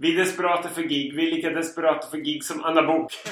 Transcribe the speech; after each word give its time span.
Vi 0.00 0.12
är 0.12 0.16
desperata 0.24 0.68
för 0.68 0.82
gig. 0.82 1.14
Vi 1.14 1.26
är 1.26 1.30
lika 1.36 1.50
desperata 1.50 2.10
för 2.10 2.18
gig 2.18 2.44
som 2.44 2.64
Anna 2.64 2.82
Bok. 2.82 3.12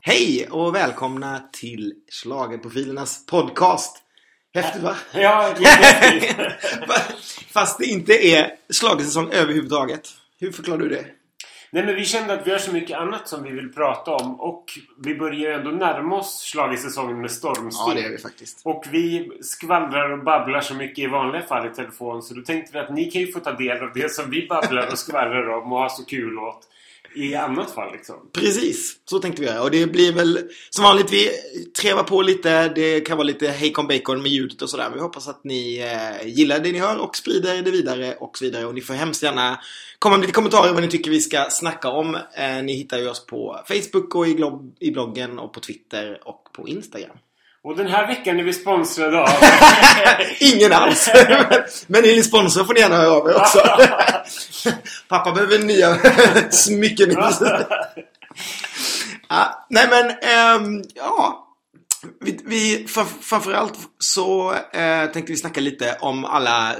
Hej 0.00 0.48
och 0.50 0.74
välkomna 0.74 1.48
till 1.52 1.92
Schlagerprofilernas 2.08 3.26
podcast. 3.26 4.02
Häftigt 4.54 4.82
va? 4.82 4.96
Ja. 5.14 5.54
Fast 7.52 7.78
det 7.78 7.84
inte 7.84 8.12
är 8.12 8.50
schlagersäsong 8.72 9.30
överhuvudtaget. 9.32 10.08
Hur 10.38 10.52
förklarar 10.52 10.78
du 10.78 10.88
det? 10.88 11.06
Nej 11.76 11.84
men 11.86 11.94
vi 11.94 12.04
kände 12.04 12.34
att 12.34 12.46
vi 12.46 12.50
har 12.50 12.58
så 12.58 12.72
mycket 12.72 12.98
annat 12.98 13.28
som 13.28 13.42
vi 13.42 13.50
vill 13.50 13.72
prata 13.72 14.14
om 14.14 14.40
och 14.40 14.64
vi 14.98 15.14
börjar 15.14 15.58
ändå 15.58 15.70
närma 15.70 16.16
oss 16.16 16.50
schlagersäsongen 16.52 17.20
med 17.20 17.30
stormsteg. 17.30 17.88
Ja, 17.88 17.94
det 17.94 18.06
är 18.06 18.10
vi 18.10 18.18
faktiskt. 18.18 18.60
Och 18.64 18.84
vi 18.90 19.30
skvallrar 19.40 20.10
och 20.10 20.24
babblar 20.24 20.60
så 20.60 20.74
mycket 20.74 20.98
i 20.98 21.06
vanliga 21.06 21.42
fall 21.42 21.66
i 21.66 21.70
telefon 21.70 22.22
så 22.22 22.34
då 22.34 22.42
tänkte 22.42 22.72
vi 22.72 22.78
att 22.78 22.90
ni 22.90 23.10
kan 23.10 23.20
ju 23.20 23.32
få 23.32 23.40
ta 23.40 23.52
del 23.52 23.82
av 23.82 23.90
det 23.94 24.12
som 24.12 24.30
vi 24.30 24.46
babblar 24.48 24.88
och 24.92 24.98
skvallrar 24.98 25.48
om 25.48 25.72
och 25.72 25.78
har 25.78 25.88
så 25.88 26.04
kul 26.04 26.38
åt 26.38 26.68
i 27.16 27.34
annat 27.34 27.74
fall 27.74 27.92
liksom. 27.92 28.14
Precis, 28.32 28.96
så 29.04 29.18
tänkte 29.18 29.42
vi 29.42 29.48
göra. 29.48 29.62
Och 29.62 29.70
det 29.70 29.86
blir 29.86 30.12
väl 30.12 30.40
som 30.70 30.84
vanligt, 30.84 31.12
vi 31.12 31.30
trevar 31.80 32.02
på 32.02 32.22
lite. 32.22 32.68
Det 32.68 33.00
kan 33.00 33.16
vara 33.16 33.26
lite 33.26 33.48
hejkon 33.48 33.86
bacon 33.86 34.22
med 34.22 34.30
ljudet 34.32 34.62
och 34.62 34.70
sådär. 34.70 34.84
Men 34.84 34.94
vi 34.94 35.00
hoppas 35.00 35.28
att 35.28 35.44
ni 35.44 35.78
eh, 35.78 36.28
gillar 36.28 36.58
det 36.58 36.72
ni 36.72 36.78
hör 36.78 36.98
och 36.98 37.16
sprider 37.16 37.62
det 37.62 37.70
vidare 37.70 38.14
och 38.14 38.38
så 38.38 38.44
vidare. 38.44 38.66
Och 38.66 38.74
ni 38.74 38.80
får 38.80 38.94
hemskt 38.94 39.22
gärna 39.22 39.60
komma 39.98 40.16
med 40.16 40.20
lite 40.20 40.32
kommentarer 40.32 40.72
vad 40.72 40.82
ni 40.82 40.88
tycker 40.88 41.10
vi 41.10 41.20
ska 41.20 41.46
snacka 41.50 41.88
om. 41.88 42.14
Eh, 42.14 42.62
ni 42.62 42.72
hittar 42.72 42.98
ju 42.98 43.08
oss 43.08 43.26
på 43.26 43.60
Facebook 43.68 44.14
och 44.14 44.28
i, 44.28 44.34
glob- 44.34 44.76
i 44.80 44.90
bloggen 44.90 45.38
och 45.38 45.52
på 45.52 45.60
Twitter 45.60 46.20
och 46.24 46.48
på 46.52 46.68
Instagram. 46.68 47.16
Och 47.66 47.76
den 47.76 47.86
här 47.86 48.06
veckan 48.06 48.40
är 48.40 48.44
vi 48.44 48.52
sponsrade 48.52 49.20
av... 49.20 49.28
Ingen 50.40 50.72
alls! 50.72 51.10
Men 51.86 52.04
är 52.04 52.16
ni 52.16 52.22
sponsor 52.22 52.64
får 52.64 52.74
ni 52.74 52.80
gärna 52.80 52.96
höra 52.96 53.10
av 53.10 53.28
er 53.28 53.36
också. 53.36 53.58
Pappa 55.08 55.32
behöver 55.32 55.58
nya 55.58 55.98
smycken. 56.50 57.10
ja, 59.28 59.66
nej 59.70 59.88
men, 59.90 60.10
ehm, 60.10 60.82
ja. 60.94 61.48
Vi, 62.20 62.40
vi, 62.44 62.86
för, 62.88 63.04
framförallt 63.04 63.78
så 63.98 64.52
eh, 64.52 65.06
tänkte 65.12 65.32
vi 65.32 65.36
snacka 65.36 65.60
lite 65.60 65.96
om 66.00 66.24
alla 66.24 66.76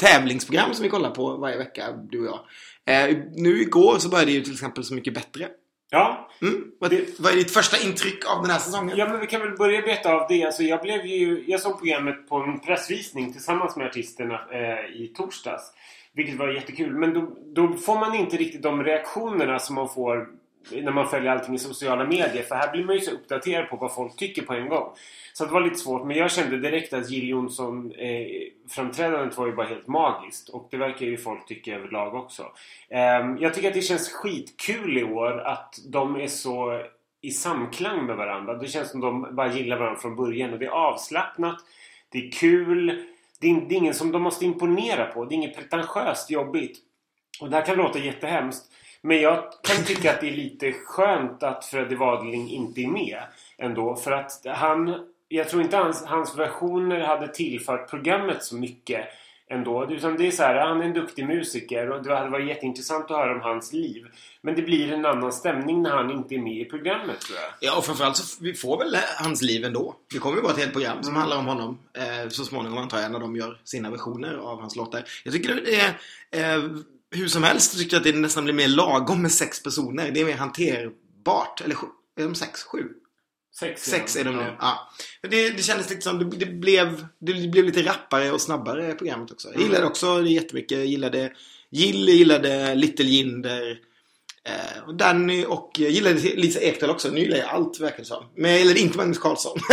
tävlingsprogram 0.00 0.74
som 0.74 0.82
vi 0.82 0.88
kollar 0.88 1.10
på 1.10 1.36
varje 1.36 1.58
vecka, 1.58 1.92
du 2.10 2.28
och 2.28 2.40
jag. 2.86 3.10
Eh, 3.10 3.16
nu 3.34 3.60
igår 3.60 3.98
så 3.98 4.08
började 4.08 4.32
ju 4.32 4.40
till 4.40 4.52
exempel 4.52 4.84
Så 4.84 4.94
Mycket 4.94 5.14
Bättre. 5.14 5.48
Ja, 5.96 6.26
Mm. 6.42 6.72
Vad, 6.78 6.92
vad 7.18 7.32
är 7.32 7.36
ditt 7.36 7.50
första 7.50 7.86
intryck 7.86 8.30
av 8.30 8.42
den 8.42 8.50
här 8.50 8.58
säsongen? 8.58 8.96
Ja 8.96 9.08
men 9.08 9.20
vi 9.20 9.26
kan 9.26 9.40
väl 9.40 9.56
börja 9.56 9.82
beta 9.82 10.12
av 10.12 10.26
det. 10.28 10.44
Alltså, 10.44 10.62
jag, 10.62 10.82
blev 10.82 11.06
ju, 11.06 11.44
jag 11.46 11.60
såg 11.60 11.78
programmet 11.78 12.28
på 12.28 12.36
en 12.36 12.60
pressvisning 12.60 13.32
tillsammans 13.32 13.76
med 13.76 13.86
artisterna 13.86 14.40
eh, 14.52 15.02
i 15.02 15.12
torsdags. 15.16 15.72
Vilket 16.12 16.38
var 16.38 16.48
jättekul. 16.48 16.92
Men 16.92 17.14
då, 17.14 17.36
då 17.54 17.76
får 17.76 17.98
man 17.98 18.14
inte 18.14 18.36
riktigt 18.36 18.62
de 18.62 18.84
reaktionerna 18.84 19.58
som 19.58 19.74
man 19.74 19.88
får 19.88 20.28
när 20.72 20.92
man 20.92 21.08
följer 21.08 21.32
allting 21.32 21.54
i 21.54 21.58
sociala 21.58 22.04
medier. 22.04 22.42
För 22.42 22.54
här 22.54 22.72
blir 22.72 22.84
man 22.84 22.94
ju 22.94 23.00
så 23.00 23.10
uppdaterad 23.10 23.68
på 23.68 23.76
vad 23.76 23.94
folk 23.94 24.16
tycker 24.16 24.42
på 24.42 24.54
en 24.54 24.68
gång. 24.68 24.92
Så 25.32 25.44
det 25.44 25.52
var 25.52 25.60
lite 25.60 25.76
svårt. 25.76 26.06
Men 26.06 26.16
jag 26.16 26.30
kände 26.30 26.58
direkt 26.58 26.92
att 26.92 27.10
Jill 27.10 27.28
Johnson 27.28 27.92
eh, 27.92 28.26
framträdandet 28.68 29.38
var 29.38 29.46
ju 29.46 29.52
bara 29.52 29.66
helt 29.66 29.86
magiskt. 29.86 30.48
Och 30.48 30.68
det 30.70 30.76
verkar 30.76 31.06
ju 31.06 31.16
folk 31.16 31.46
tycka 31.46 31.74
överlag 31.74 32.14
också. 32.14 32.42
Eh, 32.88 33.00
jag 33.40 33.54
tycker 33.54 33.68
att 33.68 33.74
det 33.74 33.82
känns 33.82 34.12
skitkul 34.12 34.98
i 34.98 35.04
år 35.04 35.40
att 35.40 35.78
de 35.88 36.16
är 36.16 36.28
så 36.28 36.82
i 37.20 37.30
samklang 37.30 38.06
med 38.06 38.16
varandra. 38.16 38.54
Det 38.54 38.68
känns 38.68 38.90
som 38.90 39.00
de 39.00 39.36
bara 39.36 39.52
gillar 39.52 39.78
varandra 39.78 40.00
från 40.00 40.16
början. 40.16 40.52
Och 40.52 40.58
det 40.58 40.66
är 40.66 40.70
avslappnat. 40.70 41.56
Det 42.08 42.18
är 42.18 42.30
kul. 42.30 43.06
Det 43.40 43.50
är, 43.50 43.54
det 43.68 43.74
är 43.74 43.78
ingen 43.78 43.94
som 43.94 44.12
de 44.12 44.22
måste 44.22 44.44
imponera 44.44 45.06
på. 45.06 45.24
Det 45.24 45.34
är 45.34 45.36
inget 45.36 45.56
pretentiöst 45.56 46.30
jobbigt. 46.30 46.78
Och 47.40 47.50
det 47.50 47.56
här 47.56 47.66
kan 47.66 47.76
låta 47.76 47.98
jättehemskt. 47.98 48.72
Men 49.06 49.20
jag 49.20 49.44
kan 49.62 49.84
tycka 49.84 50.12
att 50.12 50.20
det 50.20 50.28
är 50.28 50.36
lite 50.36 50.72
skönt 50.72 51.42
att 51.42 51.64
Freddy 51.64 51.96
Wadling 51.96 52.50
inte 52.50 52.80
är 52.80 52.88
med 52.88 53.18
ändå. 53.58 53.96
För 53.96 54.12
att 54.12 54.46
han... 54.46 55.06
Jag 55.28 55.48
tror 55.48 55.62
inte 55.62 55.76
hans, 55.76 56.04
hans 56.04 56.38
versioner 56.38 57.00
hade 57.00 57.28
tillfört 57.28 57.90
programmet 57.90 58.44
så 58.44 58.56
mycket 58.56 59.06
ändå. 59.50 59.90
Utan 59.90 60.16
det 60.16 60.26
är 60.26 60.30
så 60.30 60.42
här, 60.42 60.54
han 60.54 60.80
är 60.80 60.84
en 60.84 60.92
duktig 60.92 61.26
musiker 61.26 61.90
och 61.90 62.02
det 62.02 62.14
hade 62.14 62.30
varit 62.30 62.48
jätteintressant 62.48 63.04
att 63.04 63.16
höra 63.16 63.34
om 63.34 63.40
hans 63.40 63.72
liv. 63.72 64.06
Men 64.40 64.54
det 64.54 64.62
blir 64.62 64.92
en 64.92 65.06
annan 65.06 65.32
stämning 65.32 65.82
när 65.82 65.90
han 65.90 66.10
inte 66.10 66.34
är 66.34 66.38
med 66.38 66.56
i 66.56 66.64
programmet 66.64 67.20
tror 67.20 67.38
jag. 67.38 67.50
Ja, 67.60 67.78
och 67.78 67.84
framförallt 67.84 68.16
så 68.16 68.44
vi 68.44 68.54
får 68.54 68.78
väl 68.78 68.96
hans 69.18 69.42
liv 69.42 69.64
ändå. 69.64 69.94
Det 70.12 70.18
kommer 70.18 70.36
ju 70.36 70.42
vara 70.42 70.52
ett 70.52 70.58
helt 70.58 70.72
program 70.72 71.02
som 71.02 71.16
handlar 71.16 71.38
om 71.38 71.46
honom 71.46 71.78
eh, 71.94 72.28
så 72.28 72.44
småningom 72.44 72.78
antar 72.78 72.98
jag 72.98 73.12
när 73.12 73.20
de 73.20 73.36
gör 73.36 73.60
sina 73.64 73.90
versioner 73.90 74.34
av 74.34 74.60
hans 74.60 74.76
låtar. 74.76 75.04
Jag 75.24 75.32
tycker 75.34 75.54
det 75.54 75.80
är 75.80 76.56
eh, 76.56 76.64
hur 77.16 77.28
som 77.28 77.42
helst 77.42 77.78
tycker 77.78 77.96
jag 77.96 78.00
att 78.00 78.14
det 78.14 78.20
nästan 78.20 78.44
blir 78.44 78.54
mer 78.54 78.68
lagom 78.68 79.22
med 79.22 79.32
sex 79.32 79.62
personer. 79.62 80.10
Det 80.10 80.20
är 80.20 80.24
mer 80.24 80.36
hanterbart. 80.36 81.60
Eller 81.64 81.74
sju, 81.74 81.86
är 82.16 82.22
de 82.22 82.34
sex? 82.34 82.62
Sju? 82.62 82.82
Sex, 83.60 83.82
Sex 83.82 84.16
är 84.16 84.24
de 84.24 84.36
nu. 84.36 84.42
Ja. 84.42 84.54
Ja. 85.22 85.28
Det, 85.28 85.50
det 85.50 85.62
kändes 85.62 85.90
lite 85.90 86.02
som, 86.02 86.18
det, 86.18 86.36
det, 86.36 86.46
blev, 86.46 87.06
det 87.18 87.32
blev 87.48 87.64
lite 87.64 87.82
rappare 87.82 88.30
och 88.30 88.40
snabbare 88.40 88.94
programmet 88.94 89.30
också. 89.30 89.48
Jag 89.52 89.62
gillade 89.62 89.86
också 89.86 90.22
det 90.22 90.30
jättemycket. 90.30 90.78
Jag 90.78 90.86
gillade 90.86 91.32
Jill, 91.70 92.08
gillade 92.08 92.74
Little 92.74 93.04
Jinder. 93.04 93.78
Eh, 94.48 94.88
och 94.88 94.94
Danny 94.94 95.44
och 95.44 95.70
jag 95.78 95.90
gillade 95.90 96.14
Lisa 96.14 96.60
Ekdahl 96.60 96.90
också. 96.90 97.08
Nu 97.10 97.20
gillar 97.20 97.36
jag 97.36 97.48
allt 97.48 97.80
verkar 97.80 97.98
det 97.98 98.04
som. 98.04 98.24
Men 98.36 98.50
jag 98.50 98.60
gillade 98.60 98.80
inte 98.80 98.96
Magnus 98.96 99.18
Carlsson. 99.18 99.58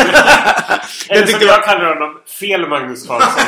Eller 1.10 1.28
som 1.28 1.42
jag 1.42 1.64
kallar 1.64 1.96
honom, 1.96 2.22
fel 2.40 2.70
Magnus 2.70 3.08
Carlsson. 3.08 3.44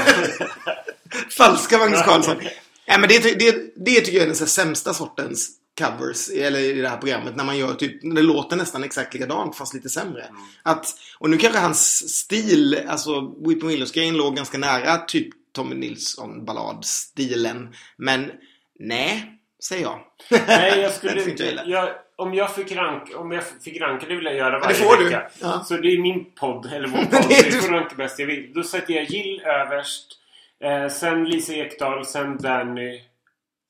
Falska 1.38 1.78
Magnus 1.78 2.02
Carlsson. 2.02 2.36
Ja, 2.86 2.98
men 2.98 3.10
det, 3.10 3.40
det, 3.40 3.74
det 3.76 4.02
tycker 4.02 4.18
jag 4.18 4.24
är 4.24 4.28
den 4.28 4.36
sämsta 4.36 4.94
sortens 4.94 5.50
covers 5.78 6.30
eller 6.30 6.60
i 6.60 6.82
det 6.82 6.90
här 6.90 6.98
programmet 6.98 7.36
när 7.36 7.44
man 7.44 7.58
gör 7.58 7.74
typ, 7.74 8.16
det 8.16 8.22
låter 8.22 8.56
nästan 8.56 8.84
exakt 8.84 9.14
likadant 9.14 9.56
fast 9.56 9.74
lite 9.74 9.90
sämre. 9.90 10.26
Att, 10.64 10.86
och 11.20 11.30
nu 11.30 11.38
kanske 11.38 11.60
hans 11.60 12.10
stil, 12.20 12.80
alltså 12.88 13.34
Whitney 13.48 13.70
Williams-grejen 13.72 14.18
låg 14.18 14.36
ganska 14.36 14.58
nära 14.58 14.98
typ 14.98 15.28
Tommy 15.52 15.76
Nilsson 15.76 16.46
ballad-stilen. 16.46 17.76
Men 17.98 18.32
nej, 18.80 19.40
säger 19.64 19.84
jag. 19.84 20.00
Nej, 20.48 20.80
jag 20.80 20.94
skulle 20.96 21.30
inte... 21.30 21.64
jag 21.66 21.90
om, 22.18 22.34
jag 22.34 22.56
fick 22.56 22.72
rank, 22.72 23.12
om 23.16 23.32
jag 23.32 23.44
fick 23.64 23.82
ranka, 23.82 24.06
det 24.08 24.16
vill 24.16 24.26
jag 24.26 24.36
göra 24.36 24.60
varje 24.60 24.98
du. 24.98 25.04
vecka. 25.04 25.30
Ja. 25.42 25.64
Så 25.68 25.78
det 25.78 25.88
är 25.88 26.02
min 26.02 26.26
podd, 26.36 26.66
eller 26.74 26.88
vår 26.88 26.98
podd. 27.12 27.26
det 27.30 27.36
är 27.36 27.62
får 27.62 27.70
ranka 27.74 27.96
bäst 27.96 28.20
jag 28.20 28.28
vill. 28.28 28.52
Då 28.54 28.64
sätter 28.64 28.94
jag 28.94 29.04
Jill 29.04 29.42
överst. 29.42 30.20
Eh, 30.66 30.90
sen 30.90 31.24
Lisa 31.24 31.54
Ekdahl, 31.54 32.06
sen 32.06 32.38
Danny. 32.38 33.02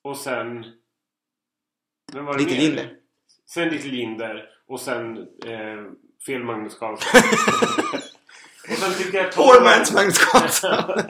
Och 0.01 0.17
sen... 0.17 0.65
Vem 2.13 2.25
var 2.25 2.33
det 2.33 2.39
Little 2.39 2.57
mer? 2.57 2.63
Jinder. 2.63 2.97
Sen 3.45 3.69
Little 3.69 3.95
Jinder. 3.95 4.49
Och 4.67 4.79
sen 4.79 5.17
eh, 5.45 5.83
fel 6.25 6.43
Magnus 6.43 6.79
Carlsson. 6.79 7.21
och 8.69 8.77
sen 8.77 8.93
tyckte 8.93 9.17
jag... 9.17 9.31
Poor 9.31 9.61
man's 9.61 9.93
Magnus 9.93 10.17
Carlsson. 10.17 11.01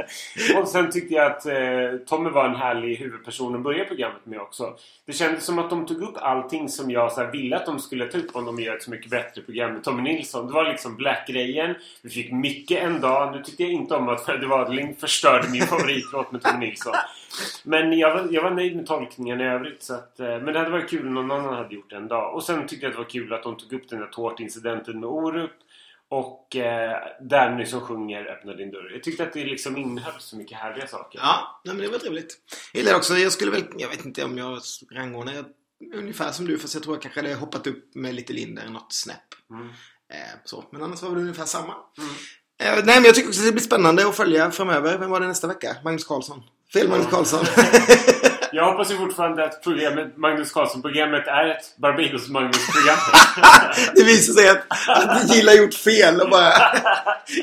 och 0.61 0.67
sen 0.67 0.91
tyckte 0.91 1.13
jag 1.13 1.31
att 1.31 1.45
eh, 1.45 1.99
Tommy 2.07 2.29
var 2.29 2.45
en 2.45 2.55
härlig 2.55 2.95
huvudperson 2.95 3.55
att 3.55 3.61
börja 3.61 3.85
programmet 3.85 4.25
med 4.25 4.39
också. 4.39 4.77
Det 5.05 5.13
kändes 5.13 5.45
som 5.45 5.59
att 5.59 5.69
de 5.69 5.85
tog 5.85 6.01
upp 6.01 6.17
allting 6.17 6.69
som 6.69 6.91
jag 6.91 7.11
så 7.11 7.21
här, 7.21 7.31
ville 7.31 7.55
att 7.55 7.65
de 7.65 7.79
skulle 7.79 8.05
ta 8.05 8.17
upp 8.17 8.35
om 8.35 8.45
de 8.45 8.59
gör 8.59 8.75
ett 8.75 8.83
så 8.83 8.91
mycket 8.91 9.11
bättre 9.11 9.41
program 9.41 9.73
med 9.73 9.83
Tommy 9.83 10.01
Nilsson. 10.01 10.47
Det 10.47 10.53
var 10.53 10.69
liksom 10.69 10.95
Black-grejen. 10.95 11.75
Vi 12.01 12.09
fick 12.09 12.31
mycket 12.31 12.83
en 12.83 13.01
dag. 13.01 13.35
Nu 13.35 13.43
tyckte 13.43 13.63
jag 13.63 13.71
inte 13.71 13.95
om 13.95 14.09
att 14.09 14.25
Freddy 14.25 14.45
Wadling 14.45 14.95
förstörde 14.95 15.49
min 15.49 15.63
favoritlåt 15.63 16.31
med 16.31 16.43
Tommy 16.43 16.65
Nilsson. 16.65 16.93
Men 17.63 17.99
jag 17.99 18.13
var, 18.13 18.27
jag 18.31 18.43
var 18.43 18.51
nöjd 18.51 18.75
med 18.75 18.87
tolkningen 18.87 19.41
i 19.41 19.43
övrigt. 19.43 19.83
Så 19.83 19.93
att, 19.93 20.19
eh, 20.19 20.27
men 20.27 20.45
det 20.45 20.59
hade 20.59 20.71
varit 20.71 20.89
kul 20.89 21.07
om 21.07 21.13
någon 21.13 21.31
annan 21.31 21.53
hade 21.53 21.75
gjort 21.75 21.89
det 21.89 21.95
en 21.95 22.07
dag. 22.07 22.33
Och 22.33 22.43
sen 22.43 22.67
tyckte 22.67 22.85
jag 22.85 22.89
att 22.89 22.95
det 22.95 23.03
var 23.03 23.09
kul 23.09 23.33
att 23.33 23.43
de 23.43 23.57
tog 23.57 23.73
upp 23.73 23.89
den 23.89 23.99
här 23.99 24.07
tårtincidenten 24.07 24.99
med 24.99 25.09
Orup. 25.09 25.51
Och 26.09 26.55
eh, 26.55 26.97
Danny 27.21 27.65
som 27.65 27.81
sjunger 27.81 28.25
Öppna 28.25 28.53
din 28.53 28.71
dörr. 28.71 28.91
Jag 28.93 29.03
tyckte 29.03 29.23
att 29.23 29.33
det 29.33 29.45
liksom 29.45 29.77
innehöll 29.77 30.19
så 30.19 30.37
mycket 30.37 30.57
härliga 30.57 30.87
saker. 30.87 31.19
Ja, 31.19 31.61
nej, 31.65 31.75
men 31.75 31.85
det 31.85 31.91
var 31.91 31.99
trevligt. 31.99 32.37
Jag 32.73 32.83
gillar 32.83 32.95
också, 32.95 33.13
jag 33.13 33.31
skulle 33.31 33.51
väl, 33.51 33.63
jag 33.77 33.89
vet 33.89 34.05
inte 34.05 34.23
om 34.23 34.37
jag 34.37 34.59
rangordnar 34.91 35.45
ungefär 35.95 36.31
som 36.31 36.47
du, 36.47 36.57
fast 36.57 36.73
jag 36.73 36.83
tror 36.83 36.95
jag 36.95 37.01
kanske 37.01 37.21
hade 37.21 37.35
hoppat 37.35 37.67
upp 37.67 37.95
med 37.95 38.15
lite 38.15 38.33
Linder, 38.33 38.69
något 38.69 38.93
snäpp. 38.93 39.17
Mm. 39.49 39.67
Eh, 40.13 40.39
så. 40.45 40.63
Men 40.71 40.83
annars 40.83 41.01
var 41.01 41.15
det 41.15 41.21
ungefär 41.21 41.45
samma. 41.45 41.73
Mm. 41.97 42.09
Eh, 42.63 42.85
nej, 42.85 42.95
men 42.95 43.03
jag 43.03 43.15
tycker 43.15 43.29
också 43.29 43.41
att 43.41 43.45
det 43.45 43.51
blir 43.51 43.63
spännande 43.63 44.07
att 44.07 44.15
följa 44.15 44.51
framöver. 44.51 44.97
Vem 44.97 45.09
var 45.09 45.19
det 45.19 45.27
nästa 45.27 45.47
vecka? 45.47 45.77
Magnus 45.83 46.05
Carlsson. 46.05 46.43
Fel 46.73 46.89
Magnus 46.89 47.07
Carlsson. 47.07 47.45
Jag 48.55 48.65
hoppas 48.65 48.91
ju 48.91 48.97
fortfarande 48.97 49.45
att 49.45 49.63
programmet, 49.63 50.17
Magnus 50.17 50.51
Carlsson-programmet 50.51 51.27
är 51.27 51.47
ett 51.47 51.77
Barbados-Magnus-program. 51.77 52.97
det 53.95 54.03
visar 54.03 54.33
sig 54.33 54.49
att, 54.49 54.65
att 54.87 55.35
Jill 55.35 55.47
har 55.47 55.55
gjort 55.55 55.73
fel 55.73 56.21
och 56.21 56.29
bara... 56.29 56.51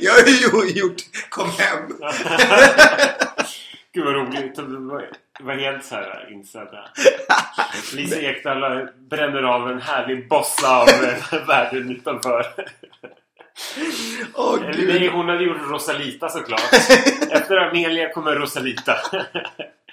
jag 0.00 0.12
har 0.12 0.64
ju 0.64 0.80
gjort 0.80 0.96
Kom 1.28 1.50
hem. 1.50 1.88
Gud 3.94 4.04
vad 4.04 4.14
roligt. 4.14 4.58
var 5.40 5.54
helt 5.54 5.84
så 5.84 5.94
här 5.94 6.28
insedda. 6.32 6.84
Lisa 7.94 8.20
Ekdahl 8.20 8.88
bränner 9.10 9.42
av 9.42 9.70
en 9.70 9.80
härlig 9.80 10.28
bossa 10.28 10.76
av 10.76 10.88
eh, 10.88 11.46
världen 11.46 11.90
utanför. 11.90 12.46
Eller 14.38 14.72
gud. 14.72 14.88
nej, 14.88 15.08
hon 15.08 15.28
hade 15.28 15.44
gjort 15.44 15.70
Rosalita 15.70 16.28
såklart. 16.28 16.72
Efter 17.30 17.56
Amelia 17.56 18.12
kommer 18.12 18.36
Rosalita. 18.36 18.96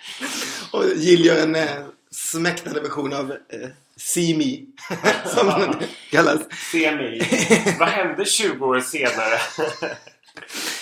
Och 0.72 0.86
Jill 0.96 1.25
gör 1.25 1.44
en 1.44 1.56
eh, 1.56 1.69
smäktande 2.12 2.81
version 2.81 3.13
av 3.13 3.31
eh, 3.31 3.69
See 3.98 4.38
Me. 4.38 4.66
Som 5.36 5.48
den 5.48 5.75
kallas. 6.12 6.42
Se 6.72 6.92
mig. 6.96 7.75
Vad 7.80 7.90
hände 7.90 8.25
20 8.25 8.66
år 8.66 8.80
senare? 8.80 9.40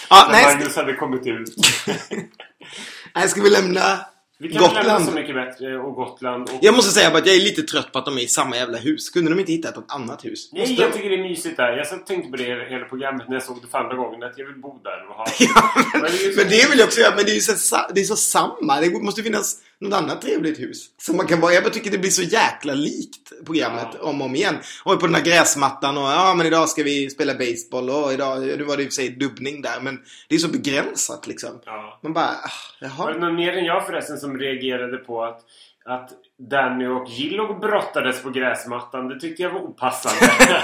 Ja, 0.10 0.28
När 0.28 0.32
nej, 0.32 0.56
Magnus 0.56 0.76
hade 0.76 0.94
kommit 0.94 1.28
ut. 1.28 1.56
nej, 3.16 3.30
ska 3.30 3.42
vi 3.42 3.50
lämna 3.50 4.00
Vi 4.40 4.50
kan 4.50 4.62
lämna 4.62 4.80
Gotland? 4.80 5.06
Så 5.06 5.12
mycket 5.12 5.36
bättre 5.36 5.78
och 5.80 5.96
Gotland. 5.96 6.50
Och... 6.50 6.60
Jag 6.62 6.76
måste 6.76 6.92
säga 6.92 7.08
att 7.08 7.26
jag 7.26 7.36
är 7.36 7.40
lite 7.40 7.62
trött 7.62 7.92
på 7.92 8.00
att 8.00 8.06
de 8.06 8.18
är 8.18 8.22
i 8.22 8.28
samma 8.28 8.56
jävla 8.56 8.78
hus. 8.78 9.10
Kunde 9.10 9.32
de 9.32 9.40
inte 9.40 9.52
hitta 9.52 9.70
ett 9.70 9.76
annat 9.88 10.26
hus? 10.26 10.50
Nej, 10.52 10.62
Måste 10.62 10.82
jag 10.82 10.92
de? 10.92 10.96
tycker 10.96 11.10
det 11.10 11.16
är 11.16 11.24
mysigt 11.30 11.58
där. 11.58 11.78
Jag 11.78 12.06
tänkte 12.06 12.32
på 12.32 12.38
det 12.38 12.44
hela 12.44 12.86
programmet 12.86 13.28
när 13.28 13.36
jag 13.36 13.44
såg 13.44 13.62
det 13.62 13.68
för 13.68 13.78
andra 13.78 13.96
gången. 13.96 14.24
Att 14.24 14.38
jag 14.38 14.46
vill 14.46 14.56
bo 14.62 14.80
där 14.84 15.10
och 15.10 15.16
ha... 15.16 15.26
Ja, 15.40 15.72
men, 15.94 16.02
Men 16.02 16.12
det 16.12 16.36
men 16.36 16.50
det 16.50 16.70
vill 16.70 16.80
jag 16.80 16.86
också 16.88 17.00
göra. 17.00 17.16
Men 17.16 17.26
det 17.26 17.32
är 17.32 17.36
ju 17.36 17.42
så, 17.42 17.78
det 17.96 18.02
är 18.02 18.06
så 18.06 18.16
samma. 18.16 18.82
Det 18.82 18.90
måste 19.04 19.24
finnas 19.24 19.56
något 19.80 19.94
annat 19.94 20.22
trevligt 20.22 20.60
hus. 20.60 20.86
Som 21.02 21.18
man 21.18 21.28
kan 21.28 21.40
vara. 21.42 21.54
Jag 21.54 21.64
bara 21.64 21.74
tycker 21.74 21.92
det 21.92 21.98
blir 21.98 22.10
så 22.10 22.22
jäkla 22.22 22.74
likt 22.74 23.46
programmet 23.46 23.88
Ja. 23.94 24.00
om 24.10 24.22
och 24.22 24.28
om 24.28 24.36
igen. 24.36 24.58
Och 24.84 25.00
på 25.00 25.06
den 25.06 25.16
här 25.16 25.22
gräsmattan 25.24 25.98
och 25.98 26.04
ja 26.04 26.34
men 26.38 26.48
idag 26.48 26.70
ska 26.70 26.84
vi 26.84 27.10
spela 27.10 27.34
baseball 27.34 27.90
och 27.90 28.14
idag, 28.14 28.40
nu 28.42 28.64
var 28.64 28.78
det 28.78 28.84
i 28.84 28.86
och 28.86 28.90
för 28.92 28.96
sig 28.96 29.10
dubbning 29.10 29.62
där. 29.62 29.80
Men 29.82 30.00
det 30.30 30.36
är 30.36 30.40
så 30.40 30.48
begränsat 30.48 31.28
liksom. 31.28 31.50
Ja. 31.66 32.00
Man 32.04 32.14
bara, 32.14 32.26
ah, 32.26 32.52
Var 32.82 32.88
det 32.90 32.96
jaha. 32.98 33.18
någon 33.20 33.36
mer 33.36 33.58
än 33.58 33.66
jag 33.66 33.86
förresten 33.86 34.18
som 34.18 34.38
reagerade 34.40 34.98
på 34.98 35.24
att, 35.24 35.40
att 35.86 36.10
Danny 36.50 36.86
och 36.88 37.50
och 37.50 37.60
brottades 37.60 38.22
på 38.22 38.30
gräsmattan? 38.30 39.08
Det 39.08 39.20
tyckte 39.20 39.44
jag 39.44 39.50
var 39.52 39.60
opassande. 39.60 40.34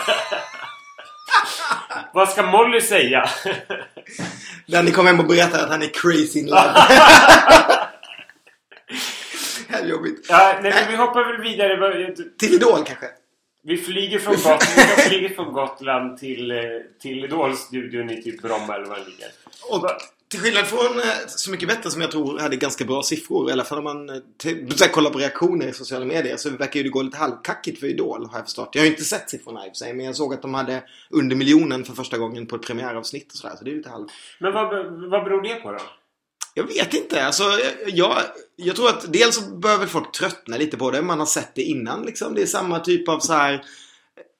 Vad 2.13 2.29
ska 2.29 2.43
Molly 2.45 2.81
säga? 2.81 3.29
Danny 4.67 4.91
kom 4.91 5.05
hem 5.07 5.19
och 5.19 5.27
berättade 5.27 5.63
att 5.63 5.69
han 5.69 5.81
är 5.81 5.87
crazy 5.93 6.39
in 6.39 6.45
love. 6.45 6.73
Här 9.73 9.87
jobbigt. 9.87 10.25
ja, 10.29 10.59
nej, 10.63 10.73
men 10.75 10.91
vi 10.91 10.95
hoppar 10.95 11.31
väl 11.31 11.41
vidare. 11.41 12.15
Till 12.39 12.53
Idol 12.53 12.83
kanske? 12.85 13.07
Vi 13.65 13.77
flyger 13.77 14.19
från 14.19 14.33
Gotland, 14.33 14.61
vi 14.75 15.01
flyger 15.01 15.29
från 15.29 15.53
Gotland 15.53 16.17
till, 16.17 16.51
eh, 16.51 16.57
till 17.01 17.25
Idol-studion 17.25 18.09
i 18.09 18.23
typ 18.23 18.41
Bromma 18.41 18.75
eller 18.75 18.85
var 18.85 18.95
den 18.95 19.05
ligger. 19.05 19.27
Och 19.69 19.89
till 20.33 20.39
skillnad 20.39 20.67
från 20.67 20.99
eh, 20.99 21.27
Så 21.27 21.51
mycket 21.51 21.67
bättre 21.67 21.91
som 21.91 22.01
jag 22.01 22.11
tror 22.11 22.39
hade 22.39 22.55
ganska 22.55 22.85
bra 22.85 23.03
siffror. 23.03 23.49
I 23.49 23.53
alla 23.53 23.63
fall 23.63 23.77
om 23.77 23.83
man 23.83 24.09
eh, 24.09 24.15
här, 24.45 24.91
kollar 24.91 25.09
på 25.09 25.19
reaktioner 25.19 25.67
i 25.67 25.73
sociala 25.73 26.05
medier 26.05 26.37
så 26.37 26.49
verkar 26.49 26.77
ju 26.77 26.83
det 26.83 26.89
gå 26.89 27.01
lite 27.01 27.17
halvkackigt 27.17 27.79
för 27.79 27.87
Idol 27.87 28.25
har 28.31 28.37
jag 28.37 28.45
förstått. 28.45 28.69
Jag 28.73 28.81
har 28.81 28.87
inte 28.87 29.03
sett 29.03 29.29
siffrorna 29.29 29.65
i 29.65 29.69
och 29.69 29.71
för 29.71 29.77
sig 29.77 29.93
men 29.93 30.05
jag 30.05 30.15
såg 30.15 30.33
att 30.33 30.41
de 30.41 30.53
hade 30.53 30.83
under 31.09 31.35
miljonen 31.35 31.83
för 31.83 31.93
första 31.93 32.17
gången 32.17 32.47
på 32.47 32.55
ett 32.55 32.67
premiäravsnitt 32.67 33.31
och 33.31 33.37
sådär. 33.37 33.55
Så 33.55 33.63
det 33.63 33.71
är 33.71 33.75
lite 33.75 33.89
halv... 33.89 34.07
Men 34.39 34.53
vad, 34.53 34.69
vad 35.09 35.23
beror 35.23 35.41
det 35.41 35.55
på 35.55 35.71
då? 35.71 35.79
Jag 36.53 36.63
vet 36.63 36.93
inte. 36.93 37.25
Alltså, 37.25 37.43
jag, 37.87 38.21
jag 38.55 38.75
tror 38.75 38.89
att 38.89 39.13
dels 39.13 39.35
så 39.35 39.41
behöver 39.41 39.79
väl 39.79 39.89
folk 39.89 40.11
tröttna 40.11 40.57
lite 40.57 40.77
på 40.77 40.91
det. 40.91 41.01
Man 41.01 41.19
har 41.19 41.25
sett 41.25 41.55
det 41.55 41.61
innan 41.61 42.05
liksom. 42.05 42.35
Det 42.35 42.41
är 42.41 42.45
samma 42.45 42.79
typ 42.79 43.09
av 43.09 43.19
så 43.19 43.33
här... 43.33 43.65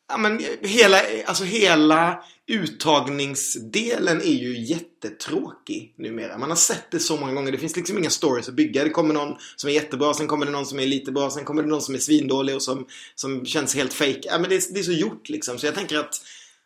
Ja 0.09 0.17
men 0.17 0.41
hela, 0.61 1.01
alltså 1.25 1.43
hela 1.43 2.23
uttagningsdelen 2.47 4.21
är 4.21 4.33
ju 4.33 4.59
jättetråkig 4.65 5.93
numera. 5.97 6.37
Man 6.37 6.49
har 6.49 6.57
sett 6.57 6.91
det 6.91 6.99
så 6.99 7.17
många 7.17 7.33
gånger. 7.33 7.51
Det 7.51 7.57
finns 7.57 7.75
liksom 7.75 7.97
inga 7.97 8.09
stories 8.09 8.49
att 8.49 8.53
bygga. 8.53 8.83
Det 8.83 8.89
kommer 8.89 9.13
någon 9.13 9.35
som 9.55 9.69
är 9.69 9.73
jättebra, 9.73 10.13
sen 10.13 10.27
kommer 10.27 10.45
det 10.45 10.51
någon 10.51 10.65
som 10.65 10.79
är 10.79 10.85
lite 10.85 11.11
bra, 11.11 11.29
sen 11.29 11.45
kommer 11.45 11.63
det 11.63 11.69
någon 11.69 11.81
som 11.81 11.95
är 11.95 11.99
svindålig 11.99 12.55
och 12.55 12.63
som, 12.63 12.87
som 13.15 13.45
känns 13.45 13.75
helt 13.75 13.93
fake. 13.93 14.21
Ja 14.23 14.39
men 14.39 14.49
det, 14.49 14.73
det 14.73 14.79
är 14.79 14.83
så 14.83 14.91
gjort 14.91 15.29
liksom. 15.29 15.59
Så 15.59 15.65
jag 15.65 15.75
tänker 15.75 15.97
att 15.97 16.21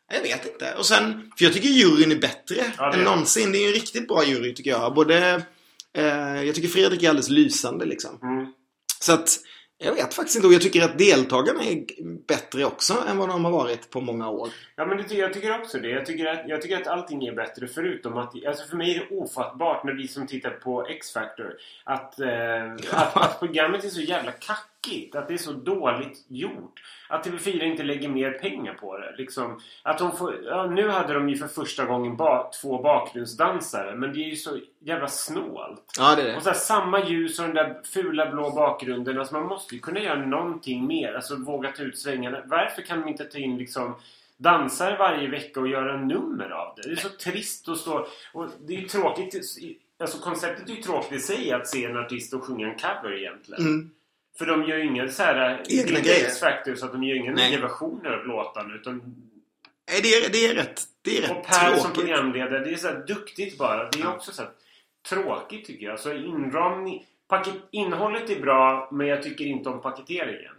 jag 0.09 0.21
vet 0.21 0.45
inte. 0.45 0.73
Och 0.77 0.85
sen, 0.85 1.31
för 1.37 1.45
jag 1.45 1.53
tycker 1.53 1.69
juryn 1.69 2.11
är 2.11 2.15
bättre 2.15 2.55
Ja, 2.77 2.93
än 2.93 3.03
någonsin. 3.03 3.51
Det 3.51 3.57
är 3.57 3.61
ju 3.61 3.67
en 3.67 3.73
riktigt 3.73 4.07
bra 4.07 4.23
jury 4.23 4.53
tycker 4.53 4.71
jag. 4.71 4.93
Både, 4.93 5.41
eh, 5.93 6.43
jag 6.43 6.55
tycker 6.55 6.67
Fredrik 6.67 7.03
är 7.03 7.09
alldeles 7.09 7.29
lysande 7.29 7.85
liksom. 7.85 8.19
Mm. 8.21 8.53
Så 8.99 9.13
att, 9.13 9.39
jag 9.77 9.93
vet 9.93 10.13
faktiskt 10.13 10.35
inte. 10.35 10.47
Och 10.47 10.53
jag 10.53 10.61
tycker 10.61 10.83
att 10.83 10.97
deltagarna 10.97 11.63
är 11.63 11.85
bättre 12.27 12.65
också 12.65 12.93
än 13.07 13.17
vad 13.17 13.29
de 13.29 13.45
har 13.45 13.51
varit 13.51 13.89
på 13.89 14.01
många 14.01 14.29
år. 14.29 14.49
Ja 14.75 14.85
men 14.85 14.97
det, 14.97 15.15
jag 15.15 15.33
tycker 15.33 15.59
också 15.61 15.77
det. 15.77 15.89
Jag 15.89 16.05
tycker, 16.05 16.25
att, 16.25 16.43
jag 16.47 16.61
tycker 16.61 16.81
att 16.81 16.87
allting 16.87 17.25
är 17.25 17.35
bättre 17.35 17.67
förutom 17.67 18.17
att... 18.17 18.45
Alltså 18.47 18.67
för 18.67 18.77
mig 18.77 18.95
är 18.95 18.99
det 18.99 19.15
ofattbart 19.15 19.83
när 19.83 19.93
vi 19.93 20.07
som 20.07 20.27
tittar 20.27 20.49
på 20.49 20.87
X-Factor 20.87 21.53
att, 21.83 22.19
eh, 22.19 22.73
att, 22.91 23.17
att 23.25 23.39
programmet 23.39 23.83
är 23.83 23.89
så 23.89 24.01
jävla 24.01 24.31
kackigt. 24.87 25.15
Att 25.15 25.27
det 25.27 25.33
är 25.33 25.37
så 25.37 25.51
dåligt 25.51 26.25
gjort. 26.27 26.83
Att 27.09 27.25
TV4 27.25 27.63
inte 27.63 27.83
lägger 27.83 28.09
mer 28.09 28.31
pengar 28.31 28.73
på 28.73 28.97
det. 28.97 29.15
Liksom, 29.17 29.59
att 29.83 29.97
de 29.97 30.17
får, 30.17 30.43
ja, 30.45 30.65
nu 30.65 30.89
hade 30.89 31.13
de 31.13 31.29
ju 31.29 31.35
för 31.35 31.47
första 31.47 31.85
gången 31.85 32.17
ba, 32.17 32.51
två 32.61 32.81
bakgrundsdansare. 32.81 33.95
Men 33.95 34.13
det 34.13 34.19
är 34.19 34.29
ju 34.29 34.35
så 34.35 34.59
jävla 34.79 35.07
snålt. 35.07 35.93
Ja, 35.97 36.15
det 36.15 36.31
är 36.31 36.37
Och 36.37 36.43
så 36.43 36.49
här, 36.49 36.57
samma 36.57 37.05
ljus 37.05 37.39
och 37.39 37.45
den 37.45 37.55
där 37.55 37.81
fula 37.83 38.31
blå 38.31 38.51
bakgrunden. 38.51 39.19
Alltså 39.19 39.33
man 39.33 39.47
måste 39.47 39.75
ju 39.75 39.81
kunna 39.81 39.99
göra 39.99 40.25
någonting 40.25 40.87
mer. 40.87 41.13
Alltså 41.13 41.35
våga 41.35 41.71
ta 41.71 41.83
ut 41.83 41.99
svängarna. 41.99 42.41
Varför 42.45 42.81
kan 42.81 43.01
de 43.01 43.09
inte 43.09 43.23
ta 43.23 43.37
in 43.37 43.57
liksom 43.57 43.95
dansare 44.37 44.97
varje 44.97 45.27
vecka 45.29 45.59
och 45.59 45.67
göra 45.67 45.97
nummer 45.97 46.49
av 46.49 46.75
det? 46.75 46.81
Det 46.89 46.91
är 46.91 46.95
så 46.95 47.09
trist 47.09 47.69
att 47.69 47.77
stå... 47.77 48.07
Och 48.33 48.47
det 48.67 48.75
är 48.75 48.81
ju 48.81 48.87
tråkigt. 48.87 49.35
Alltså 49.99 50.17
konceptet 50.17 50.69
är 50.69 50.73
ju 50.73 50.81
tråkigt 50.81 51.11
i 51.11 51.19
sig 51.19 51.51
att 51.51 51.67
se 51.67 51.85
en 51.85 51.97
artist 51.97 52.33
och 52.33 52.43
sjunga 52.43 52.67
en 52.67 52.77
cover 52.77 53.17
egentligen. 53.17 53.65
Mm. 53.65 53.89
För 54.37 54.45
de 54.45 54.63
gör 54.63 54.77
ju 54.77 54.85
inga 54.85 55.09
så 55.09 55.23
här... 55.23 55.35
är 55.35 55.79
Egna 55.79 55.99
grejer. 55.99 56.75
Så 56.75 56.85
att 56.85 56.91
de 56.91 57.03
gör 57.03 57.15
inga 57.15 57.31
Nej. 57.31 57.51
nya 57.51 57.61
versioner 57.61 58.09
av 58.09 58.27
låtarna. 58.27 58.75
Utan 58.75 59.15
Nej, 59.91 60.01
det 60.01 60.07
är, 60.07 60.29
det 60.29 60.45
är 60.45 60.55
rätt, 60.55 60.83
det 61.01 61.17
är 61.17 61.21
rätt 61.21 61.31
och 61.31 61.45
Per 61.45 61.73
som 61.73 61.79
tråkigt. 61.79 61.93
programledare, 61.93 62.65
det 62.65 62.71
är 62.71 62.75
så 62.75 62.87
här 62.87 63.03
duktigt 63.07 63.57
bara. 63.57 63.89
Det 63.89 64.01
är 64.01 64.07
också 64.07 64.31
så 64.31 64.41
här 64.41 64.51
tråkigt 65.09 65.65
tycker 65.65 65.85
jag. 65.85 65.99
Så 65.99 66.13
inramning... 66.13 67.05
Paket, 67.29 67.53
innehållet 67.71 68.29
är 68.29 68.39
bra, 68.41 68.89
men 68.91 69.07
jag 69.07 69.23
tycker 69.23 69.45
inte 69.45 69.69
om 69.69 69.81
paketeringen. 69.81 70.53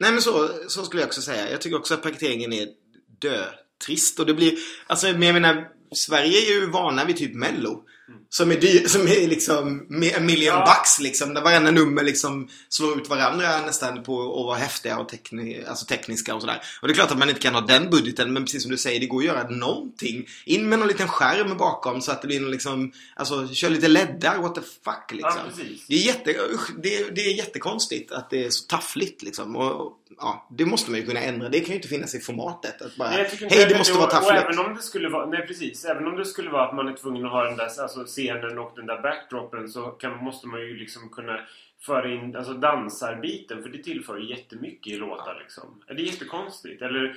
Nej 0.00 0.12
men 0.12 0.22
så, 0.22 0.48
så 0.68 0.84
skulle 0.84 1.02
jag 1.02 1.06
också 1.06 1.22
säga. 1.22 1.50
Jag 1.50 1.60
tycker 1.60 1.76
också 1.76 1.94
att 1.94 2.02
paketeringen 2.02 2.52
är 2.52 2.68
dötrist. 3.06 4.20
Och 4.20 4.26
det 4.26 4.34
blir, 4.34 4.52
alltså 4.86 5.06
men 5.06 5.22
jag 5.22 5.34
menar, 5.34 5.68
Sverige 5.94 6.38
är 6.38 6.60
ju 6.60 6.70
vana 6.70 7.04
vid 7.04 7.16
typ 7.16 7.34
Mello. 7.34 7.84
Som 8.28 8.50
är, 8.50 8.56
dyr, 8.60 8.88
som 8.88 9.02
är 9.02 9.28
liksom 9.28 9.86
en 10.14 10.26
million 10.26 10.46
Ja. 10.54 10.64
bucks 10.76 11.00
liksom. 11.00 11.34
Där 11.34 11.42
varenda 11.42 11.70
nummer 11.70 12.02
liksom 12.02 12.48
slår 12.68 13.00
ut 13.00 13.08
varandra 13.08 13.60
nästan 13.66 14.02
på 14.02 14.22
att 14.22 14.46
vara 14.46 14.58
häftiga 14.58 14.98
och 14.98 15.08
tekni, 15.08 15.64
alltså 15.68 15.86
tekniska 15.86 16.34
och 16.34 16.40
sådär. 16.40 16.62
Och 16.82 16.88
det 16.88 16.92
är 16.92 16.94
klart 16.94 17.10
att 17.10 17.18
man 17.18 17.28
inte 17.28 17.40
kan 17.40 17.54
ha 17.54 17.60
den 17.60 17.90
budgeten. 17.90 18.32
Men 18.32 18.44
precis 18.44 18.62
som 18.62 18.70
du 18.70 18.76
säger, 18.76 19.00
det 19.00 19.06
går 19.06 19.18
att 19.20 19.26
göra 19.26 19.48
någonting. 19.48 20.28
In 20.44 20.68
med 20.68 20.78
någon 20.78 20.88
liten 20.88 21.08
skärm 21.08 21.56
bakom 21.56 22.00
så 22.02 22.12
att 22.12 22.22
det 22.22 22.28
blir 22.28 22.40
någon 22.40 22.50
liksom, 22.50 22.92
alltså 23.16 23.48
kör 23.48 23.70
lite 23.70 23.88
leddar, 23.88 24.38
what 24.38 24.54
the 24.54 24.60
fuck 24.60 25.12
liksom. 25.12 25.40
Ja. 25.58 25.64
Det 25.88 25.94
är, 25.94 26.06
jätte, 26.06 26.36
det, 26.82 26.96
är, 26.96 27.10
det 27.10 27.20
är 27.20 27.32
jättekonstigt 27.34 28.12
att 28.12 28.30
det 28.30 28.44
är 28.44 28.50
så 28.50 28.64
taffligt 28.66 29.22
liksom. 29.22 29.56
Och, 29.56 29.96
ja, 30.18 30.46
det 30.50 30.66
måste 30.66 30.90
man 30.90 31.00
ju 31.00 31.06
kunna 31.06 31.20
ändra. 31.20 31.48
Det 31.48 31.60
kan 31.60 31.68
ju 31.68 31.74
inte 31.74 31.88
finnas 31.88 32.14
i 32.14 32.20
formatet. 32.20 32.82
Att 32.82 32.96
bara, 32.96 33.10
Nej, 33.10 33.30
hej 33.50 33.66
det 33.68 33.78
måste 33.78 33.92
och, 33.92 33.98
vara 33.98 34.10
taffligt. 34.10 34.44
även 34.44 34.58
om 34.58 34.74
det 34.74 34.82
skulle 34.82 35.08
vara... 35.08 35.26
Nej, 35.26 35.46
precis. 35.46 35.84
Även 35.84 36.06
om 36.06 36.16
det 36.16 36.24
skulle 36.24 36.50
vara 36.50 36.68
att 36.68 36.74
man 36.74 36.88
är 36.88 36.92
tvungen 36.92 37.26
att 37.26 37.32
ha 37.32 37.44
den 37.44 37.56
där 37.56 37.64
alltså, 37.64 38.04
scenen 38.04 38.58
och 38.58 38.72
den 38.76 38.86
där 38.86 39.02
backdropen 39.02 39.68
så 39.68 39.82
kan, 39.82 40.24
måste 40.24 40.48
man 40.48 40.60
ju 40.60 40.76
liksom 40.76 41.08
kunna 41.08 41.40
föra 41.80 42.12
in 42.12 42.36
alltså, 42.36 42.52
dansarbiten. 42.52 43.62
För 43.62 43.70
det 43.70 43.82
tillför 43.82 44.18
ju 44.18 44.30
jättemycket 44.30 44.92
i 44.92 44.96
låtar 44.96 45.38
liksom. 45.40 45.82
Det 45.86 45.92
är 45.92 45.96
jättekonstigt. 45.96 46.82
Eller 46.82 47.16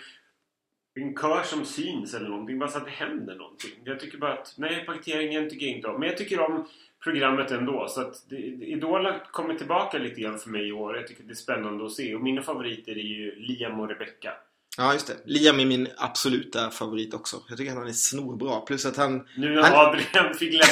en 0.95 1.15
kör 1.15 1.43
som 1.43 1.65
syns 1.65 2.13
eller 2.13 2.29
någonting. 2.29 2.59
Bara 2.59 2.69
så 2.69 2.77
att 2.77 2.85
det 2.85 2.91
händer 2.91 3.35
någonting. 3.35 3.71
Jag 3.83 3.99
tycker 3.99 4.17
bara 4.17 4.33
att... 4.33 4.53
Nej, 4.57 4.85
paketeringen 4.85 5.49
tycker 5.49 5.65
jag 5.65 5.75
inte 5.75 5.87
om. 5.87 5.99
Men 5.99 6.09
jag 6.09 6.17
tycker 6.17 6.39
om 6.39 6.67
programmet 7.03 7.51
ändå. 7.51 7.87
Så 7.89 8.01
att 8.01 8.13
det, 8.29 8.35
Idol 8.65 9.05
har 9.05 9.23
kommit 9.31 9.57
tillbaka 9.57 9.97
lite 9.97 10.21
grann 10.21 10.39
för 10.39 10.49
mig 10.49 10.67
i 10.67 10.71
år. 10.71 10.95
Jag 10.97 11.07
tycker 11.07 11.23
det 11.23 11.31
är 11.33 11.35
spännande 11.35 11.85
att 11.85 11.91
se. 11.91 12.15
Och 12.15 12.21
mina 12.21 12.41
favoriter 12.41 12.91
är 12.91 12.95
ju 12.95 13.35
Liam 13.35 13.79
och 13.79 13.89
Rebecca. 13.89 14.31
Ja, 14.77 14.93
just 14.93 15.07
det. 15.07 15.13
Liam 15.25 15.59
är 15.59 15.65
min 15.65 15.87
absoluta 15.97 16.69
favorit 16.69 17.13
också. 17.13 17.37
Jag 17.49 17.57
tycker 17.57 17.71
att 17.71 17.77
han 17.77 17.87
är 17.87 17.91
snorbra. 17.91 18.59
Plus 18.59 18.85
att 18.85 18.97
han... 18.97 19.27
Nu 19.37 19.55
när 19.55 19.61
Han- 19.63 19.73
Adrian 19.87 20.33
fick 20.33 20.53
lämna. 20.53 20.65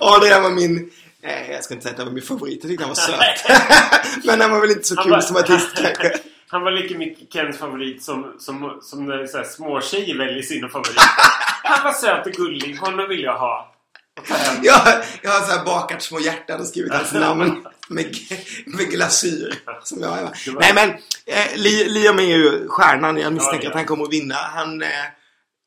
Adrian 0.00 0.42
var 0.42 0.50
min... 0.50 0.90
Nej, 1.22 1.48
jag 1.52 1.64
ska 1.64 1.74
inte 1.74 1.82
säga 1.84 1.92
att 1.92 1.98
han 1.98 2.06
var 2.06 2.14
min 2.14 2.22
favorit. 2.22 2.58
Jag 2.62 2.70
tyckte 2.70 2.84
han 2.84 2.90
var 2.90 2.94
söt. 2.94 4.24
Men 4.26 4.40
han 4.40 4.50
var 4.50 4.60
väl 4.60 4.70
inte 4.70 4.84
så 4.84 4.94
Han 4.96 5.04
kul 5.04 5.12
var- 5.12 5.20
som 5.20 5.36
artist 5.36 5.76
kanske. 5.76 6.12
Han 6.50 6.62
var 6.62 6.70
lika 6.70 6.98
mycket 6.98 7.32
Kens 7.32 7.58
favorit 7.58 8.02
som, 8.02 8.34
som, 8.38 8.78
som 8.82 9.06
när 9.06 9.26
så 9.26 9.36
här, 9.38 9.44
småtjejer 9.44 10.18
väljer 10.18 10.42
sina 10.42 10.68
favoriter. 10.68 11.02
Han 11.64 11.84
var 11.84 11.92
söt 11.92 12.26
och 12.26 12.32
gullig. 12.32 12.76
Honom 12.76 13.08
vill 13.08 13.22
jag 13.22 13.38
ha. 13.38 13.74
Jag, 14.62 15.02
jag 15.22 15.30
har 15.30 15.40
så 15.46 15.52
här 15.58 15.64
bakat 15.64 16.02
små 16.02 16.20
hjärtan 16.20 16.60
och 16.60 16.66
skrivit 16.66 16.92
hans 16.92 17.12
namn 17.12 17.66
med, 17.88 18.16
med 18.66 18.90
glasyr. 18.90 19.54
Som 19.84 20.00
jag 20.02 20.18
är. 20.18 20.30
Nej 20.60 20.72
men, 20.74 20.90
eh, 21.26 21.56
Li- 21.56 21.88
Liam 21.88 22.18
är 22.18 22.22
ju 22.36 22.68
stjärnan. 22.68 23.16
Jag 23.16 23.32
misstänker 23.32 23.58
Ja, 23.58 23.64
ja. 23.64 23.70
att 23.70 23.76
han 23.76 23.86
kommer 23.86 24.04
att 24.04 24.12
vinna. 24.12 24.34
Han, 24.34 24.82
eh, 24.82 24.88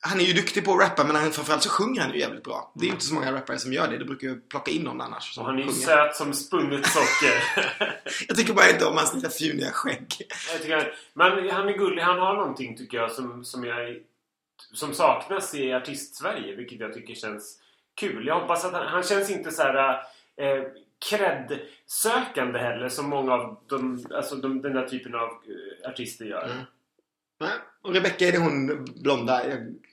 han 0.03 0.20
är 0.20 0.24
ju 0.24 0.34
duktig 0.34 0.65
på 0.65 0.74
att 0.74 0.79
rappa 0.81 1.03
men 1.03 1.15
han, 1.15 1.31
framförallt 1.31 1.63
så 1.63 1.70
sjunger 1.70 2.01
han 2.01 2.13
ju 2.13 2.20
jävligt 2.20 2.43
bra. 2.43 2.72
Det 2.75 2.81
är 2.84 2.88
ju 2.88 2.91
inte 2.93 3.05
så 3.05 3.13
många 3.13 3.31
rappare 3.31 3.60
som 3.60 3.74
gör 3.74 3.88
det. 3.88 3.98
Det 3.98 4.05
brukar 4.05 4.27
ju 4.27 4.41
plocka 4.41 4.72
in 4.72 4.81
någon 4.81 5.01
annars. 5.01 5.34
Som 5.36 5.46
han 5.46 5.60
är 5.60 5.63
ju 5.63 5.72
söt 5.72 6.15
som 6.15 6.34
spunnet 6.34 6.88
socker. 6.88 7.43
Jag 8.27 8.38
tycker 8.38 8.53
bara 8.53 8.70
inte 8.70 8.86
om 8.86 8.98
hans 8.98 9.13
lilla 9.13 9.29
fjuniga 9.29 9.72
skägg. 9.72 10.15
Jag 10.51 10.62
tycker 10.62 10.75
han, 10.75 10.86
men 11.13 11.50
han 11.50 11.67
är 11.70 11.74
gullig. 11.77 12.01
Han 12.01 12.20
har 12.20 12.34
någonting 12.36 12.77
tycker 12.77 12.98
jag 12.98 13.12
som, 13.12 13.46
som, 13.46 13.63
jag, 13.65 13.96
som 14.74 14.93
saknas 14.93 15.55
i 15.55 15.74
artist-Sverige. 15.74 16.55
Vilket 16.55 16.79
jag 16.79 16.93
tycker 16.93 17.15
känns 17.15 17.58
kul. 17.95 18.27
Jag 18.27 18.39
hoppas 18.39 18.65
att 18.65 18.74
han, 18.74 18.88
han 18.88 19.03
känns 19.03 19.29
inte 19.29 19.51
så 19.51 19.62
här 19.62 19.93
eh, 20.38 20.63
cred-sökande 21.10 22.60
heller 22.60 22.89
som 22.89 23.10
många 23.10 23.33
av 23.33 23.57
de, 23.67 24.05
alltså 24.15 24.36
de, 24.36 24.62
den 24.62 24.74
där 24.74 24.88
typen 24.88 25.15
av 25.15 25.29
eh, 25.29 25.89
artister 25.89 26.25
gör. 26.25 26.45
Mm. 26.45 26.57
Nej. 27.39 27.51
Och 27.81 27.93
Rebecca 27.93 28.25
är 28.25 28.31
det 28.31 28.38
hon 28.38 28.86
blonda 29.03 29.41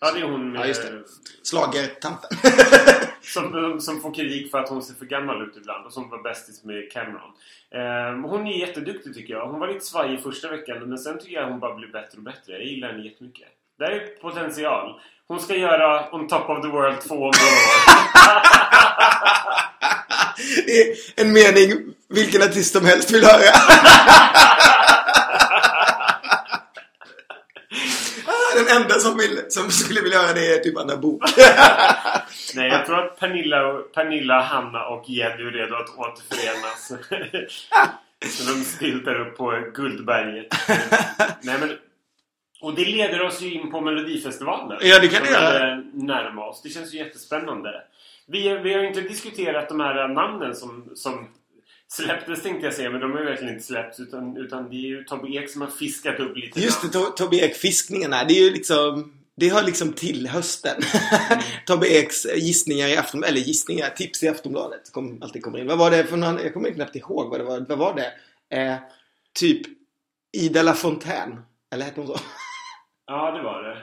Ja, 0.00 0.12
det 0.12 0.20
är 0.20 0.24
hon 0.24 0.52
med, 0.52 0.60
Ja, 0.60 0.66
just 0.66 0.82
det. 0.82 1.04
schlagertanten. 1.50 2.38
som, 3.20 3.80
som 3.80 4.00
får 4.00 4.14
kritik 4.14 4.50
för 4.50 4.58
att 4.58 4.68
hon 4.68 4.82
ser 4.82 4.94
för 4.94 5.06
gammal 5.06 5.42
ut 5.42 5.56
ibland 5.56 5.86
och 5.86 5.92
som 5.92 6.10
var 6.10 6.22
bästis 6.22 6.64
med 6.64 6.92
Cameron. 6.92 7.32
Eh, 7.70 8.30
hon 8.30 8.46
är 8.46 8.58
jätteduktig 8.58 9.14
tycker 9.14 9.34
jag. 9.34 9.46
Hon 9.46 9.60
var 9.60 9.68
lite 9.68 9.84
svajig 9.84 10.22
första 10.22 10.50
veckan 10.50 10.88
men 10.88 10.98
sen 10.98 11.18
tycker 11.18 11.34
jag 11.34 11.48
hon 11.50 11.60
bara 11.60 11.74
blir 11.74 11.88
bättre 11.88 12.18
och 12.18 12.24
bättre. 12.24 12.52
Jag 12.52 12.64
gillar 12.64 12.88
henne 12.92 13.04
jättemycket. 13.04 13.48
Det 13.78 13.84
här 13.84 13.92
är 13.92 14.06
potential. 14.20 15.00
Hon 15.28 15.40
ska 15.40 15.56
göra 15.56 16.10
On 16.10 16.28
Top 16.28 16.48
of 16.48 16.62
the 16.62 16.68
World 16.68 17.00
2 17.00 17.14
om 17.14 17.20
några 17.20 17.30
år. 17.30 17.36
det 20.66 20.80
är 20.80 20.86
en 21.16 21.32
mening 21.32 21.94
vilken 22.08 22.42
artist 22.42 22.72
som 22.72 22.84
helst 22.86 23.10
vill 23.10 23.24
höra. 23.24 23.40
Den 28.56 28.68
enda 28.82 28.94
som, 28.94 29.16
vill, 29.16 29.40
som 29.48 29.70
skulle 29.70 30.00
vilja 30.00 30.18
höra 30.18 30.32
det 30.32 30.54
är 30.54 30.58
typ 30.58 30.78
Anna 30.78 30.96
Bok. 30.96 31.22
Nej, 32.54 32.68
jag 32.68 32.86
tror 32.86 33.04
att 33.04 33.20
Pernilla, 33.20 33.72
Pernilla, 33.94 34.40
Hanna 34.42 34.86
och 34.86 35.04
Jenny 35.08 35.42
är 35.42 35.50
redo 35.50 35.74
att 35.74 35.98
återförenas. 35.98 36.92
Så 38.26 38.52
de 38.52 38.64
stiltar 38.64 39.20
upp 39.20 39.36
på 39.36 39.62
Guldberget. 39.74 40.46
Nej, 41.40 41.56
men, 41.60 41.76
och 42.60 42.74
det 42.74 42.84
leder 42.84 43.22
oss 43.22 43.42
ju 43.42 43.52
in 43.54 43.70
på 43.70 43.80
Melodifestivalen. 43.80 44.78
Ja, 44.82 44.98
det 44.98 45.08
kan 45.08 45.22
det 45.22 45.30
göra. 45.30 45.58
är 45.58 45.84
närma 45.92 46.46
oss. 46.48 46.62
Det 46.62 46.68
känns 46.68 46.94
ju 46.94 46.98
jättespännande. 46.98 47.82
Vi, 48.26 48.42
vi 48.58 48.72
har 48.74 48.80
ju 48.80 48.88
inte 48.88 49.00
diskuterat 49.00 49.68
de 49.68 49.80
här 49.80 50.08
namnen 50.08 50.56
som, 50.56 50.90
som 50.94 51.28
släpptes 51.88 52.42
tänkte 52.42 52.66
jag 52.66 52.74
säga, 52.74 52.90
men 52.90 53.00
de 53.00 53.12
har 53.12 53.18
ju 53.20 53.24
verkligen 53.26 53.54
inte 53.54 53.66
släppts. 53.66 54.00
Utan, 54.00 54.36
utan 54.36 54.70
det 54.70 54.76
är 54.76 54.88
ju 54.88 55.04
Tobbe 55.04 55.28
Ek 55.28 55.50
som 55.50 55.60
har 55.60 55.68
fiskat 55.68 56.20
upp 56.20 56.36
lite 56.36 56.60
Just 56.60 56.92
det, 56.92 56.98
namn. 56.98 57.06
To- 57.06 57.12
Tobbe 57.16 57.36
Ek-fiskningen 57.36 58.12
här. 58.12 58.24
Det 58.24 58.34
är 58.34 58.44
ju 58.44 58.50
liksom... 58.50 59.14
Det 59.36 59.48
hör 59.52 59.62
liksom 59.62 59.92
till 59.92 60.26
hösten. 60.28 60.82
Tobbe 61.66 61.86
Eks 61.86 62.26
gissningar 62.36 62.88
i 62.88 62.96
Aftonbladet, 62.96 63.32
eller 63.36 63.46
gissningar, 63.46 63.90
tips 63.90 64.22
i 64.22 64.28
Aftonbladet 64.28 64.92
kom, 64.92 65.22
alltid 65.22 65.42
kommer 65.42 65.58
in. 65.58 65.66
Vad 65.66 65.78
var 65.78 65.90
det 65.90 66.04
för 66.04 66.16
någon, 66.16 66.38
jag 66.42 66.54
kommer 66.54 66.70
knappt 66.70 66.96
ihåg 66.96 67.30
vad 67.30 67.40
det 67.40 67.44
var. 67.44 67.60
Vad 67.68 67.78
var 67.78 67.94
det? 67.94 68.12
Eh, 68.58 68.74
typ 69.34 69.60
Ida 70.32 70.62
LaFontaine. 70.62 71.40
Eller 71.72 71.84
hette 71.84 72.00
hon 72.00 72.06
så? 72.08 72.18
Ja, 73.08 73.30
det 73.30 73.42
var 73.42 73.62
det. 73.62 73.78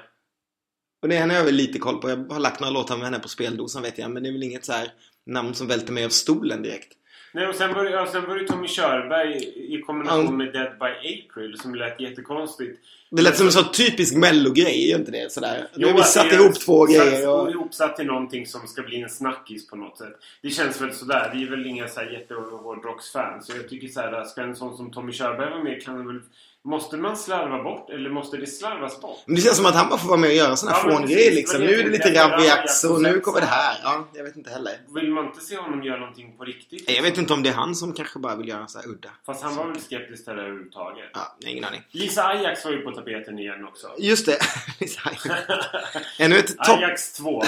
Och 1.02 1.10
det 1.10 1.16
henne 1.16 1.34
har 1.34 1.40
jag 1.40 1.46
väl 1.46 1.56
lite 1.56 1.80
koll 1.80 2.02
på. 2.02 2.10
Jag 2.10 2.18
har 2.32 2.40
lagt 2.40 2.60
några 2.60 2.74
låtar 2.74 2.96
med 2.98 3.06
henne 3.06 3.20
på 3.20 3.28
speldosan 3.28 3.82
vet 3.84 3.98
jag. 3.98 4.12
Men 4.12 4.24
det 4.24 4.30
är 4.30 4.34
väl 4.34 4.44
inget 4.44 4.66
så 4.66 4.72
här 4.74 4.88
namn 5.26 5.54
som 5.54 5.68
välter 5.68 5.94
mig 5.94 6.06
av 6.06 6.10
stolen 6.10 6.62
direkt. 6.62 6.94
Nej, 7.34 7.48
och 7.48 7.56
sen 7.56 7.74
var, 7.74 7.84
det, 7.84 7.90
ja, 7.90 8.08
sen 8.12 8.26
var 8.28 8.36
det 8.36 8.48
Tommy 8.48 8.68
Körberg 8.68 9.38
i 9.76 9.82
kombination 9.82 10.26
Ja. 10.26 10.32
med 10.32 10.54
Dead 10.54 10.72
by 10.80 10.86
April 11.26 11.60
som 11.60 11.76
lät 11.76 12.00
jättekonstigt. 12.00 12.80
Det 13.12 13.22
lät 13.22 13.38
som 13.38 13.46
en 13.46 13.52
så 13.52 13.64
typisk 13.64 14.16
mellogrej, 14.16 14.90
gör 14.90 15.00
inte 15.00 15.12
det? 15.12 15.32
Sådär. 15.32 15.68
Har 15.74 15.80
vi 15.80 15.90
att 16.00 16.08
satt 16.08 16.30
det 16.30 16.36
är 16.36 16.40
ihop 16.40 16.60
två 16.60 16.88
satt- 16.88 16.96
grejer. 16.96 17.30
Och... 17.30 17.50
Ihopsatt 17.52 17.96
till 17.96 18.06
någonting 18.06 18.46
som 18.48 18.68
ska 18.68 18.82
bli 18.82 19.02
en 19.02 19.10
snackis 19.10 19.68
på 19.68 19.76
något 19.76 19.98
sätt. 19.98 20.14
Det 20.42 20.50
känns 20.50 20.82
väl 20.82 20.94
sådär. 20.94 21.32
Vi 21.34 21.44
är 21.44 21.50
väl 21.50 21.66
inga 21.66 21.88
så 21.88 22.00
här 22.00 22.08
jättehårdrocksfans. 22.12 23.46
Så 23.48 23.58
jag 23.58 23.70
tycker 23.70 23.88
såhär, 23.88 24.24
ska 24.24 24.42
en 24.42 24.56
sån 24.56 24.78
som 24.78 24.92
Tommy 24.92 25.12
Körberg 25.12 25.50
vara 25.50 25.64
med 25.64 25.84
kan 25.84 26.08
väl... 26.08 26.22
Måste 26.66 26.98
man 26.98 27.18
slarva 27.18 27.64
bort? 27.64 27.90
Eller 27.90 28.10
måste 28.10 28.38
det 28.38 28.48
slarvas 28.48 29.02
bort? 29.02 29.24
Men 29.26 29.36
det 29.36 29.42
känns 29.42 29.58
som 29.58 29.66
att 29.66 29.76
han 29.76 29.90
bara 29.90 30.00
får 30.00 30.08
vara 30.08 30.20
med 30.20 30.30
och 30.30 30.36
göra 30.36 30.56
här 30.68 30.76
Ja, 30.84 30.90
fångrejer 30.92 31.32
liksom. 31.32 31.62
Nu 31.62 31.74
är 31.74 31.84
det 31.84 31.90
lite 31.90 32.12
var 32.12 32.86
och 32.86 33.02
nu 33.02 33.20
kommer 33.20 33.40
det 33.42 33.46
här. 33.46 33.78
Ja, 33.84 34.08
jag 34.14 34.24
vet 34.24 34.36
inte 34.38 34.50
heller. 34.50 34.74
Vill 34.96 35.12
man 35.12 35.26
inte 35.26 35.42
se 35.42 35.58
honom 35.58 35.84
göra 35.84 36.00
någonting 36.00 36.38
på 36.38 36.44
riktigt? 36.44 36.92
Jag 36.92 37.04
vet 37.04 37.18
inte 37.18 37.34
om 37.34 37.44
det 37.44 37.50
är 37.50 37.54
han 37.54 37.76
som 37.76 37.94
kanske 37.94 38.20
bara 38.20 38.36
vill 38.36 38.48
göra 38.48 38.68
så 38.68 38.80
här 38.80 38.88
udda. 38.88 39.10
Fast 39.26 39.44
han 39.44 39.56
var 39.56 39.68
väl 39.68 39.82
skeptisk 39.82 40.26
till 40.26 40.36
det 40.36 40.42
överhuvudtaget. 40.42 41.10
Ja, 41.14 41.38
ingen 41.50 41.64
aning. 41.64 41.82
Lisa 41.92 42.24
Ajax 42.28 42.66
var 42.66 42.72
ju 42.72 42.82
på 42.82 42.92
tapeten 42.92 43.40
igen 43.40 43.66
också. 43.66 43.88
Just 43.98 44.26
det. 44.26 44.38
Ännu 46.20 46.38
ett 46.38 46.58
topp. 46.58 46.78
Ajax 46.78 47.14
2. 47.14 47.30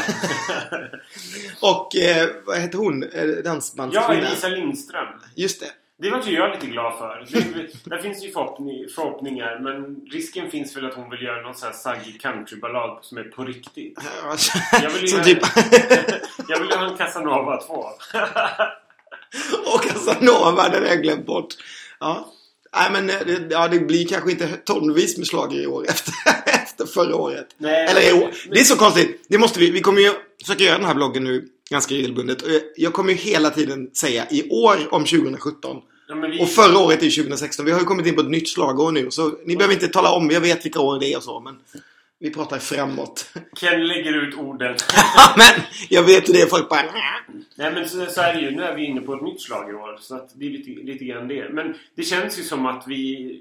Och 1.61 1.95
eh, 1.95 2.29
vad 2.45 2.57
heter 2.57 2.77
hon? 2.77 3.03
Eh, 3.03 3.23
ja, 3.23 3.41
Dansbandskvinna? 3.41 4.29
Lisa 4.29 4.47
Lindström. 4.47 5.07
Just 5.35 5.59
det. 5.59 5.71
Det 5.99 6.09
var 6.09 6.23
ju 6.23 6.35
jag 6.35 6.51
lite 6.53 6.67
glad 6.67 6.97
för. 6.97 7.25
Det, 7.31 7.89
där 7.89 7.97
finns 7.97 8.23
ju 8.25 8.31
förhoppning, 8.31 8.85
förhoppningar 8.95 9.59
men 9.59 9.95
risken 10.11 10.51
finns 10.51 10.77
väl 10.77 10.85
att 10.85 10.93
hon 10.93 11.09
vill 11.09 11.21
göra 11.21 11.41
någon 11.41 11.55
sån 11.55 11.67
här 11.67 11.75
saggig 11.75 12.21
countryballad 12.21 12.99
som 13.01 13.17
är 13.17 13.23
på 13.23 13.43
riktigt. 13.43 13.99
Jag 14.81 14.89
vill 14.89 15.01
ju 15.03 15.23
typ... 15.23 15.39
Jag 16.47 16.59
vill 16.59 16.69
ju 16.69 16.75
ha 16.75 16.91
en 16.91 16.97
Casanova 16.97 17.61
2. 17.61 17.73
och 19.73 19.83
Casanova, 19.83 20.69
den 20.69 20.83
har 20.83 20.89
jag 20.89 21.03
glömt 21.03 21.25
bort. 21.25 21.53
Ja. 21.99 22.33
Nej 22.75 22.91
men 22.91 23.09
eh, 23.09 23.15
det, 23.25 23.47
ja, 23.53 23.67
det 23.67 23.79
blir 23.79 24.07
kanske 24.07 24.31
inte 24.31 24.47
tonvis 24.47 25.17
med 25.17 25.27
slager 25.27 25.61
i 25.63 25.67
år 25.67 25.85
efter, 25.89 26.13
efter 26.45 26.85
förra 26.85 27.15
året. 27.15 27.47
Nej, 27.57 27.87
Eller 27.87 28.01
i 28.09 28.13
men- 28.13 28.23
år. 28.23 28.31
Det 28.51 28.59
är 28.59 28.63
så 28.63 28.75
konstigt. 28.75 29.25
Det 29.29 29.37
måste 29.37 29.59
vi. 29.59 29.71
Vi 29.71 29.81
kommer 29.81 30.01
ju 30.01 30.11
försöka 30.45 30.63
göra 30.63 30.77
den 30.77 30.87
här 30.87 30.95
bloggen 30.95 31.23
nu 31.23 31.47
ganska 31.69 31.95
regelbundet. 31.95 32.43
Jag- 32.75 32.93
kommer 32.93 33.11
ju 33.11 33.17
hela 33.17 33.49
tiden 33.49 33.89
säga 33.93 34.27
i 34.31 34.49
år 34.49 34.77
om 34.91 35.05
2017. 35.05 35.81
Ja, 36.07 36.15
vi, 36.15 36.41
Och 36.43 36.49
förra 36.49 36.79
året 36.79 37.03
är 37.03 37.09
2016. 37.09 37.65
Vi 37.65 37.71
har 37.71 37.79
ju 37.79 37.85
kommit 37.85 38.07
in 38.07 38.15
på 38.15 38.21
ett 38.21 38.29
nytt 38.29 38.49
slagår 38.49 38.91
nu. 38.91 39.11
Så 39.11 39.31
ni 39.45 39.55
behöver 39.55 39.73
inte 39.73 39.87
tala 39.87 40.11
om. 40.11 40.29
Jag 40.31 40.41
vet 40.41 40.65
vilka 40.65 40.79
år 40.79 40.99
det 40.99 41.13
är 41.13 41.17
och 41.17 41.23
så. 41.23 41.39
Men 41.39 41.55
vi 42.19 42.29
pratar 42.29 42.59
framåt. 42.59 43.29
Ken 43.59 43.87
lägger 43.87 44.27
ut 44.27 44.35
orden. 44.35 44.75
men 45.37 45.61
jag 45.89 46.03
vet 46.03 46.29
hur 46.29 46.33
det. 46.33 46.49
Folk 46.49 46.69
bara... 46.69 46.83
Nej 47.55 47.73
men 47.73 47.89
så, 47.89 48.05
så 48.05 48.21
är 48.21 48.33
det 48.33 48.41
ju. 48.41 48.51
Nu 48.51 48.63
är 48.63 48.75
vi 48.75 48.85
inne 48.85 49.01
på 49.01 49.13
ett 49.13 49.21
nytt 49.21 49.41
schlagerår. 49.41 49.97
Så 50.01 50.15
att 50.15 50.29
det 50.35 50.45
är 50.45 50.49
lite, 50.49 50.69
lite 50.91 51.05
grann 51.05 51.27
det. 51.27 51.49
Men 51.53 51.75
det 51.95 52.03
känns 52.03 52.39
ju 52.39 52.43
som 52.43 52.65
att 52.65 52.83
vi 52.87 53.31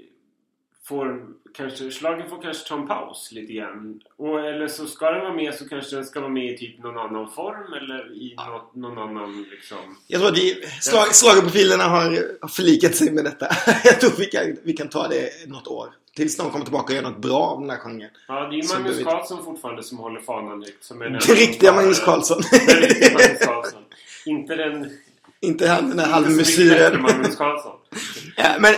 får 0.87 1.25
kanske... 1.53 1.91
Schlager 1.91 2.27
får 2.29 2.41
kanske 2.41 2.67
ta 2.67 2.75
en 2.75 2.87
paus 2.87 3.31
lite 3.31 3.53
grann. 3.53 4.01
Och, 4.17 4.39
eller 4.39 4.67
så 4.67 4.85
ska 4.85 5.11
den 5.11 5.21
vara 5.21 5.33
med 5.33 5.53
så 5.53 5.69
kanske 5.69 5.95
den 5.95 6.05
ska 6.05 6.19
vara 6.19 6.31
med 6.31 6.53
i 6.53 6.57
typ 6.57 6.83
någon 6.83 6.97
annan 6.97 7.29
form. 7.29 7.73
Eller 7.73 8.13
i 8.13 8.35
något, 8.37 8.75
någon 8.75 8.97
annan 8.97 9.45
liksom... 9.51 9.77
Jag 10.07 10.21
tror 10.21 10.31
att 10.31 10.83
slag, 10.83 11.15
slagerprofilerna 11.15 11.83
har, 11.83 12.01
har 12.41 12.47
förlikat 12.47 12.95
sig 12.95 13.11
med 13.11 13.23
detta. 13.23 13.47
Jag 13.83 13.99
tror 13.99 14.11
vi 14.17 14.25
kan, 14.25 14.57
vi 14.63 14.73
kan 14.73 14.89
ta 14.89 15.07
det 15.07 15.47
något 15.47 15.67
år. 15.67 15.89
Tills 16.15 16.37
någon 16.37 16.51
kommer 16.51 16.65
tillbaka 16.65 16.93
och 16.93 16.95
gör 16.95 17.09
något 17.09 17.21
bra 17.21 17.41
av 17.41 17.61
den 17.61 17.69
här 17.69 17.77
genren. 17.77 18.09
Ja, 18.27 18.33
det 18.33 18.55
är 18.55 18.61
ju 18.61 18.67
Magnus. 18.73 19.03
Carlsson 19.03 19.43
fortfarande 19.43 19.83
som 19.83 19.97
håller 19.97 20.19
fanan 20.19 20.63
högt. 20.63 20.83
Som 20.83 21.01
är 21.01 21.09
den 21.09 21.19
riktiga 21.35 21.73
Magnus 21.73 21.99
Carlsson. 21.99 22.41
Den 22.51 22.75
riktiga 22.75 23.13
Magnus 23.13 23.39
Carlsson. 23.45 23.81
Inte 24.25 24.55
den... 24.55 24.97
Inte 25.39 25.67
han 25.67 25.89
den 25.89 25.99
här 25.99 26.07
halvmesyren. 26.07 27.01
Magnus 27.01 27.35
Carlsson. 27.35 27.75
Ja, 28.39 28.55
men 28.59 28.73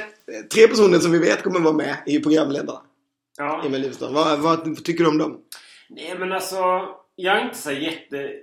tre 0.53 0.67
personer 0.67 0.99
som 0.99 1.11
vi 1.11 1.19
vet 1.19 1.43
kommer 1.43 1.59
vara 1.59 1.73
med 1.73 1.95
är 2.05 2.11
ju 2.11 2.21
programledarna 2.21 2.81
Ja. 3.37 3.65
i 3.65 3.69
Melodifestivalen. 3.69 4.41
Vad, 4.41 4.63
vad 4.65 4.83
tycker 4.85 5.03
du 5.03 5.09
om 5.09 5.17
dem? 5.17 5.41
Nej 5.89 6.15
men 6.19 6.31
alltså... 6.31 6.55
Jag 7.15 7.37
är 7.37 7.45
inte 7.45 7.57
så 7.57 7.71
jätte... 7.71 8.33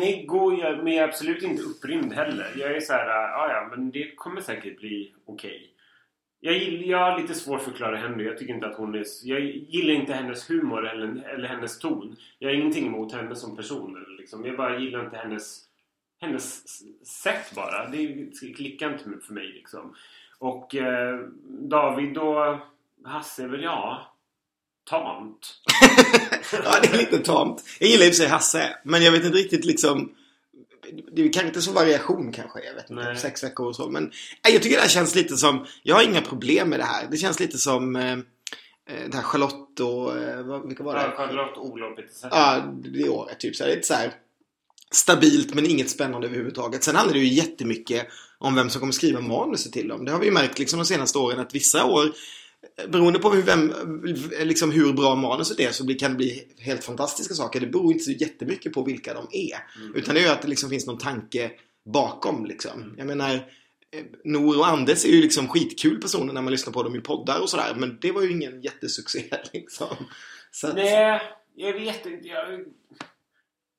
Nego, 0.00 0.52
jag- 0.52 0.84
men 0.84 0.92
jag 0.92 1.04
är 1.04 1.08
absolut 1.08 1.42
inte 1.42 1.62
upprymd 1.62 2.12
heller. 2.12 2.46
Jag 2.56 2.76
är 2.76 2.80
så 2.80 2.92
här, 2.92 3.06
ja 3.08 3.50
ja 3.52 3.68
men 3.76 3.90
det 3.90 4.14
kommer 4.16 4.40
säkert 4.40 4.78
bli 4.80 5.14
okej. 5.26 5.66
Jag, 6.40 6.54
gill- 6.54 6.86
jag 6.88 6.98
har 6.98 7.20
lite 7.20 7.34
svårt 7.34 7.58
att 7.58 7.64
förklara 7.64 7.96
henne. 7.96 8.22
Jag 8.22 8.38
tycker 8.38 8.54
inte 8.54 8.66
att 8.66 8.76
hon 8.76 8.94
är... 8.94 9.04
Jag 9.24 9.40
gillar 9.40 9.94
inte 9.94 10.12
hennes 10.12 10.50
humor 10.50 10.88
eller, 10.88 11.28
eller 11.34 11.48
hennes 11.48 11.78
ton. 11.78 12.16
Jag 12.38 12.48
har 12.48 12.54
ingenting 12.54 12.86
emot 12.86 13.12
henne 13.12 13.36
som 13.36 13.56
person. 13.56 13.96
Eller 13.96 14.16
liksom. 14.18 14.44
Jag 14.44 14.56
bara 14.56 14.78
gillar 14.78 15.04
inte 15.04 15.16
hennes... 15.16 15.60
Hennes 16.20 16.68
sätt 17.22 17.54
bara. 17.54 17.88
Det 17.88 18.30
klickar 18.56 18.92
inte 18.92 19.04
för 19.26 19.34
mig 19.34 19.46
liksom. 19.46 19.94
Och 20.40 20.74
eh, 20.74 21.18
David 21.70 22.18
och 22.18 22.56
Hasse 23.04 23.42
är 23.42 23.48
väl 23.48 23.62
ja... 23.62 24.06
Tamt. 24.90 25.54
Ja, 26.64 26.80
det 26.82 26.88
är 26.88 26.98
lite 26.98 27.18
tamt. 27.18 27.64
Jag 27.78 27.88
gillar 27.88 28.04
i 28.06 28.08
och 28.10 28.14
för 28.14 28.16
sig 28.22 28.28
Hasse, 28.28 28.76
men 28.84 29.02
jag 29.02 29.12
vet 29.12 29.24
inte 29.24 29.38
riktigt 29.38 29.64
liksom... 29.64 30.12
Det 31.12 31.22
är 31.22 31.32
kanske 31.32 31.46
inte 31.48 31.62
så 31.62 31.72
variation 31.72 32.32
kanske, 32.32 32.64
jag 32.64 32.74
vet 32.74 32.90
inte. 32.90 33.02
Nej. 33.02 33.16
Sex 33.16 33.44
veckor 33.44 33.66
och 33.66 33.76
så. 33.76 33.90
Men 33.90 34.04
nej, 34.44 34.52
jag 34.54 34.62
tycker 34.62 34.76
det 34.76 34.82
här 34.82 34.88
känns 34.88 35.14
lite 35.14 35.36
som... 35.36 35.66
Jag 35.82 35.96
har 35.96 36.02
inga 36.02 36.20
problem 36.20 36.68
med 36.68 36.80
det 36.80 36.84
här. 36.84 37.06
Det 37.10 37.16
känns 37.16 37.40
lite 37.40 37.58
som... 37.58 37.96
Eh, 37.96 38.12
eh, 38.12 38.18
det 39.10 39.14
här 39.16 39.22
Charlotte 39.22 39.80
och... 39.80 40.16
Eh, 40.18 40.42
vad- 40.42 40.66
vilka 40.68 40.82
var 40.84 40.94
det? 40.94 41.02
Ja, 41.02 41.10
Charlotte, 41.16 41.58
Ola 41.58 41.86
och 41.86 41.96
Peter 41.96 42.12
Zetterberg. 42.14 42.40
Ja, 42.40 42.90
det 42.90 43.08
året 43.08 43.40
typ. 43.40 43.56
Så 43.56 43.64
här, 43.64 43.70
lite 43.70 43.86
så 43.86 43.94
här 43.94 44.12
stabilt 44.92 45.54
men 45.54 45.66
inget 45.66 45.90
spännande 45.90 46.26
överhuvudtaget. 46.26 46.84
Sen 46.84 46.96
handlar 46.96 47.14
det 47.14 47.20
ju 47.20 47.34
jättemycket 47.34 48.06
om 48.40 48.54
vem 48.54 48.70
som 48.70 48.80
kommer 48.80 48.92
skriva 48.92 49.20
manuset 49.20 49.72
till 49.72 49.88
dem. 49.88 50.04
Det 50.04 50.12
har 50.12 50.18
vi 50.18 50.26
ju 50.26 50.32
märkt 50.32 50.58
liksom 50.58 50.78
de 50.78 50.84
senaste 50.84 51.18
åren 51.18 51.40
att 51.40 51.54
vissa 51.54 51.84
år 51.84 52.12
beroende 52.88 53.18
på 53.18 53.30
hur, 53.30 53.42
vem, 53.42 53.72
liksom 54.40 54.70
hur 54.70 54.92
bra 54.92 55.14
manuset 55.14 55.60
är 55.60 55.72
så 55.72 55.94
kan 55.94 56.10
det 56.10 56.16
bli 56.16 56.48
helt 56.58 56.84
fantastiska 56.84 57.34
saker. 57.34 57.60
Det 57.60 57.66
beror 57.66 57.92
inte 57.92 58.04
så 58.04 58.10
jättemycket 58.10 58.72
på 58.72 58.82
vilka 58.82 59.14
de 59.14 59.26
är. 59.30 59.80
Mm. 59.82 59.94
Utan 59.94 60.14
det 60.14 60.20
är 60.20 60.24
ju 60.24 60.30
att 60.30 60.42
det 60.42 60.48
liksom 60.48 60.70
finns 60.70 60.86
någon 60.86 60.98
tanke 60.98 61.50
bakom 61.92 62.46
liksom. 62.46 62.94
Jag 62.98 63.06
menar 63.06 63.34
eh, 63.34 64.04
Nor 64.24 64.58
och 64.58 64.68
Anders 64.68 65.04
är 65.04 65.08
ju 65.08 65.20
liksom 65.20 65.48
skitkul 65.48 66.00
personer 66.00 66.32
när 66.32 66.42
man 66.42 66.52
lyssnar 66.52 66.72
på 66.72 66.82
dem 66.82 66.96
i 66.96 67.00
poddar 67.00 67.40
och 67.40 67.50
sådär. 67.50 67.74
Men 67.76 67.98
det 68.00 68.12
var 68.12 68.22
ju 68.22 68.30
ingen 68.30 68.62
jättesuccé 68.62 69.24
liksom. 69.52 69.96
Att, 70.64 70.74
Nej, 70.74 71.20
jag 71.54 71.72
vet 71.72 72.06
inte. 72.06 72.28
Jag, 72.28 72.64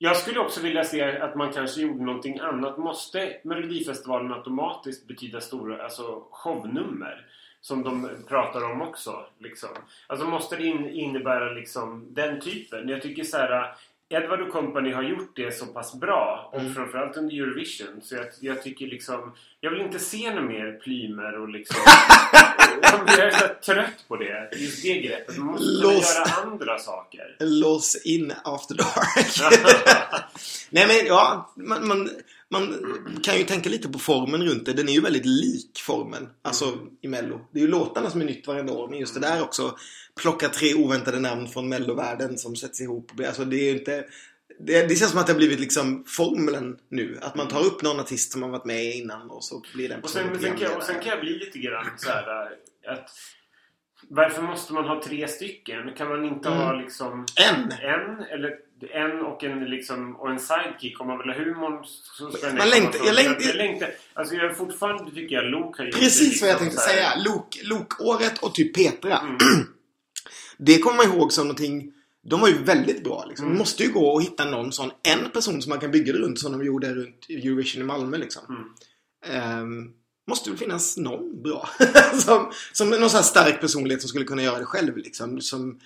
jag 0.03 0.17
skulle 0.17 0.39
också 0.39 0.61
vilja 0.61 0.83
se 0.83 1.17
att 1.17 1.35
man 1.35 1.53
kanske 1.53 1.81
gjorde 1.81 2.03
någonting 2.03 2.39
annat. 2.39 2.77
Måste 2.77 3.37
Melodifestivalen 3.43 4.33
automatiskt 4.33 5.07
betyda 5.07 5.41
stora 5.41 5.83
alltså 5.83 6.23
shownummer? 6.31 7.25
Som 7.61 7.83
de 7.83 8.09
pratar 8.27 8.71
om 8.71 8.81
också. 8.81 9.25
Liksom. 9.39 9.69
Alltså 10.07 10.27
måste 10.27 10.55
det 10.55 10.63
in, 10.63 10.89
innebära 10.89 11.51
liksom 11.51 12.05
den 12.09 12.41
typen? 12.41 12.89
Jag 12.89 13.01
tycker 13.01 13.23
så 13.23 13.37
här. 13.37 13.75
Edward 14.11 14.51
Company 14.51 14.91
har 14.93 15.03
gjort 15.03 15.35
det 15.35 15.51
så 15.57 15.65
pass 15.65 15.93
bra 15.99 16.49
och 16.53 16.59
Mm. 16.59 16.73
framförallt 16.73 17.17
under 17.17 17.35
Eurovision 17.35 18.01
så 18.03 18.15
jag, 18.15 18.25
jag 18.39 18.63
tycker 18.63 18.87
liksom 18.87 19.33
Jag 19.59 19.71
vill 19.71 19.81
inte 19.81 19.99
se 19.99 20.33
något 20.33 20.43
mer 20.49 20.79
plymer 20.83 21.39
och 21.41 21.49
liksom 21.49 21.77
Jag 23.07 23.19
är 23.19 23.31
så 23.31 23.47
trött 23.73 24.05
på 24.07 24.15
det, 24.15 24.49
just 24.55 24.83
det 24.83 25.01
greppet. 25.01 25.37
Man 25.37 25.47
måste 25.47 25.65
Lås- 25.65 26.15
göra 26.15 26.51
andra 26.51 26.79
saker. 26.79 27.35
Lås 27.39 27.95
in 28.05 28.33
after 28.43 28.75
dark. 28.75 29.53
Nej 30.69 30.87
men 30.87 31.05
ja, 31.05 31.51
man, 31.55 31.87
man, 31.87 32.09
man 32.51 32.85
kan 33.23 33.37
ju 33.37 33.43
tänka 33.43 33.69
lite 33.69 33.87
på 33.89 33.99
formen 33.99 34.43
runt 34.43 34.65
det. 34.65 34.73
Den 34.73 34.89
är 34.89 34.93
ju 34.93 35.01
väldigt 35.01 35.25
lik 35.25 35.81
formen. 35.85 36.29
Alltså 36.41 36.77
i 37.01 37.07
Mello. 37.07 37.41
Det 37.51 37.59
är 37.59 37.61
ju 37.61 37.67
låtarna 37.67 38.09
som 38.09 38.21
är 38.21 38.25
nytt 38.25 38.47
varenda 38.47 38.73
år. 38.73 38.87
Men 38.87 38.99
just 38.99 39.13
det 39.13 39.19
där 39.19 39.41
också. 39.43 39.75
Plocka 40.21 40.49
tre 40.49 40.73
oväntade 40.73 41.19
namn 41.19 41.47
från 41.47 41.69
Mellovärlden 41.69 42.37
som 42.37 42.55
sätts 42.55 42.81
ihop. 42.81 43.11
Alltså 43.27 43.45
det 43.45 43.55
är 43.55 43.71
ju 43.71 43.77
inte... 43.79 44.05
Det, 44.59 44.87
det 44.87 44.95
känns 44.95 45.11
som 45.11 45.19
att 45.19 45.27
det 45.27 45.33
har 45.33 45.37
blivit 45.37 45.59
liksom 45.59 46.03
formeln 46.07 46.77
nu. 46.89 47.17
Att 47.21 47.35
man 47.35 47.47
tar 47.47 47.65
upp 47.65 47.81
någon 47.81 47.99
artist 47.99 48.31
som 48.31 48.41
har 48.43 48.49
varit 48.49 48.65
med 48.65 48.95
innan 48.95 49.29
och 49.29 49.43
så 49.43 49.63
blir 49.73 49.89
den 49.89 50.01
Och 50.03 50.09
sen, 50.09 50.39
sen, 50.41 50.51
kan, 50.57 50.61
jag- 50.61 50.77
och 50.77 50.83
sen 50.83 50.95
kan 50.99 51.07
jag 51.09 51.19
bli 51.19 51.39
lite 51.39 51.59
grann 51.59 51.85
så 51.97 52.09
här 52.09 52.45
att 52.87 53.09
Varför 54.13 54.41
måste 54.41 54.73
man 54.73 54.85
ha 54.85 55.01
tre 55.03 55.27
stycken? 55.27 55.93
Kan 55.97 56.09
man 56.09 56.25
inte 56.25 56.49
ha 56.49 56.69
Mm. 56.73 56.81
liksom 56.83 57.25
En! 57.35 57.71
en 57.71 58.23
eller 58.23 58.51
en 58.93 59.21
och 59.21 59.43
en 59.43 59.65
liksom 59.65 60.15
och 60.15 60.31
en 60.31 60.39
sidekick 60.39 61.01
om 61.01 61.07
man 61.07 61.17
vill 61.17 61.27
ha 61.27 61.35
humorn 61.35 61.83
så 61.85 62.31
ska 62.31 62.47
Man 62.53 62.69
längtar- 62.69 63.05
jag 63.05 63.15
längtar- 63.15 63.47
jag 63.47 63.55
längtar 63.55 63.89
Alltså 64.13 64.35
jag 64.35 64.57
fortfarande 64.57 65.11
tycker 65.11 65.35
jag 65.35 65.45
Luke 65.45 65.77
har 65.77 65.85
gjort 65.85 65.93
det 65.95 65.99
Precis 65.99 66.41
vad 66.41 66.49
jag 66.49 66.53
liksom 66.61 66.67
tänkte 66.77 66.93
säga. 66.93 67.15
Lok, 67.25 67.59
Lokåret 67.63 68.43
och 68.43 68.55
typ 68.55 68.75
Petra. 68.75 69.17
Mm. 69.19 69.37
Det 70.57 70.77
kommer 70.79 70.97
man 70.97 71.17
ihåg 71.17 71.31
som 71.31 71.47
någonting 71.47 71.93
de 72.23 72.41
var 72.41 72.47
ju 72.47 72.57
väldigt 72.63 73.03
bra. 73.03 73.25
Liksom. 73.29 73.45
Mm. 73.47 73.57
Måste 73.57 73.83
ju 73.83 73.91
gå 73.91 74.17
att 74.17 74.23
hitta 74.23 74.45
någon 74.45 74.71
sån, 74.71 74.91
en 75.03 75.29
person 75.29 75.61
som 75.61 75.69
man 75.69 75.79
kan 75.79 75.91
bygga 75.91 76.13
det 76.13 76.19
runt 76.19 76.39
som 76.39 76.51
de 76.51 76.65
gjorde 76.65 76.93
runt 76.93 77.25
Eurovision 77.29 77.81
i 77.81 77.85
Malmö. 77.85 78.17
Liksom. 78.17 78.43
Mm. 78.49 78.63
Ehm, 79.41 79.91
måste 80.27 80.49
det 80.51 80.57
finnas 80.57 80.97
någon 80.97 81.41
bra. 81.43 81.69
som, 82.25 82.51
som 82.73 82.89
någon 82.89 83.09
sån 83.09 83.17
här 83.17 83.23
stark 83.23 83.61
personlighet 83.61 84.01
som 84.01 84.09
skulle 84.09 84.25
kunna 84.25 84.43
göra 84.43 84.59
det 84.59 84.65
själv. 84.65 84.97
Liksom. 84.97 85.41
Som, 85.41 85.79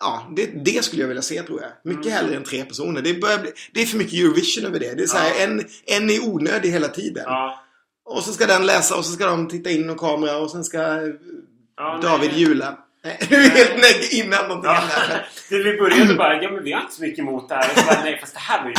ja, 0.00 0.32
det, 0.36 0.46
det 0.64 0.84
skulle 0.84 1.02
jag 1.02 1.08
vilja 1.08 1.22
se 1.22 1.42
tror 1.42 1.60
jag. 1.62 1.70
Mycket 1.84 2.06
Mm. 2.06 2.16
hellre 2.18 2.36
än 2.36 2.44
tre 2.44 2.64
personer. 2.64 3.02
Det, 3.02 3.12
bli, 3.14 3.52
det 3.72 3.82
är 3.82 3.86
för 3.86 3.96
mycket 3.98 4.14
Eurovision 4.14 4.64
över 4.66 4.78
det. 4.80 4.94
Det 4.94 5.02
är 5.02 5.06
så 5.06 5.16
här, 5.16 5.30
Ja. 5.38 5.44
en, 5.44 5.64
en 5.86 6.10
är 6.10 6.28
onödig 6.28 6.70
hela 6.70 6.88
tiden. 6.88 7.24
Ja. 7.26 7.64
Och 8.04 8.22
så 8.24 8.32
ska 8.32 8.46
den 8.46 8.66
läsa 8.66 8.96
och 8.96 9.04
så 9.04 9.12
ska 9.12 9.26
de 9.26 9.48
titta 9.48 9.70
in 9.70 9.90
och 9.90 9.98
kamera 9.98 10.36
och 10.36 10.50
sen 10.50 10.64
ska 10.64 10.78
Ja, 11.76 11.98
David 12.02 12.30
nej. 12.30 12.40
jula. 12.40 12.78
Du 13.28 13.36
är 13.36 13.50
helt 13.50 13.74
negg 13.76 14.08
innan 14.24 14.48
någonting 14.48 14.70
Ja. 14.70 14.74
händer. 14.74 15.28
Vi 15.50 15.76
började 15.78 16.14
bara, 16.14 16.42
ja 16.42 16.50
men 16.50 16.64
vi 16.64 16.72
har 16.72 16.80
inte 16.80 16.94
så 16.94 17.02
mycket 17.02 17.18
emot 17.18 17.48
det 17.48 17.54
här. 17.54 17.70
Och 17.72 17.78
så 17.78 17.84
bara, 17.86 18.00
nej 18.04 18.18
fast 18.20 18.34
det 18.34 18.40
här 18.40 18.62
var 18.62 18.68
ju... 18.68 18.74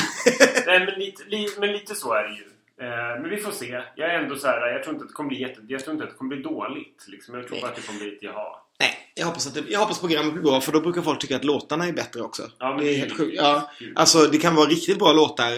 Nej 0.66 0.80
men 0.86 1.00
lite, 1.00 1.24
li, 1.28 1.48
men 1.60 1.72
lite 1.72 1.96
så 1.96 2.14
är 2.14 2.24
det 2.24 2.30
ju. 2.36 2.44
Eh, 2.82 3.22
men 3.22 3.30
vi 3.30 3.38
får 3.38 3.52
se. 3.52 3.82
Jag 3.96 4.10
är 4.14 4.20
ändå 4.20 4.36
så 4.36 4.48
här, 4.48 4.68
jag 4.74 4.84
tror 4.84 4.94
inte 4.96 5.04
att 5.04 5.10
det 5.10 5.14
kommer 5.14 5.30
bli 5.30 5.42
jätte, 5.42 5.62
jag 5.68 5.84
tror 5.84 5.94
inte 5.94 6.04
att 6.04 6.10
det 6.12 6.18
kommer 6.18 6.36
bli 6.36 6.44
dåligt. 6.44 7.06
Liksom. 7.08 7.36
Jag 7.36 7.48
tror 7.48 7.62
bara 7.62 7.70
att 7.70 7.76
det 7.76 7.88
kommer 7.88 8.00
bli 8.00 8.16
ett 8.16 8.24
jaha. 8.24 8.56
Nej, 8.80 8.98
jag 9.16 9.26
hoppas, 9.26 9.48
att 9.48 9.54
det, 9.54 9.64
jag 9.70 9.80
hoppas 9.80 10.00
programmet 10.00 10.34
blir 10.34 10.44
bra 10.44 10.62
för 10.62 10.72
då 10.72 10.82
brukar 10.82 11.02
folk 11.02 11.20
tycka 11.22 11.36
att 11.36 11.44
låtarna 11.44 11.88
är 11.88 11.94
bättre 11.94 12.22
också. 12.22 12.44
Ja, 12.58 12.70
men 12.76 12.86
det 12.86 12.94
är 12.94 12.98
helt 12.98 13.12
ju 13.12 13.16
sjukt. 13.16 13.38
Ja, 13.38 13.72
alltså 13.96 14.20
det 14.20 14.38
kan 14.38 14.56
vara 14.56 14.70
riktigt 14.70 15.00
bra 15.00 15.14
låtar. 15.14 15.52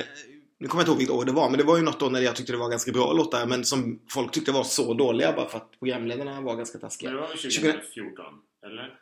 Nu 0.60 0.68
kommer 0.68 0.82
jag 0.82 0.84
inte 0.84 0.92
ihåg 0.92 0.98
vilket 0.98 1.16
år 1.16 1.26
det 1.26 1.32
var, 1.32 1.50
men 1.50 1.58
det 1.58 1.64
var 1.64 1.78
ju 1.78 1.84
något 1.84 2.02
år 2.02 2.10
när 2.10 2.22
jag 2.22 2.36
tyckte 2.36 2.52
det 2.52 2.58
var 2.58 2.70
ganska 2.70 2.92
bra 2.92 3.14
låtar, 3.14 3.46
men 3.46 3.64
som 3.66 4.00
folk 4.10 4.32
tyckte 4.32 4.52
var 4.52 4.64
så 4.64 4.94
dåliga 4.94 5.34
bara 5.34 5.50
för 5.50 5.58
att 5.58 5.80
programledarna 5.80 6.42
var 6.42 6.56
ganska 6.56 6.78
Men 6.82 6.90
taskiga. 6.90 7.12
det 7.12 7.16
var 7.18 7.28
väl 7.28 7.38
2014? 7.38 7.72
2014? 7.82 8.26
Eller? 8.66 8.94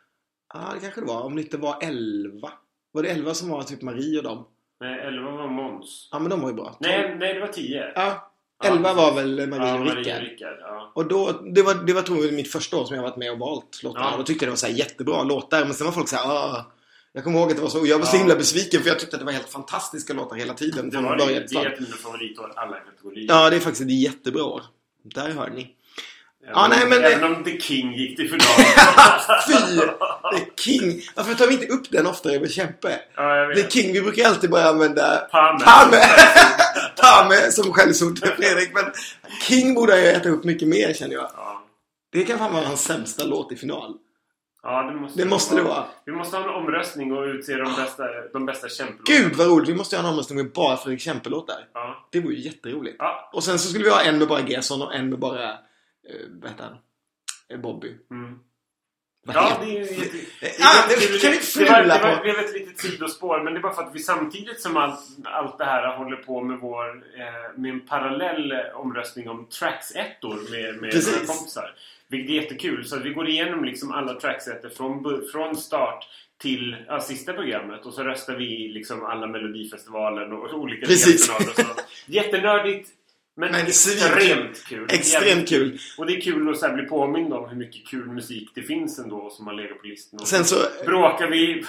Ja, 0.54 0.70
det 0.74 0.80
kanske 0.80 1.00
det 1.00 1.06
var. 1.06 1.22
Om 1.22 1.36
det 1.36 1.42
inte 1.42 1.56
var 1.56 1.78
11. 1.82 2.52
Var 2.92 3.02
det 3.02 3.08
11 3.08 3.34
som 3.34 3.48
var 3.48 3.62
typ 3.62 3.82
Marie 3.82 4.18
och 4.18 4.24
dem? 4.24 4.44
Nej, 4.82 5.00
11 5.06 5.30
var 5.30 5.48
Måns. 5.48 6.08
Ja, 6.12 6.18
men 6.18 6.30
de 6.30 6.40
var 6.40 6.48
ju 6.48 6.54
bra. 6.54 6.76
Nej, 6.80 7.16
nej, 7.18 7.34
det 7.34 7.40
var 7.40 7.46
10. 7.48 7.92
Ja, 7.94 8.28
Ja, 8.64 8.70
11 8.70 8.92
var 8.92 9.10
precis. 9.12 9.16
väl 9.38 9.48
Marie 9.48 9.68
ja, 9.68 9.74
och 9.74 9.80
Marie 9.80 9.94
Rickard. 10.00 10.22
Rickard. 10.22 10.56
Ja. 10.60 10.92
Och 10.94 11.06
då, 11.08 11.32
det 11.54 11.62
var, 11.62 11.74
det 11.74 11.92
var 11.92 12.02
tror 12.02 12.24
jag 12.24 12.34
mitt 12.34 12.52
första 12.52 12.76
år 12.76 12.84
som 12.84 12.96
jag 12.96 13.02
varit 13.02 13.16
med 13.16 13.32
och 13.32 13.38
valt 13.38 13.82
låtarna. 13.82 14.08
Ja. 14.10 14.16
Då 14.16 14.22
tyckte 14.22 14.44
jag 14.44 14.48
det 14.48 14.52
var 14.52 14.56
så 14.56 14.68
jättebra 14.68 15.22
låtar. 15.22 15.64
Men 15.64 15.74
sen 15.74 15.84
var 15.84 15.92
folk 15.92 16.08
så 16.08 16.16
här, 16.16 16.24
ah. 16.26 16.66
Jag 17.12 17.24
kommer 17.24 17.38
ihåg 17.38 17.50
att 17.50 17.56
det 17.56 17.62
var 17.62 17.68
så, 17.68 17.80
och 17.80 17.86
jag 17.86 17.98
var 17.98 18.06
så 18.06 18.16
Ja. 18.16 18.18
himla 18.20 18.34
besviken 18.34 18.80
för 18.80 18.88
jag 18.88 18.98
tyckte 18.98 19.16
att 19.16 19.20
det 19.20 19.26
var 19.26 19.32
helt 19.32 19.48
fantastiska 19.48 20.12
låtar 20.14 20.36
hela 20.36 20.54
tiden. 20.54 20.90
Det 20.90 21.00
var 21.00 21.16
det. 21.16 21.24
Det 21.26 21.34
är 21.34 21.66
ett 21.66 21.76
av 21.76 21.82
mina 21.82 21.96
favoritår 21.96 22.52
alla 22.56 22.76
kategorier. 22.80 23.26
Ja, 23.28 23.50
det 23.50 23.56
är 23.56 23.60
faktiskt 23.60 23.82
ett 23.82 24.00
jättebra 24.02 24.44
år. 24.44 24.62
Där 25.04 25.30
hör 25.30 25.50
ni. 25.50 25.74
Även, 26.44 26.54
Ja, 26.54 26.68
nej, 26.68 26.86
men 26.88 27.02
det- 27.02 27.08
även 27.12 27.34
om 27.36 27.44
The 27.44 27.60
King 27.60 27.92
gick 27.92 28.16
till 28.16 28.28
final. 28.28 28.46
Fy! 29.48 29.76
The 30.38 30.62
King! 30.62 31.00
Varför 31.16 31.34
tar 31.34 31.46
vi 31.46 31.54
inte 31.54 31.66
upp 31.66 31.90
den 31.90 32.06
oftare 32.06 32.40
med 32.40 32.50
Kämpe? 32.50 33.00
ja, 33.16 33.52
The. 33.56 33.70
King, 33.70 33.92
vi 33.92 34.00
brukar 34.02 34.24
alltid 34.28 34.50
bara 34.50 34.64
använda 34.68 35.16
Palme. 35.30 35.60
Palme! 35.64 35.96
Palme 37.02 37.34
som 37.52 37.72
skällsord 37.72 38.20
till 38.20 38.30
Fredrik. 38.32 38.70
Men 38.74 38.84
King 39.48 39.74
borde 39.74 40.00
jag 40.00 40.14
äta 40.16 40.28
upp 40.28 40.44
mycket 40.44 40.68
mer 40.68 40.92
känner 40.94 41.14
jag. 41.14 41.30
Ja. 41.36 41.62
Det 42.12 42.24
kan 42.24 42.38
fan 42.38 42.52
vara 42.54 42.64
hans 42.66 42.84
sämsta 42.84 43.24
låt 43.24 43.52
i 43.52 43.56
final. 43.56 43.94
Ja, 44.62 44.82
det 44.82 45.00
måste 45.00 45.18
Det 45.22 45.28
måste 45.28 45.54
det 45.56 45.62
vara. 45.62 45.84
Vi 46.06 46.12
måste 46.12 46.36
ha 46.36 46.44
en 46.44 46.50
omröstning 46.50 47.12
och 47.12 47.22
utse 47.24 47.52
de 47.54 47.74
bästa, 47.76 48.02
de 48.32 48.46
bästa 48.46 48.68
kämpelåtarna. 48.68 49.18
Gud 49.18 49.34
vad 49.36 49.46
roligt! 49.46 49.68
Vi 49.68 49.74
måste 49.74 49.96
göra 49.96 50.06
en 50.06 50.12
omröstning 50.12 50.36
med 50.38 50.52
bara 50.52 50.76
Fredrik 50.76 51.00
Kämpe-låtar. 51.00 51.56
Ja. 51.74 52.08
Det 52.12 52.20
vore 52.20 52.34
ju 52.34 52.40
jätteroligt. 52.40 52.96
Ja. 52.98 53.30
Och 53.32 53.44
sen 53.44 53.58
så 53.58 53.68
skulle 53.68 53.84
vi 53.84 53.90
ha 53.90 54.00
en 54.02 54.18
med 54.18 54.28
bara 54.28 54.40
Gerson 54.40 54.82
och 54.82 54.94
en 54.94 55.08
med 55.10 55.18
bara... 55.18 55.50
Eh, 56.10 56.26
vad 56.40 56.50
heter 56.50 56.64
han? 56.64 56.76
Eh, 57.52 57.60
Bobby. 57.60 57.96
Mm. 58.10 58.38
Vad 59.26 59.36
Ja, 59.36 59.58
det 59.64 59.70
är 59.70 59.80
ju. 59.80 59.84
Ah, 60.60 60.88
det 60.88 60.96
det- 61.64 61.68
var- 61.70 62.34
var- 62.34 62.44
ett 62.44 62.54
litet 62.54 62.78
sidospår, 62.80 63.42
men 63.44 63.52
det 63.52 63.58
är 63.58 63.62
bara 63.62 63.72
för 63.74 63.82
att 63.82 63.94
vi 63.94 63.98
samtidigt 63.98 64.60
som 64.60 64.76
allt, 64.76 65.00
allt 65.24 65.58
det 65.58 65.64
här 65.64 65.96
håller 65.96 66.16
på 66.16 66.40
med 66.42 66.58
vår... 66.58 66.88
Eh, 67.18 67.58
med 67.58 67.70
en 67.72 67.80
parallell 67.80 68.52
omröstning 68.74 69.28
om 69.28 69.46
tracks-ettor 69.46 70.50
med, 70.50 70.80
med 70.80 70.90
Precis. 70.90 71.16
våra 71.28 71.34
kompisar. 71.36 71.74
Vilket 72.08 72.30
är 72.30 72.34
jättekul. 72.34 72.84
Så 72.84 72.98
vi 72.98 73.10
går 73.10 73.28
igenom 73.28 73.64
liksom 73.64 73.92
alla 73.92 74.20
tracks-ettor 74.20 74.68
från, 74.68 75.04
bu- 75.06 75.30
från 75.32 75.56
start 75.56 76.08
till 76.38 76.76
ja, 76.88 77.00
sista 77.00 77.32
programmet 77.32 77.86
och 77.86 77.94
så 77.94 78.02
röstar 78.04 78.36
vi 78.36 78.68
liksom 78.68 79.04
alla 79.04 79.26
Melodifestivalen 79.26 80.32
och 80.32 80.54
olika 80.54 80.86
Precis. 80.86 81.26
delfinaler 81.28 81.50
och 81.50 81.56
sånt. 81.76 81.88
Jättenördigt 82.06 82.88
men, 83.34 83.52
Men 83.52 83.66
extremt 83.66 84.64
kul. 84.64 84.86
Extremt 84.90 85.48
kul. 85.48 85.78
Och 85.98 86.06
det 86.06 86.16
är 86.16 86.20
kul 86.20 86.50
att 86.50 86.58
så 86.58 86.72
bli 86.72 86.82
påmind 86.82 87.32
om 87.32 87.48
hur 87.48 87.56
mycket 87.56 87.86
kul 87.86 88.06
musik 88.06 88.50
det 88.54 88.62
finns 88.62 88.98
ändå 88.98 89.30
som 89.30 89.46
har 89.46 89.54
legat 89.54 89.80
på 89.80 89.86
listan. 89.86 90.20
Och 90.20 90.28
Sen 90.28 90.44
så... 90.44 90.56
bråkar 90.86 91.26
vi 91.26 91.54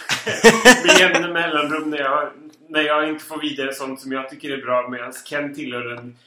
med 0.86 1.00
jämna 1.00 1.28
mellanrum 1.28 1.90
när 1.90 2.00
jag, 2.00 2.30
när 2.70 2.82
jag 2.82 3.10
inte 3.10 3.26
får 3.26 3.42
vidare 3.42 3.74
sånt 3.74 4.02
som 4.02 4.12
jag 4.12 4.30
tycker 4.30 4.50
är 4.50 4.62
bra 4.62 4.90
medan 4.90 5.14
Ken 5.26 5.56
tillhör 5.56 5.84
den... 5.84 6.18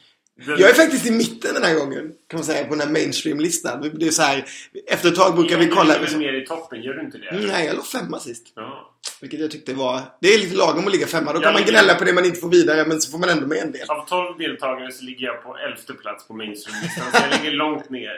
Jag 0.45 0.61
är 0.69 0.73
faktiskt 0.73 1.05
i 1.05 1.11
mitten 1.11 1.53
den 1.53 1.63
här 1.63 1.75
gången. 1.75 2.11
Kan 2.29 2.37
man 2.37 2.43
säga 2.45 2.63
på 2.63 2.69
den 2.75 2.79
här 2.81 2.89
mainstream-listan. 2.93 3.91
Det 3.99 4.07
är 4.07 4.11
så 4.11 4.21
här... 4.21 4.45
Efter 4.87 5.09
ett 5.09 5.15
tag 5.15 5.35
brukar 5.35 5.57
vi 5.57 5.65
Du 5.65 5.71
kolla... 5.71 5.93
ligger 5.93 6.07
väl 6.07 6.17
mer 6.19 6.41
i 6.43 6.45
toppen, 6.45 6.81
gör 6.83 6.93
du 6.93 7.01
inte 7.01 7.17
det? 7.17 7.47
Nej, 7.47 7.65
jag 7.65 7.75
låg 7.75 7.85
femma 7.87 8.19
sist. 8.19 8.43
Ja. 8.55 8.93
Vilket 9.21 9.39
jag 9.39 9.51
tyckte 9.51 9.73
var... 9.73 10.01
Det 10.21 10.33
är 10.33 10.39
lite 10.39 10.55
lagom 10.55 10.85
att 10.87 10.91
ligga 10.93 11.07
femma. 11.07 11.31
Då 11.33 11.37
Jag 11.37 11.43
kan 11.43 11.53
man 11.53 11.61
ligger- 11.61 11.71
gnälla 11.71 11.95
på 11.95 12.03
det 12.05 12.13
man 12.13 12.25
inte 12.25 12.39
får 12.39 12.49
vidare, 12.49 12.85
men 12.87 13.01
så 13.01 13.11
får 13.11 13.17
man 13.17 13.29
ändå 13.29 13.47
med 13.47 13.57
en 13.57 13.71
del. 13.71 13.89
Av 13.89 14.05
12 14.07 14.37
deltagare 14.39 14.91
så 14.91 15.03
ligger 15.03 15.25
jag 15.25 15.43
på 15.43 15.57
elfte 15.57 15.93
plats 15.93 16.27
på 16.27 16.33
mainstream-listan. 16.33 17.03
Så 17.11 17.17
jag 17.31 17.43
ligger 17.43 17.57
långt 17.57 17.89
ner. 17.89 18.11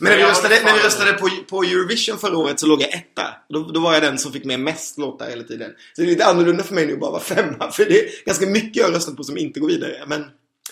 Men 0.00 0.10
när 0.10 0.16
vi 0.16 0.22
jag 0.22 0.30
röstade, 0.30 0.54
när 0.64 0.72
vi 0.74 0.78
röstade 0.80 1.12
på, 1.12 1.28
på 1.50 1.62
Eurovision 1.62 2.18
förra 2.18 2.36
året 2.36 2.60
så 2.60 2.66
låg 2.66 2.82
jag 2.82 2.94
etta. 2.94 3.22
Då, 3.48 3.58
då 3.74 3.80
var 3.80 3.92
jag 3.94 4.02
den 4.02 4.18
som 4.18 4.32
fick 4.32 4.44
med 4.44 4.60
mest 4.60 4.98
låtar 4.98 5.30
hela 5.30 5.42
tiden. 5.42 5.70
Så 5.92 6.02
det 6.02 6.06
är 6.06 6.10
lite 6.10 6.26
annorlunda 6.26 6.64
för 6.64 6.74
mig 6.74 6.86
nu 6.86 6.92
att 6.92 7.00
bara 7.00 7.10
vara 7.10 7.22
femma. 7.22 7.70
För 7.72 7.84
det 7.84 7.98
är 8.00 8.24
ganska 8.26 8.46
mycket 8.46 8.76
jag 8.82 8.94
röstat 8.94 9.16
på 9.16 9.24
som 9.24 9.38
inte 9.38 9.60
går 9.60 9.68
vidare. 9.68 9.94
Men, 10.06 10.24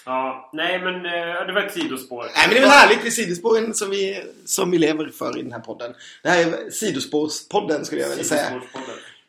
Ja, 0.05 0.51
nej 0.53 0.79
men 0.79 0.95
eh, 0.95 1.47
det 1.47 1.53
var 1.53 1.63
ett 1.63 1.75
sidospår. 1.75 2.23
nej, 2.23 2.33
men 2.47 2.51
det 2.51 2.57
är 2.57 2.61
väl 2.61 2.71
härligt 2.71 3.03
med 3.03 3.13
sidospåren 3.13 3.75
som 3.75 3.91
vi, 3.91 4.23
som 4.45 4.71
vi 4.71 4.79
lever 4.79 5.09
för 5.09 5.39
i 5.39 5.43
den 5.43 5.53
här 5.53 5.61
podden. 5.61 5.95
Det 6.23 6.29
här 6.29 6.41
är 6.41 6.71
sidospårspodden 6.71 7.85
skulle 7.85 8.01
jag 8.01 8.09
vilja 8.09 8.25
säga. 8.25 8.61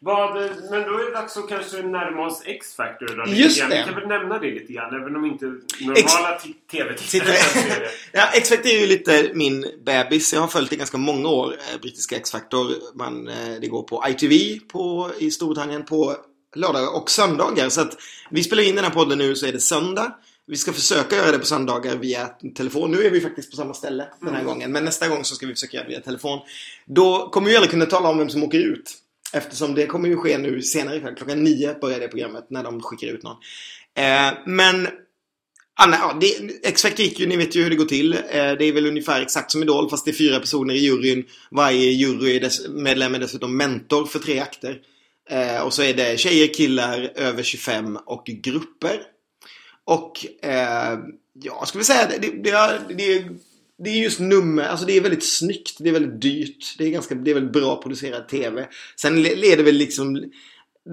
Vad, 0.03 0.35
men 0.71 0.81
då 0.81 0.99
är 0.99 1.05
det 1.05 1.11
dags 1.11 1.37
att 1.37 1.49
kanske 1.49 1.81
närma 1.81 2.25
oss 2.25 2.41
X-Factor 2.45 3.25
då, 3.25 3.33
Just 3.33 3.59
det. 3.59 3.67
Vi 3.67 3.83
kan 3.83 3.95
väl 3.95 4.07
nämna 4.07 4.39
det 4.39 4.51
lite 4.51 4.73
grann, 4.73 5.01
även 5.01 5.15
om 5.15 5.25
inte 5.25 5.45
normala 5.45 6.39
TV-tittare 6.71 7.31
det. 7.31 7.89
Ja, 8.11 8.27
X-Factor 8.33 8.71
är 8.71 8.79
ju 8.79 8.87
lite 8.87 9.31
min 9.33 9.65
bebis. 9.85 10.33
Jag 10.33 10.41
har 10.41 10.47
följt 10.47 10.69
det 10.69 10.75
ganska 10.75 10.97
många 10.97 11.29
år, 11.29 11.53
eh, 11.53 11.81
brittiska 11.81 12.15
X-Factor. 12.15 12.71
Eh, 12.71 13.59
det 13.61 13.67
går 13.67 13.83
på 13.83 14.03
ITV 14.07 14.59
på, 14.67 15.11
i 15.19 15.31
Storbritannien 15.31 15.85
på 15.85 16.15
lördagar 16.55 16.95
och 16.95 17.09
söndagar. 17.09 17.69
Så 17.69 17.81
att 17.81 17.97
vi 18.29 18.43
spelar 18.43 18.63
in 18.63 18.75
den 18.75 18.83
här 18.83 18.91
podden 18.91 19.17
nu 19.17 19.35
så 19.35 19.45
är 19.45 19.51
det 19.51 19.59
söndag. 19.59 20.15
Vi 20.51 20.57
ska 20.57 20.73
försöka 20.73 21.15
göra 21.15 21.31
det 21.31 21.39
på 21.39 21.45
söndagar 21.45 21.95
via 21.95 22.27
telefon. 22.55 22.91
Nu 22.91 23.03
är 23.03 23.09
vi 23.11 23.21
faktiskt 23.21 23.51
på 23.51 23.57
samma 23.57 23.73
ställe 23.73 24.07
den 24.19 24.35
här 24.35 24.43
gången. 24.43 24.71
Men 24.71 24.85
nästa 24.85 25.07
gång 25.07 25.23
så 25.23 25.35
ska 25.35 25.47
vi 25.47 25.53
försöka 25.53 25.77
göra 25.77 25.87
det 25.87 25.93
via 25.93 26.01
telefon. 26.01 26.39
Då 26.85 27.29
kommer 27.29 27.49
vi 27.49 27.55
aldrig 27.55 27.71
kunna 27.71 27.85
tala 27.85 28.09
om 28.09 28.17
vem 28.17 28.29
som 28.29 28.43
åker 28.43 28.59
ut. 28.59 28.93
Eftersom 29.33 29.75
det 29.75 29.85
kommer 29.85 30.09
ju 30.09 30.17
ske 30.17 30.37
nu 30.37 30.61
senare 30.61 30.97
ikväll. 30.97 31.15
Klockan 31.15 31.43
nio 31.43 31.79
börjar 31.81 31.99
det 31.99 32.07
programmet 32.07 32.45
när 32.49 32.63
de 32.63 32.81
skickar 32.81 33.07
ut 33.07 33.23
någon. 33.23 33.35
Eh, 33.97 34.33
men 34.45 34.87
Anna, 35.75 35.95
ja, 35.95 36.17
det, 36.21 36.67
X-Factor 36.67 37.05
gick 37.05 37.19
ju, 37.19 37.27
ni 37.27 37.37
vet 37.37 37.55
ju 37.55 37.63
hur 37.63 37.69
det 37.69 37.75
går 37.75 37.85
till. 37.85 38.13
Eh, 38.13 38.19
det 38.31 38.65
är 38.65 38.73
väl 38.73 38.87
ungefär 38.87 39.21
exakt 39.21 39.51
som 39.51 39.63
Idol 39.63 39.89
fast 39.89 40.05
det 40.05 40.11
är 40.11 40.15
fyra 40.15 40.39
personer 40.39 40.73
i 40.73 40.79
juryn. 40.79 41.25
Varje 41.51 41.91
jurymedlem 41.91 43.15
är 43.15 43.19
dessutom 43.19 43.57
mentor 43.57 44.05
för 44.05 44.19
tre 44.19 44.39
akter. 44.39 44.79
Eh, 45.29 45.61
och 45.61 45.73
så 45.73 45.83
är 45.83 45.93
det 45.93 46.19
tjejer, 46.19 46.53
killar, 46.53 47.11
över 47.15 47.43
25 47.43 47.97
och 48.05 48.25
grupper. 48.25 49.01
Och 49.85 50.25
eh, 50.45 50.99
ja, 51.33 51.65
ska 51.65 51.77
vi 51.77 51.83
säga 51.83 52.07
det, 52.07 52.17
det, 52.17 52.43
det, 52.43 52.49
är- 52.49 52.79
det, 52.97 53.13
är- 53.13 53.29
det 53.83 53.89
är 53.89 53.95
just 53.95 54.19
nummer, 54.19 54.63
alltså 54.63 54.85
det 54.85 54.97
är 54.97 55.01
väldigt 55.01 55.25
snyggt, 55.37 55.77
det 55.79 55.89
är 55.89 55.93
väldigt 55.93 56.21
dyrt. 56.21 56.75
Det 56.77 56.85
är, 56.85 56.89
ganska, 56.89 57.15
det 57.15 57.31
är 57.31 57.35
väldigt 57.35 57.53
bra 57.53 57.81
producerad 57.81 58.27
TV. 58.27 58.67
Sen 59.01 59.21
leder 59.23 59.63
väl 59.63 59.75
liksom 59.75 60.31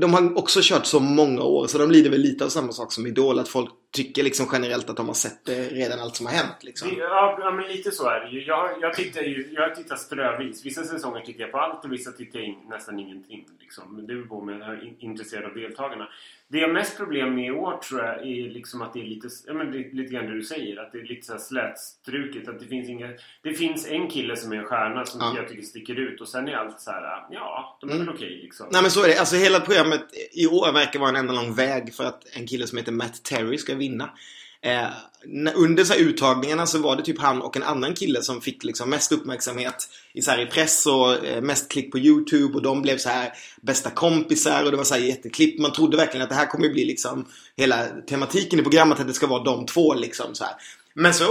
de 0.00 0.14
har 0.14 0.38
också 0.38 0.60
kört 0.62 0.86
så 0.86 1.00
många 1.00 1.42
år 1.42 1.66
så 1.66 1.78
de 1.78 1.90
lider 1.90 2.10
väl 2.10 2.20
lite 2.20 2.44
av 2.44 2.48
samma 2.48 2.72
sak 2.72 2.92
som 2.92 3.06
Idol. 3.06 3.38
Att 3.38 3.48
folk 3.48 3.70
tycker 3.92 4.22
liksom 4.22 4.46
generellt 4.52 4.90
att 4.90 4.96
de 4.96 5.06
har 5.06 5.14
sett 5.14 5.48
redan 5.72 6.00
allt 6.00 6.16
som 6.16 6.26
har 6.26 6.32
hänt. 6.32 6.56
Liksom. 6.60 6.88
Ja, 6.98 7.50
men 7.56 7.66
lite 7.76 7.90
så 7.90 8.08
är 8.08 8.20
det 8.20 8.30
ju. 8.30 8.44
Jag, 8.44 8.70
jag, 8.80 8.94
tittar 8.94 9.20
ju, 9.22 9.48
jag 9.52 9.74
tittar 9.74 9.96
strövis. 9.96 10.66
Vissa 10.66 10.84
säsonger 10.84 11.20
tittar 11.20 11.40
jag 11.40 11.52
på 11.52 11.58
allt 11.58 11.84
och 11.84 11.92
vissa 11.92 12.12
tittar 12.12 12.38
jag 12.38 12.48
in, 12.48 12.58
nästan 12.68 12.98
ingenting. 13.00 13.46
Liksom. 13.60 13.96
Men 13.96 14.06
det 14.06 14.14
beror 14.14 14.26
på 14.26 14.38
om 14.38 14.48
jag 14.48 14.60
är 14.60 14.84
in- 14.84 14.96
intresserad 14.98 15.44
av 15.44 15.54
deltagarna. 15.54 16.08
Det 16.50 16.58
jag 16.58 16.66
har 16.68 16.74
mest 16.74 16.96
problem 16.96 17.34
med 17.34 17.46
i 17.46 17.50
år 17.50 17.76
tror 17.76 18.00
jag 18.04 18.14
är 18.20 18.50
liksom 18.50 18.82
att 18.82 18.92
det 18.92 19.00
är 19.00 19.04
lite, 19.04 19.28
ja, 19.46 19.52
men 19.54 19.70
det 19.72 19.78
lite 19.92 20.12
grann 20.14 20.26
det 20.26 20.32
du 20.34 20.42
säger. 20.42 20.76
Att 20.80 20.92
det 20.92 20.98
är 20.98 21.04
lite 21.04 21.26
så 21.26 21.32
här 21.32 21.40
slätstruket. 21.40 22.48
Att 22.48 22.60
det 22.60 22.66
finns 22.66 22.88
inga... 22.88 23.08
Det 23.42 23.54
finns 23.54 23.86
en 23.86 24.10
kille 24.10 24.36
som 24.36 24.52
är 24.52 24.56
en 24.56 24.64
stjärna 24.64 25.04
som 25.04 25.20
Ja. 25.20 25.32
jag 25.36 25.48
tycker 25.48 25.62
sticker 25.62 25.94
ut. 25.94 26.20
Och 26.20 26.28
sen 26.28 26.48
är 26.48 26.52
allt 26.56 26.80
så 26.80 26.90
här, 26.90 27.26
ja, 27.30 27.78
de 27.80 27.90
är 27.90 27.94
Mm. 27.94 28.06
väl 28.06 28.14
okej 28.14 28.40
liksom. 28.42 28.66
Nej 28.72 28.82
men 28.82 28.90
så 28.90 29.04
är 29.04 29.08
det. 29.08 29.18
Alltså 29.18 29.36
hela 29.36 29.60
programmet 29.60 30.00
i 30.32 30.46
år 30.46 30.72
verkar 30.72 31.00
vara 31.00 31.10
en 31.10 31.16
enda 31.16 31.32
lång 31.32 31.54
väg 31.54 31.94
för 31.94 32.04
att 32.04 32.22
en 32.36 32.46
kille 32.46 32.66
som 32.66 32.78
heter 32.78 32.92
Matt 32.92 33.22
Terry 33.24 33.58
ska 33.58 33.74
vinna. 33.78 34.10
Eh, 34.62 34.88
under 35.54 35.84
så 35.84 35.92
här 35.92 36.00
uttagningarna 36.00 36.66
så 36.66 36.78
var 36.78 36.96
det 36.96 37.02
typ 37.02 37.18
han 37.18 37.42
och 37.42 37.56
en 37.56 37.62
annan 37.62 37.94
kille 37.94 38.22
som 38.22 38.40
fick 38.40 38.64
liksom 38.64 38.90
mest 38.90 39.12
uppmärksamhet 39.12 39.88
i, 40.12 40.22
så 40.22 40.30
här, 40.30 40.40
i 40.42 40.46
press 40.46 40.86
och 40.86 41.26
eh, 41.26 41.42
mest 41.42 41.70
klick 41.70 41.92
på 41.92 41.98
YouTube 41.98 42.54
och 42.54 42.62
de 42.62 42.82
blev 42.82 42.98
så 42.98 43.08
här 43.08 43.32
bästa 43.60 43.90
kompisar 43.90 44.64
och 44.64 44.70
det 44.70 44.76
var 44.76 44.84
så 44.84 44.94
här 44.94 45.00
jätteklipp. 45.00 45.58
Man 45.58 45.72
trodde 45.72 45.96
verkligen 45.96 46.22
att 46.22 46.28
det 46.28 46.34
här 46.34 46.46
kommer 46.46 46.68
bli 46.68 46.84
liksom 46.84 47.26
hela 47.56 47.86
tematiken 48.08 48.60
i 48.60 48.62
programmet 48.62 49.00
att 49.00 49.06
det 49.06 49.14
ska 49.14 49.26
vara 49.26 49.44
de 49.44 49.66
två 49.66 49.94
liksom 49.94 50.34
så 50.34 50.44
här. 50.44 50.54
Men 50.94 51.14
så 51.14 51.24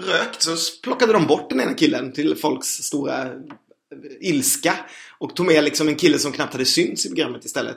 rökt 0.00 0.42
så 0.42 0.56
plockade 0.82 1.12
de 1.12 1.26
bort 1.26 1.50
den 1.50 1.60
ena 1.60 1.74
killen 1.74 2.12
till 2.12 2.36
folks 2.36 2.68
stora 2.68 3.22
eh, 3.22 3.30
ilska 4.20 4.74
och 5.18 5.36
tog 5.36 5.46
med 5.46 5.64
liksom 5.64 5.88
en 5.88 5.96
kille 5.96 6.18
som 6.18 6.32
knappt 6.32 6.52
hade 6.52 6.64
synts 6.64 7.06
i 7.06 7.08
programmet 7.08 7.44
istället. 7.44 7.76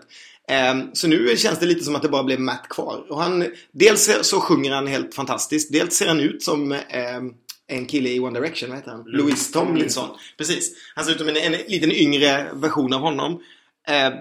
Ehm, 0.49 0.89
Så 0.95 1.07
nu 1.07 1.37
känns 1.37 1.59
det 1.59 1.65
lite 1.65 1.83
som 1.83 1.95
att 1.95 2.01
det 2.01 2.09
bara 2.09 2.23
blev 2.23 2.39
Matt 2.39 2.69
kvar. 2.69 3.05
Och 3.09 3.21
han, 3.21 3.45
dels 3.71 4.09
så 4.21 4.39
sjunger 4.39 4.71
han 4.71 4.87
helt 4.87 5.15
fantastiskt. 5.15 5.71
Dels 5.73 5.95
ser 5.95 6.07
han 6.07 6.19
ut 6.19 6.43
som 6.43 6.71
ehm, 6.71 7.31
en 7.67 7.85
kille 7.85 8.09
i 8.09 8.19
One 8.19 8.39
Direction, 8.39 8.69
vad 8.69 8.77
heter 8.77 8.91
han? 8.91 9.03
Louis 9.05 9.23
Louis 9.23 9.51
Tomlinson. 9.51 10.09
Precis. 10.37 10.71
Han 10.95 11.05
ser 11.05 11.11
ut 11.11 11.17
som 11.19 11.27
en, 11.27 11.37
en 11.37 11.51
liten 11.51 11.91
yngre 11.91 12.51
version 12.53 12.93
av 12.93 13.01
honom. 13.01 13.41
Ehm, 13.87 14.13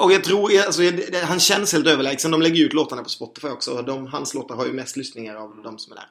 och 0.00 0.12
jag 0.12 0.24
tror, 0.24 0.58
alltså, 0.66 0.82
han 1.24 1.40
känns 1.40 1.72
helt 1.72 1.86
överlägsen. 1.86 2.30
De 2.30 2.42
lägger 2.42 2.64
ut 2.64 2.72
låtarna 2.72 3.02
på 3.02 3.08
Spotify 3.08 3.48
också. 3.48 3.82
De, 3.82 4.06
hans 4.06 4.34
låtar 4.34 4.56
har 4.56 4.66
ju 4.66 4.72
mest 4.72 4.96
lyssningar 4.96 5.36
av 5.36 5.60
de 5.64 5.78
som 5.78 5.92
är 5.92 5.96
där. 5.96 6.06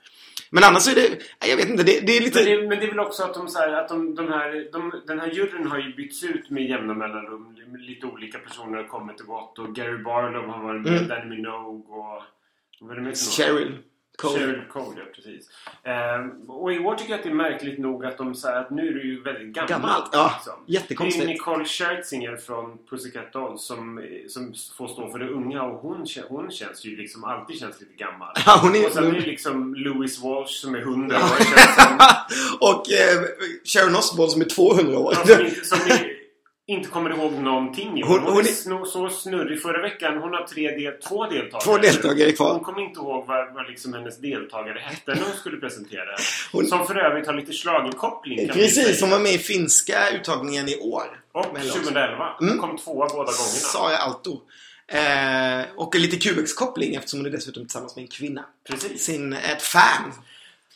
Men 0.50 0.64
annars 0.64 0.88
är 0.88 0.96
det, 0.96 1.24
jag 1.50 1.58
vet 1.58 1.70
inte, 1.70 1.84
det, 1.84 2.00
det 2.00 2.18
är 2.18 2.22
lite... 2.22 2.40
Men 2.40 2.46
det, 2.46 2.68
men 2.68 2.80
det 2.80 2.86
är 2.86 2.90
väl 2.90 3.00
också 3.00 3.24
att, 3.24 3.34
de, 3.34 3.48
så 3.48 3.60
här, 3.60 3.74
att 3.74 3.90
de, 3.90 4.16
de 4.16 4.28
här, 4.28 4.70
de, 4.72 5.02
den 5.08 5.20
här 5.20 5.32
juryn 5.32 5.68
har 5.68 5.80
ju 5.80 5.96
bytts 5.96 6.24
ut 6.24 6.50
med 6.50 6.64
jämna 6.64 6.94
mellanrum. 6.94 7.58
Lite 7.80 8.06
olika 8.06 8.40
personer 8.40 8.78
har 8.78 8.88
kommit 8.88 9.20
och 9.20 9.28
gått. 9.28 9.60
Och 9.60 9.76
Gary 9.76 10.04
Barlow 10.04 10.48
har 10.48 10.64
varit 10.64 10.82
med. 10.82 10.98
Mm. 10.98 11.08
Danny 11.08 11.36
Minogue 11.36 11.84
och... 11.88 12.24
Vad 12.80 12.92
är 12.92 12.96
det 12.96 13.02
med? 13.02 13.18
Cheryl 13.18 13.78
Cole, 14.22 14.64
ja 14.98 15.04
precis. 15.16 15.50
Ehm, 15.84 16.50
och 16.50 16.74
i 16.74 16.80
år 16.80 16.96
tycker 16.96 17.12
jag 17.12 17.18
att 17.18 17.24
det 17.24 17.30
är 17.30 17.34
märkligt 17.34 17.80
nog 17.80 18.06
att 18.06 18.18
de 18.18 18.36
säger 18.36 18.58
att 18.60 18.70
nu 18.70 18.88
är 18.88 18.94
du 18.94 19.04
ju 19.06 19.22
väldigt 19.24 19.54
gammal. 19.54 19.70
Gammalt, 19.70 20.10
ja. 20.12 20.34
liksom. 20.38 20.54
Jättekonstigt. 20.66 21.26
Det 21.26 21.32
är 21.32 21.34
Nicole 21.34 21.66
Scherzinger 21.66 22.38
från 22.38 22.78
Pussycat 22.90 23.34
Dolls 23.34 23.62
som, 23.64 24.02
som 24.28 24.54
får 24.78 24.88
stå 24.88 25.10
för 25.12 25.20
det 25.20 25.28
unga 25.30 25.64
och 25.64 25.80
hon, 25.82 26.06
hon 26.30 26.52
känns 26.52 26.86
ju 26.86 26.96
liksom 26.98 27.24
alltid 27.24 27.60
känns 27.60 27.80
lite 27.80 27.94
gammal. 27.94 28.34
Ja, 28.46 28.60
hon 28.62 28.76
är- 28.76 28.86
och 28.86 28.92
sen 28.92 29.08
är 29.08 29.12
det 29.12 29.20
liksom 29.22 29.76
Louis 29.76 30.20
Walsh 30.24 30.52
som 30.62 30.76
är 30.76 30.80
100 30.80 31.16
år 31.18 31.22
känns 31.38 31.76
som, 31.76 32.00
och 32.60 32.92
eh, 32.92 33.24
Sharon 33.66 33.96
Osbourne 33.96 34.32
som 34.32 34.42
är 34.42 34.46
200 34.46 35.00
år. 35.00 35.14
Ja, 35.28 35.36
som, 35.64 35.78
som 35.78 35.80
inte 36.68 36.90
kommer 36.90 37.10
ihåg 37.10 37.34
någonting. 37.34 38.04
Hon- 38.04 38.20
Hon, 38.20 38.34
hon 38.34 38.40
är 38.42 38.86
så 38.86 39.10
snurrig. 39.10 39.62
Förra 39.62 39.82
veckan 39.82 40.18
hon 40.18 40.34
har 40.34 40.48
tre 40.48 40.72
del, 40.76 40.94
två 41.08 41.26
deltagare. 41.26 41.64
Två 41.64 41.78
deltagare 41.78 42.32
kvar. 42.32 42.54
Hon 42.54 42.60
kommer 42.64 42.82
inte 42.82 43.00
ihåg 43.00 43.26
vad, 43.28 43.54
vad 43.54 43.68
liksom 43.70 43.94
hennes 43.94 44.18
deltagare 44.18 44.80
hette 44.80 45.16
när 45.16 45.22
hon 45.24 45.34
skulle 45.40 45.58
presentera. 45.58 46.16
Hon- 46.52 46.66
Som 46.68 46.88
för 46.88 46.96
övrigt 46.96 47.28
har 47.28 47.34
lite 47.34 47.54
schlagerkoppling 47.54 48.48
Precis, 48.50 49.00
som 49.00 49.10
var 49.10 49.20
med 49.20 49.32
i 49.34 49.38
finska 49.38 50.10
uttagningen 50.10 50.70
i 50.70 50.78
år. 50.80 51.06
Och 51.32 51.46
Med 51.54 51.62
också. 51.62 51.74
2011. 51.80 52.36
Hon 52.40 52.48
Mm. 52.48 52.60
kom 52.60 52.78
tvåa 52.78 53.08
båda 53.08 53.16
gångerna. 53.16 53.34
Sa 53.74 53.92
jag 53.92 54.00
alto. 54.02 54.42
Eh, 54.88 55.66
och 55.76 55.96
lite 55.96 56.18
QX-koppling 56.18 56.96
eftersom 56.96 57.20
hon 57.20 57.26
är 57.26 57.30
dessutom 57.32 57.64
tillsammans 57.64 57.96
med 57.96 58.04
en 58.04 58.08
kvinna. 58.08 58.46
Precis. 58.70 59.04
Sin, 59.06 59.34
ett 59.34 59.62
fan. 59.62 60.14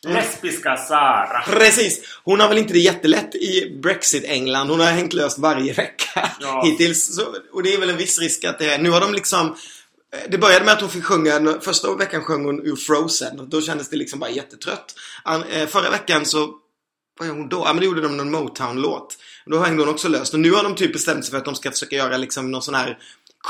Lesbiska 0.07 0.77
Sara. 0.77 1.41
Precis! 1.45 2.19
Hon 2.23 2.39
har 2.39 2.49
väl 2.49 2.57
inte 2.57 2.73
det 2.73 2.79
jättelätt 2.79 3.35
i 3.35 3.79
Brexit-England. 3.83 4.69
Hon 4.69 4.79
har 4.79 4.87
hängt 4.87 5.13
löst 5.13 5.39
varje 5.39 5.73
vecka 5.73 6.31
Ja. 6.39 6.63
hittills. 6.65 7.15
Så, 7.15 7.35
och 7.53 7.63
det 7.63 7.73
är 7.73 7.79
väl 7.79 7.89
en 7.89 7.97
viss 7.97 8.19
risk 8.19 8.43
att 8.43 8.59
det 8.59 8.69
är... 8.69 8.79
Nu 8.79 8.89
har 8.89 9.01
de 9.01 9.13
liksom... 9.13 9.55
Det 10.29 10.37
började 10.37 10.65
med 10.65 10.73
att 10.73 10.81
hon 10.81 10.89
fick 10.89 11.03
sjunga, 11.03 11.59
första 11.61 11.95
veckan 11.95 12.23
sjöng 12.23 12.45
hon 12.45 12.67
ur 12.67 12.75
Frozen. 12.75 13.49
Då 13.49 13.61
kändes 13.61 13.89
det 13.89 13.97
liksom 13.97 14.19
bara 14.19 14.29
jättetrött. 14.29 14.95
Eh, 15.51 15.67
förra 15.67 15.89
veckan 15.89 16.25
så... 16.25 16.53
Vad 17.19 17.27
gör 17.27 17.35
hon 17.35 17.49
då? 17.49 17.57
Ja 17.65 17.73
men 17.73 17.77
då 17.77 17.83
gjorde 17.83 18.01
de 18.01 18.17
någon 18.17 18.31
Motown-låt. 18.31 19.17
Då 19.45 19.59
hängde 19.59 19.81
hon 19.83 19.89
också 19.93 20.07
löst. 20.07 20.33
Och 20.33 20.39
nu 20.39 20.51
har 20.51 20.63
de 20.63 20.75
typ 20.75 20.93
bestämt 20.93 21.25
sig 21.25 21.31
för 21.31 21.37
att 21.37 21.45
de 21.45 21.55
ska 21.55 21.71
försöka 21.71 21.95
göra 21.95 22.17
liksom 22.17 22.51
någon 22.51 22.61
sån 22.61 22.75
här 22.75 22.97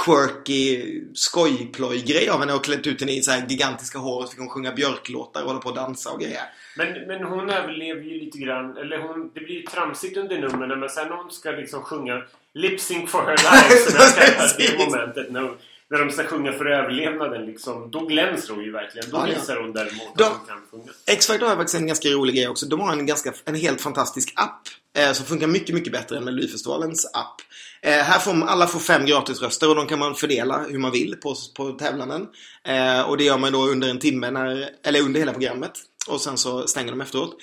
quirky 0.06 1.02
skojploj-grej 1.14 2.30
av 2.30 2.40
henne 2.40 2.54
och 2.54 2.64
klätt 2.64 2.88
ut 2.88 3.00
henne 3.00 3.12
i 3.12 3.22
så 3.22 3.32
här 3.32 3.46
gigantiska 3.50 4.00
hår 4.00 4.18
och 4.18 4.24
så 4.24 4.30
fick 4.30 4.40
hon 4.40 4.50
sjunga 4.50 4.72
björklåtar 4.72 5.42
och 5.42 5.48
hålla 5.48 5.60
på 5.60 5.70
och 5.70 5.76
dansa 5.76 6.12
och 6.12 6.20
grejer. 6.20 6.42
Men, 6.78 7.08
men 7.08 7.24
hon 7.24 7.50
överlever 7.50 8.02
ju 8.02 8.20
lite 8.20 8.38
grann. 8.38 8.78
Eller 8.78 8.98
hon, 8.98 9.32
det 9.34 9.40
blir 9.40 9.56
ju 9.56 9.62
tramsigt 9.62 10.18
under 10.18 10.38
numren. 10.42 10.80
Men 10.80 10.90
sen 10.90 11.08
när 11.08 11.16
hon 11.16 11.32
ska 11.32 11.52
liksom 11.52 11.82
sjunga 11.82 12.24
Lip 12.54 12.80
Sync 12.82 13.10
for 13.12 13.22
her 13.22 13.32
life. 13.38 13.92
Som 13.92 14.00
jag 14.00 14.16
kallar 14.36 14.58
det 14.58 14.86
momentet. 14.86 15.32
När, 15.32 15.42
hon- 15.42 15.58
när 15.92 16.00
de 16.06 16.12
ska 16.12 16.24
sjunga 16.24 16.52
för 16.52 16.66
överlevnaden 16.66 17.46
liksom. 17.46 17.92
Då 17.92 18.00
glänser 18.06 18.54
hon 18.54 18.64
ju 18.64 18.72
verkligen. 18.72 19.10
Då 19.10 19.18
Ja, 19.18 19.28
ja. 19.28 19.40
visar 19.40 19.58
hon 19.58 19.74
däremot 19.74 20.18
De- 20.18 20.24
att 20.24 20.32
hon 20.38 20.48
kan 20.48 20.62
sjunga. 20.72 20.92
X-Factor 21.06 21.48
har 21.48 21.56
faktiskt 21.56 21.76
en 21.76 21.88
ganska 21.88 22.10
rolig 22.10 22.36
grej 22.36 22.48
också. 22.48 22.66
De 22.66 22.80
har 22.80 22.92
en, 22.94 23.06
ganska, 23.06 23.34
en 23.46 23.56
helt 23.56 23.82
fantastisk 23.82 24.34
app. 24.36 24.62
Eh, 24.98 25.12
som 25.12 25.26
funkar 25.26 25.48
mycket, 25.48 25.76
mycket 25.76 25.94
bättre 25.94 26.18
än 26.18 26.24
Melodifestivalens 26.24 27.06
app. 27.14 27.36
Eh, 27.82 27.92
här 27.92 28.20
får 28.20 28.34
man, 28.34 28.50
alla 28.50 28.68
får 28.68 28.80
fem 28.80 29.06
gratisröster 29.06 29.70
och 29.70 29.76
de 29.76 29.88
kan 29.88 30.00
man 30.00 30.16
fördela 30.16 30.58
hur 30.70 30.80
man 30.80 30.92
vill 30.92 31.16
på, 31.16 31.36
på 31.56 31.72
tävlanden. 31.72 32.28
Eh, 32.64 33.02
och 33.02 33.18
det 33.18 33.24
gör 33.24 33.38
man 33.38 33.52
då 33.54 33.66
under 33.68 33.90
en 33.90 34.00
timme, 34.00 34.32
när, 34.32 34.70
eller 34.84 35.02
under 35.02 35.20
hela 35.20 35.32
programmet. 35.32 35.72
Och 36.08 36.22
sen 36.22 36.38
så 36.38 36.68
stänger 36.68 36.92
de 36.92 37.02
efteråt. 37.02 37.38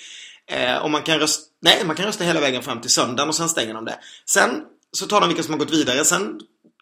Eh, 0.51 0.77
och 0.77 0.91
man 0.91 1.01
kan 1.01 1.19
rösta, 1.19 1.43
nej, 1.61 1.83
man 1.85 1.95
kan 1.95 2.05
rösta 2.05 2.23
hela 2.23 2.39
vägen 2.39 2.63
fram 2.63 2.81
till 2.81 2.89
söndagen 2.91 3.29
och 3.29 3.35
sen 3.35 3.49
stänger 3.49 3.73
de 3.73 3.85
det. 3.85 3.99
Sen 4.25 4.61
så 4.91 5.05
tar 5.07 5.21
de 5.21 5.27
vilka 5.29 5.43
som 5.43 5.53
har 5.53 5.59
gått 5.59 5.71
vidare. 5.73 6.05
Sen 6.05 6.39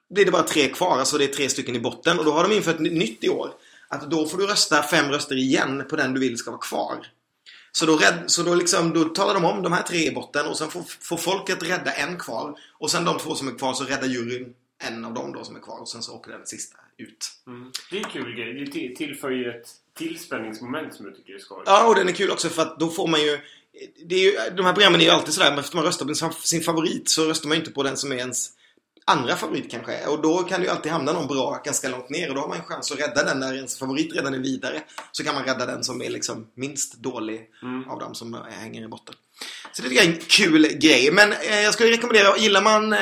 blir 0.10 0.26
det 0.26 0.32
bara 0.32 0.44
tre 0.44 0.70
kvar, 0.70 1.00
alltså 1.00 1.18
det 1.18 1.24
är 1.24 1.28
tre 1.28 1.50
stycken 1.50 1.76
i 1.76 1.80
botten. 1.80 2.20
Och 2.20 2.26
då 2.26 2.32
har 2.32 2.44
de 2.48 2.56
infört 2.56 2.80
ny- 2.80 2.90
nytt 3.00 3.24
i 3.24 3.30
år. 3.30 3.52
Att 3.88 4.12
då 4.12 4.28
får 4.28 4.38
du 4.38 4.48
rösta 4.48 4.84
fem 4.84 5.12
röster 5.12 5.36
igen 5.36 5.84
på 5.90 5.96
den 5.96 6.14
du 6.14 6.20
vill 6.20 6.38
ska 6.38 6.52
vara 6.52 6.62
kvar. 6.62 7.08
Så 7.72 7.86
då, 7.86 7.96
rädd, 7.96 8.24
så 8.28 8.44
då, 8.44 8.56
liksom, 8.56 8.94
då 8.94 9.04
talar 9.04 9.34
de 9.34 9.46
om 9.46 9.64
de 9.64 9.74
här 9.74 9.84
tre 9.84 10.08
i 10.08 10.12
botten 10.12 10.48
och 10.48 10.58
sen 10.58 10.70
får, 10.72 10.84
får 11.02 11.18
folket 11.18 11.64
rädda 11.64 11.92
en 11.92 12.18
kvar. 12.18 12.60
Och 12.72 12.92
sen 12.92 13.06
de 13.06 13.18
två 13.18 13.36
som 13.36 13.48
är 13.48 13.58
kvar 13.58 13.74
så 13.74 13.84
räddar 13.84 14.08
juryn 14.08 14.54
en 14.84 15.06
av 15.06 15.14
dem 15.14 15.34
då 15.34 15.44
som 15.44 15.56
är 15.56 15.60
kvar 15.60 15.80
och 15.82 15.90
sen 15.90 16.04
så 16.04 16.14
åker 16.16 16.32
den 16.32 16.46
sista 16.48 16.78
ut. 16.98 17.32
Mm. 17.48 17.72
Det 17.92 17.98
är 17.98 18.04
en 18.06 18.12
kul 18.12 18.36
grej. 18.36 18.54
Det 18.66 18.72
till- 18.72 18.96
tillför 18.98 19.30
ju 19.30 19.50
ett 19.50 19.70
till 19.98 20.20
spänningsmoment 20.20 20.94
som 20.94 21.06
jag 21.06 21.16
tycker 21.16 21.34
är 21.34 21.40
skoj. 21.40 21.64
Ja, 21.66 21.88
och 21.88 21.96
den 21.96 22.10
är 22.10 22.14
kul 22.14 22.32
också 22.32 22.50
för 22.50 22.62
att 22.62 22.80
då 22.80 22.90
får 22.90 23.08
man 23.08 23.22
ju... 23.22 23.40
Det 24.06 24.16
är 24.16 24.20
ju 24.20 24.56
de 24.56 24.66
här 24.66 24.74
programmen 24.74 25.02
är 25.02 25.06
ju 25.06 25.12
alltid 25.12 25.34
sådär, 25.34 25.50
men 25.50 25.60
efter 25.60 25.76
man 25.76 25.86
röstar 25.86 26.06
på 26.06 26.14
sin- 26.16 26.32
sin 26.34 26.62
favorit 26.62 27.10
så 27.10 27.26
röstar 27.26 27.48
man 27.48 27.56
ju 27.58 27.62
inte 27.62 27.72
på 27.72 27.84
den 27.84 27.98
som 27.98 28.12
är 28.12 28.16
ens 28.16 28.50
andra 29.08 29.36
favorit 29.36 29.72
kanske. 29.72 30.06
Och 30.06 30.22
då 30.22 30.44
kan 30.44 30.60
det 30.60 30.66
ju 30.66 30.72
alltid 30.72 30.92
hamna 30.92 31.12
någon 31.14 31.28
bra 31.28 31.62
ganska 31.66 31.90
långt 31.90 32.10
ner 32.10 32.30
och 32.30 32.36
då 32.36 32.42
har 32.42 32.48
man 32.48 32.58
en 32.58 32.64
chans 32.64 32.92
att 32.92 33.00
rädda 33.00 33.24
den 33.24 33.40
när 33.40 33.56
ens 33.56 33.80
favorit 33.80 34.16
redan 34.16 34.34
är 34.34 34.40
vidare. 34.40 34.82
Så 35.12 35.24
kan 35.24 35.36
man 35.36 35.44
rädda 35.44 35.66
den 35.66 35.84
som 35.84 36.02
är 36.02 36.10
liksom 36.10 36.48
minst 36.56 36.94
dålig 36.94 37.42
Mm. 37.64 37.90
av 37.90 38.00
dem 38.00 38.16
som 38.16 38.38
hänger 38.50 38.84
i 38.84 38.88
botten. 38.88 39.16
Så 39.74 39.82
det 39.82 39.98
är 39.98 40.06
en 40.06 40.18
kul 40.28 40.68
grej. 40.68 41.12
Men 41.12 41.32
eh, 41.32 41.62
jag 41.62 41.74
skulle 41.74 41.92
rekommendera, 41.92 42.38
gillar 42.38 42.62
man 42.62 42.94
eh, 42.94 43.00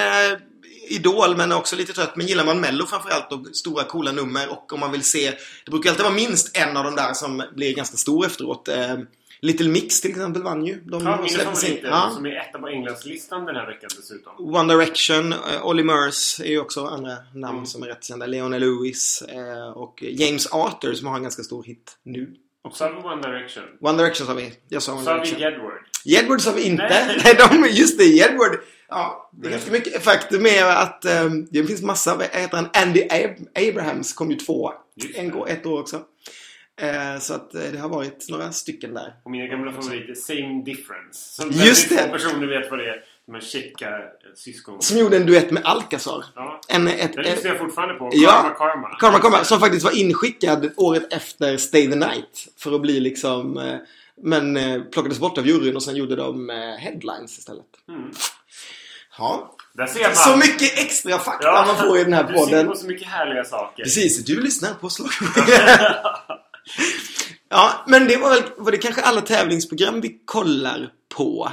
Idol 0.90 1.38
men 1.38 1.52
också 1.52 1.76
lite 1.76 1.94
trött. 1.94 2.16
Men 2.16 2.28
gillar 2.28 2.46
man 2.46 2.60
Mello 2.60 2.86
framförallt 2.86 3.32
och 3.32 3.56
stora 3.56 3.84
coola 3.84 4.12
nummer 4.12 4.50
och 4.52 4.74
om 4.74 4.80
man 4.80 4.92
vill 4.92 5.04
se 5.04 5.32
Det 5.66 5.72
brukar 5.72 5.90
alltid 5.90 6.04
vara 6.04 6.16
minst 6.16 6.58
en 6.58 6.78
av 6.78 6.84
de 6.84 6.96
där 6.96 7.14
som 7.14 7.44
blir 7.56 7.76
ganska 7.76 7.98
stor 7.98 8.26
efteråt. 8.26 8.68
Eh, 8.68 8.98
Little 9.42 9.70
Mix 9.70 10.02
till 10.02 10.10
exempel 10.12 10.44
vann 10.44 10.66
ju. 10.66 10.80
De 10.84 11.06
Ja, 11.06 11.28
släppte 11.28 11.56
sin- 11.56 11.80
ja. 11.84 12.12
som 12.16 12.26
är 12.26 12.36
etta 12.36 12.60
på 12.60 12.68
Englandslistan 12.68 13.46
den 13.46 13.56
här 13.56 13.68
veckan 13.68 13.90
dessutom. 13.98 14.56
One 14.56 14.74
Direction, 14.74 15.34
eh, 15.34 15.66
Olly 15.66 15.84
Murs 15.84 16.40
är 16.40 16.46
ju 16.50 16.60
också 16.60 16.86
andra 16.86 17.16
namn 17.34 17.56
Mm. 17.58 17.66
som 17.66 17.84
är 17.84 17.88
rätt 17.88 18.04
kända. 18.04 18.26
Leona 18.26 18.58
Lewis 18.58 19.22
eh, 19.22 19.70
och 19.78 20.04
James 20.04 20.48
Arthur 20.52 20.94
som 20.94 21.08
har 21.08 21.16
en 21.16 21.24
ganska 21.24 21.44
stor 21.44 21.64
hit 21.64 21.98
nu. 22.04 22.36
Och 22.64 22.78
har 22.80 22.90
vi 22.90 22.96
One 23.08 23.22
Direction. 23.22 23.64
One 23.82 23.98
Direction 23.98 24.28
sa 24.28 24.34
vi. 24.34 24.54
Jag 24.70 24.82
sa 24.82 24.94
One 24.94 25.04
Så 25.04 25.10
har 25.10 25.20
vi 25.20 25.26
Direction. 25.26 25.52
Jedward. 25.52 25.74
Jedward 26.06 26.42
sa 26.42 26.52
vi 26.52 26.64
inte. 26.64 26.84
Nej. 26.90 27.22
Nej, 27.24 27.36
de, 27.62 27.68
just 27.72 27.98
det, 27.98 28.04
Jedward. 28.06 28.60
Ja, 28.90 29.30
det 29.34 29.48
är 29.48 29.52
ganska 29.52 29.72
mycket. 29.72 30.04
Faktum 30.04 30.46
är 30.46 30.66
att 30.66 31.06
eh, 31.06 31.30
det 31.52 31.64
finns 31.64 31.82
massa, 31.82 32.16
vad 32.16 32.26
heter 32.26 32.58
han? 32.58 32.70
Andy 32.74 33.02
Ab- 33.10 33.48
Abrahams 33.70 34.14
kom 34.14 34.32
ju 34.32 34.38
två. 34.38 34.72
En, 35.16 35.34
ett 35.48 35.66
år 35.66 35.80
också. 35.80 36.02
Eh, 36.82 37.20
så 37.20 37.34
att 37.34 37.56
eh, 37.56 37.62
det 37.62 37.78
har 37.80 37.90
varit 37.90 38.26
några 38.30 38.52
stycken 38.52 38.94
där. 38.94 39.14
Och 39.24 39.32
mina 39.32 39.46
gamla 39.48 39.72
favoriter, 39.72 40.14
Same 40.16 40.64
Difference. 40.66 41.20
Som 41.36 41.52
Just 41.52 41.90
det. 41.90 41.98
få 41.98 42.08
personer 42.12 42.48
vet 42.48 42.70
vad 42.72 42.80
det 42.80 42.86
är. 42.90 43.04
De 43.26 43.34
här 43.34 43.42
tjecka 43.42 43.90
eh, 43.90 44.02
syskon. 44.36 44.82
Som 44.82 44.98
gjorde 44.98 45.18
en 45.18 45.26
duett 45.26 45.52
med 45.52 45.66
Alcazar. 45.66 46.26
Ja. 46.36 46.62
En, 46.70 46.88
ett, 46.88 47.14
Den 47.14 47.24
lyssnar 47.24 47.50
jag 47.52 47.60
fortfarande 47.60 47.94
på. 47.96 48.10
Ja. 48.14 48.32
Karma 48.32 48.50
Karma. 48.56 48.96
Karma 49.00 49.20
Karma, 49.20 49.44
som 49.44 49.60
faktiskt 49.60 49.84
var 49.86 49.98
inskickad 50.00 50.72
året 50.78 51.14
efter 51.14 51.58
Stay 51.58 51.90
the 51.90 51.96
Night. 51.96 52.48
För 52.58 52.76
att 52.76 52.82
bli 52.82 53.00
liksom... 53.00 53.58
eh, 53.58 53.76
Men 54.24 54.54
plockades 54.92 55.20
bort 55.20 55.38
av 55.38 55.48
juryn 55.48 55.76
och 55.76 55.84
sen 55.84 55.96
gjorde 55.96 56.16
de 56.16 56.50
headlines 56.80 57.38
istället. 57.40 57.66
Mm. 57.90 58.12
Ja. 59.18 59.56
Där 59.74 59.86
ser 59.88 60.04
man. 60.04 60.16
Så 60.16 60.38
mycket 60.38 60.80
extra 60.80 61.20
fakta 61.20 61.52
man 61.52 61.76
får 61.78 61.98
i 62.00 62.04
den 62.04 62.14
här 62.14 62.24
Du 62.24 62.34
podden. 62.34 62.68
på 62.68 62.76
så 62.76 62.88
mycket 62.88 63.08
härliga 63.08 63.44
saker. 63.44 63.84
Precis, 63.84 64.26
du 64.26 64.42
lyssnar 64.42 64.74
på 64.74 64.90
slag. 64.90 65.10
ja, 67.50 67.84
men 67.88 68.08
det 68.08 68.18
var 68.18 68.30
väl 68.30 68.44
var 68.58 68.72
det 68.72 68.78
kanske 68.78 69.02
alla 69.02 69.22
tävlingsprogram 69.22 70.02
vi 70.02 70.22
kollar 70.26 70.90
på. 71.16 71.52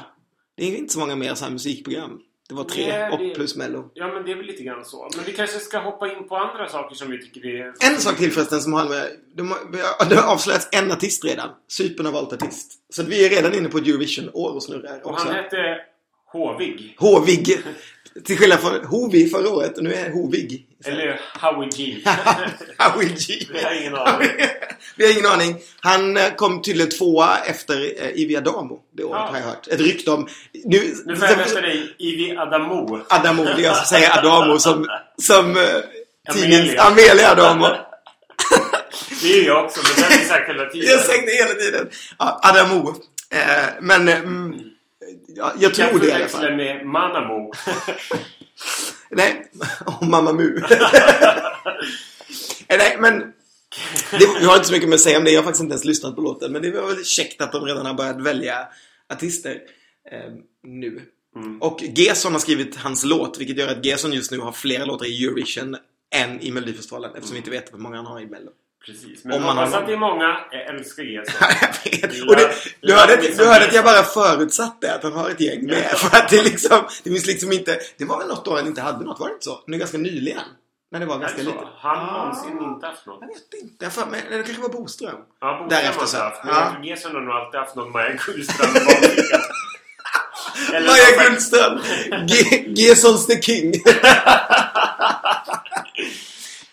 Det 0.56 0.64
är 0.64 0.76
inte 0.76 0.92
så 0.92 0.98
många 1.00 1.16
mer 1.16 1.34
så 1.34 1.44
här 1.44 1.52
musikprogram. 1.52 2.20
Det 2.48 2.54
var 2.54 2.64
tre 2.64 2.86
Nej, 2.88 3.18
det- 3.18 3.30
och 3.30 3.34
plus 3.34 3.56
mello. 3.56 3.90
Ja, 3.94 4.06
men 4.14 4.24
det 4.24 4.32
är 4.32 4.36
väl 4.36 4.46
lite 4.46 4.62
grann 4.62 4.84
så. 4.84 5.10
Men 5.16 5.24
vi 5.24 5.32
kanske 5.32 5.58
ska 5.58 5.78
hoppa 5.78 6.12
in 6.12 6.28
på 6.28 6.36
andra 6.36 6.68
saker 6.68 6.96
som 6.96 7.10
vi 7.10 7.22
tycker 7.22 7.46
är... 7.46 7.72
En 7.92 7.98
sak 7.98 8.16
till 8.16 8.32
förresten 8.32 8.60
som 8.60 8.72
har 8.72 8.88
med... 8.88 9.10
De 9.36 9.50
har, 9.50 10.08
det 10.08 10.16
har 10.16 10.32
avslöjats 10.32 10.68
en 10.72 10.92
artist 10.92 11.24
redan. 11.24 11.50
Cypern 11.68 12.06
har 12.06 12.12
valt 12.12 12.32
artist. 12.32 12.72
Så 12.90 13.02
vi 13.02 13.26
är 13.26 13.30
redan 13.30 13.54
inne 13.54 13.68
på 13.68 13.78
ett 13.78 13.86
Eurovision-år 13.86 14.50
och 14.54 14.62
snurrar 14.62 15.06
Och 15.06 15.18
han 15.18 15.34
hette 15.34 15.56
Håvig. 16.32 16.94
Hovig. 16.98 17.58
Till 18.24 18.38
skillnad 18.38 18.60
från 18.60 18.84
Hovi 18.84 19.28
förra 19.28 19.48
året 19.48 19.78
och 19.78 19.84
nu 19.84 19.94
är 19.94 20.10
Hovig. 20.10 20.66
Eller 20.84 21.20
Howie 21.40 21.68
G. 21.76 21.96
Howie 22.78 23.08
G. 23.08 23.34
Vi 23.52 23.62
har 23.62 23.72
ingen 23.80 23.94
aning. 23.94 24.28
Vi 24.96 25.04
har 25.04 25.12
ingen 25.12 25.26
aning. 25.26 25.56
Han 25.80 26.16
eh, 26.16 26.34
kom 26.34 26.62
tydligen 26.62 26.90
tvåa 26.90 27.38
efter 27.38 28.02
eh, 28.04 28.10
Ivy 28.20 28.36
Adamo 28.36 28.80
det 28.96 29.04
året 29.04 29.20
Ja. 29.20 29.26
har 29.30 29.36
jag 29.38 29.44
hört. 29.44 29.68
Ett 29.68 29.80
rykte 29.80 30.10
om... 30.10 30.28
Nu, 30.64 30.94
Nu 31.06 31.16
får 31.16 31.28
jag 31.28 31.36
vänta 31.36 31.60
dig 31.60 31.94
Ivi 31.98 32.36
Adamo. 32.36 33.00
Adamo, 33.08 33.44
det 33.44 33.50
är 33.50 33.58
jag 33.58 33.76
som 33.76 33.86
säger 33.86 34.18
Adamo 34.18 34.58
som, 34.58 34.86
som 35.22 35.56
uh, 35.56 35.62
tidningens 36.32 36.78
Amelia. 36.78 37.30
Adamo. 37.30 37.66
Det 39.22 39.38
är 39.38 39.46
jag 39.46 39.64
också, 39.64 39.80
men 39.84 39.92
det 39.96 40.02
har 40.14 40.18
vi 40.20 40.24
sagt 40.24 40.48
hela 40.48 40.64
tiden. 40.70 40.88
Jag 40.88 40.96
har 40.96 41.04
sagt 41.04 41.26
det 41.26 41.32
hela 41.32 41.54
tiden. 41.54 41.88
Ja, 42.18 42.40
Adamo. 42.42 42.94
Eh, 43.30 43.64
men 43.80 44.08
eh, 44.08 44.18
mm, 44.18 44.54
ja, 45.26 45.52
jag 45.58 45.74
Kan 45.74 45.88
tror 45.88 46.00
det 46.00 46.08
i 46.08 46.12
alla 46.12 46.28
fall. 46.28 46.56
med 46.56 46.86
Manamo. 46.86 47.52
Nej, 49.10 49.50
och 49.86 50.06
Mamma 50.06 50.32
Mu. 50.32 50.62
Nej, 52.68 52.96
men 52.98 53.18
det, 54.10 54.26
vi 54.40 54.44
har 54.44 54.56
inte 54.56 54.68
så 54.68 54.72
mycket 54.72 54.88
mer 54.88 54.94
att 54.94 55.00
säga 55.00 55.18
om 55.18 55.24
det. 55.24 55.30
Jag 55.30 55.38
har 55.38 55.44
faktiskt 55.44 55.62
inte 55.62 55.72
ens 55.72 55.84
lyssnat 55.84 56.16
på 56.16 56.22
låten. 56.22 56.52
Men 56.52 56.62
det 56.62 56.70
var 56.70 56.86
väl 56.86 57.04
käckt 57.04 57.42
att 57.42 57.52
de 57.52 57.64
redan 57.64 57.86
har 57.86 57.94
börjat 57.94 58.20
välja 58.20 58.68
artister 59.12 59.58
eh, 60.10 60.32
nu. 60.62 61.00
Mm. 61.36 61.62
Och 61.62 61.82
Gesson 61.82 62.32
har 62.32 62.40
skrivit 62.40 62.76
hans 62.76 63.04
låt, 63.04 63.40
vilket 63.40 63.56
gör 63.56 63.68
att 63.68 63.84
Gesson 63.84 64.12
just 64.12 64.30
nu 64.30 64.38
har 64.38 64.52
fler 64.52 64.86
låtar 64.86 65.06
i 65.06 65.24
Eurovision 65.24 65.76
än 66.14 66.40
i 66.40 66.50
Melodifestivalen 66.50 67.10
eftersom 67.14 67.34
vi 67.34 67.38
inte 67.38 67.50
vet 67.50 67.72
hur 67.72 67.78
många 67.78 67.96
han 67.96 68.06
har 68.06 68.20
i 68.20 68.26
Mello. 68.26 68.50
Precis. 68.86 69.24
Men 69.24 69.32
Om 69.36 69.42
man 69.42 69.56
hoppas 69.56 69.72
har- 69.72 69.80
att 69.80 69.86
det 69.86 69.92
är 69.92 69.96
många. 69.96 70.36
Älskar 70.68 71.02
Gesson. 71.02 71.34
jag 71.60 71.68
vet. 72.08 72.28
Och 72.28 72.36
det, 72.36 72.52
du 72.80 72.94
hörde, 72.94 73.12
att, 73.14 73.36
du 73.38 73.44
hörde 73.46 73.64
att 73.64 73.72
jag 73.74 73.84
bara 73.84 74.02
förutsatte 74.02 74.94
att 74.94 75.02
han 75.02 75.12
har 75.12 75.30
ett 75.30 75.40
gäng 75.40 75.66
med. 75.66 75.84
För 75.90 76.16
att 76.16 76.28
det 76.28 76.42
liksom, 76.42 76.84
det 77.04 77.10
finns 77.10 77.26
liksom 77.26 77.52
inte, 77.52 77.78
det 77.98 78.04
var 78.04 78.18
väl 78.18 78.28
något 78.28 78.48
år 78.48 78.56
han 78.56 78.66
inte 78.66 78.80
hade 78.80 79.04
något, 79.04 79.20
var 79.20 79.26
det 79.28 79.32
inte 79.32 79.44
så? 79.44 79.60
Nu 79.66 79.78
ganska 79.78 79.98
nyligen. 79.98 80.40
När 80.92 81.00
det 81.00 81.06
var 81.06 81.18
ganska 81.18 81.38
Alltså, 81.38 81.54
lite. 81.54 81.66
Han 81.78 81.98
har 81.98 82.18
någonsin 82.18 82.58
inte 82.62 82.86
haft 82.86 83.06
något. 83.06 83.18
Jag 83.20 83.28
vet 83.28 83.62
inte. 83.62 83.84
Jag 83.84 83.92
för, 83.92 84.06
men, 84.06 84.20
det 84.30 84.42
kanske 84.42 84.62
var 84.62 84.68
Boström. 84.68 85.14
Ja, 85.40 85.52
Boström 85.52 85.68
Därefter 85.68 86.00
har 86.00 86.06
så. 86.06 86.16
haft. 86.16 86.44
Men 86.44 86.54
Ja. 86.54 86.76
Gesson 86.84 87.14
har 87.14 87.20
nog 87.22 87.34
alltid 87.34 87.60
haft 87.60 87.76
någon 87.76 87.92
Maja 87.92 88.12
Gullström 88.26 88.70
Maja 90.72 91.24
Gullström! 91.28 91.78
Ge- 92.28 92.64
Gessons 92.76 93.26
the 93.26 93.42
King! 93.42 93.72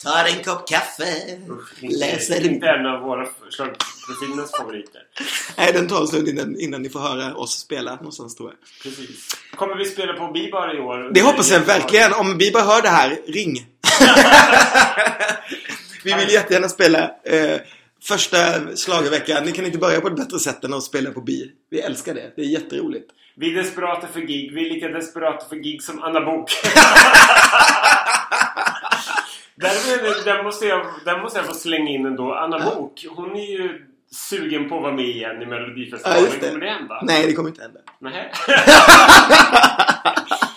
Ta 0.04 0.24
dig 0.24 0.38
en 0.38 0.44
kopp 0.44 0.68
kaffe. 0.70 1.38
Usch, 1.50 1.84
inte, 1.84 1.98
Läser 1.98 2.46
inte 2.46 2.68
en 2.68 2.86
av 2.86 3.02
våra 3.02 3.26
schlagerprofilens 3.50 4.52
favoriter. 4.58 5.02
Nej, 5.58 5.74
den 5.74 5.88
tar 5.88 6.02
en 6.02 6.08
stund 6.08 6.28
innan, 6.28 6.60
innan 6.60 6.82
ni 6.82 6.90
får 6.90 7.00
höra 7.00 7.36
oss 7.36 7.60
spela 7.60 7.96
någonstans 7.96 8.36
tror 8.36 8.50
jag. 8.50 8.58
Precis. 8.84 9.28
Kommer 9.56 9.76
vi 9.76 9.86
spela 9.86 10.14
på 10.14 10.32
Bibar 10.32 10.78
i 10.78 10.80
år? 10.80 11.12
Det 11.14 11.22
hoppas 11.22 11.52
jag 11.52 11.60
verkligen. 11.60 12.14
Om 12.14 12.38
vi 12.38 12.52
bara 12.52 12.64
hör 12.64 12.82
det 12.82 12.90
här, 12.90 13.20
ring! 13.28 13.54
vi 16.04 16.14
vill 16.14 16.30
jättegärna 16.30 16.70
spela 16.70 17.12
eh, 17.24 17.60
första 18.04 18.38
slagerveckan. 18.76 19.44
Ni 19.46 19.52
kan 19.52 19.66
inte 19.66 19.78
börja 19.78 20.02
på 20.02 20.08
ett 20.08 20.16
bättre 20.16 20.40
sätt 20.40 20.64
än 20.64 20.74
att 20.74 20.84
spela 20.84 21.12
på 21.12 21.22
bi. 21.22 21.52
Vi 21.70 21.80
älskar 21.80 22.14
det. 22.14 22.34
Det 22.36 22.42
är 22.42 22.46
jätteroligt. 22.46 23.12
Vi 23.36 23.52
är 23.52 23.64
desperata 23.64 24.08
för 24.08 24.20
gig. 24.20 24.54
Vi 24.54 24.70
är 24.70 24.74
lika 24.74 24.88
desperata 24.88 25.46
för 25.50 25.56
gig 25.56 25.84
som 25.84 26.04
Anna 26.04 26.22
Bok. 26.22 26.52
där, 29.60 30.26
där, 30.26 30.44
måste 30.44 30.66
jag, 30.66 30.86
där 31.06 31.22
måste 31.22 31.40
jag 31.40 31.46
få 31.48 31.54
slänga 31.54 31.90
in 31.92 32.06
ändå. 32.06 32.34
Anna 32.34 32.60
Ja. 32.60 32.76
Bok, 32.76 33.06
hon 33.16 33.36
är 33.36 33.52
ju 33.52 33.86
sugen 34.12 34.70
på 34.70 34.76
att 34.76 34.82
vara 34.82 34.94
med 34.94 35.06
igen 35.06 35.42
i 35.42 35.44
Ja, 35.44 35.50
Melodifestivalen. 35.50 36.24
just 36.24 36.42
det. 36.42 36.48
Kommer 36.48 36.66
det 36.66 36.72
hända? 36.72 37.02
Nej, 37.04 37.26
det 37.28 37.34
kommer 37.34 37.50
inte 37.50 37.62
hända. 37.62 37.80
Nej. 38.00 38.32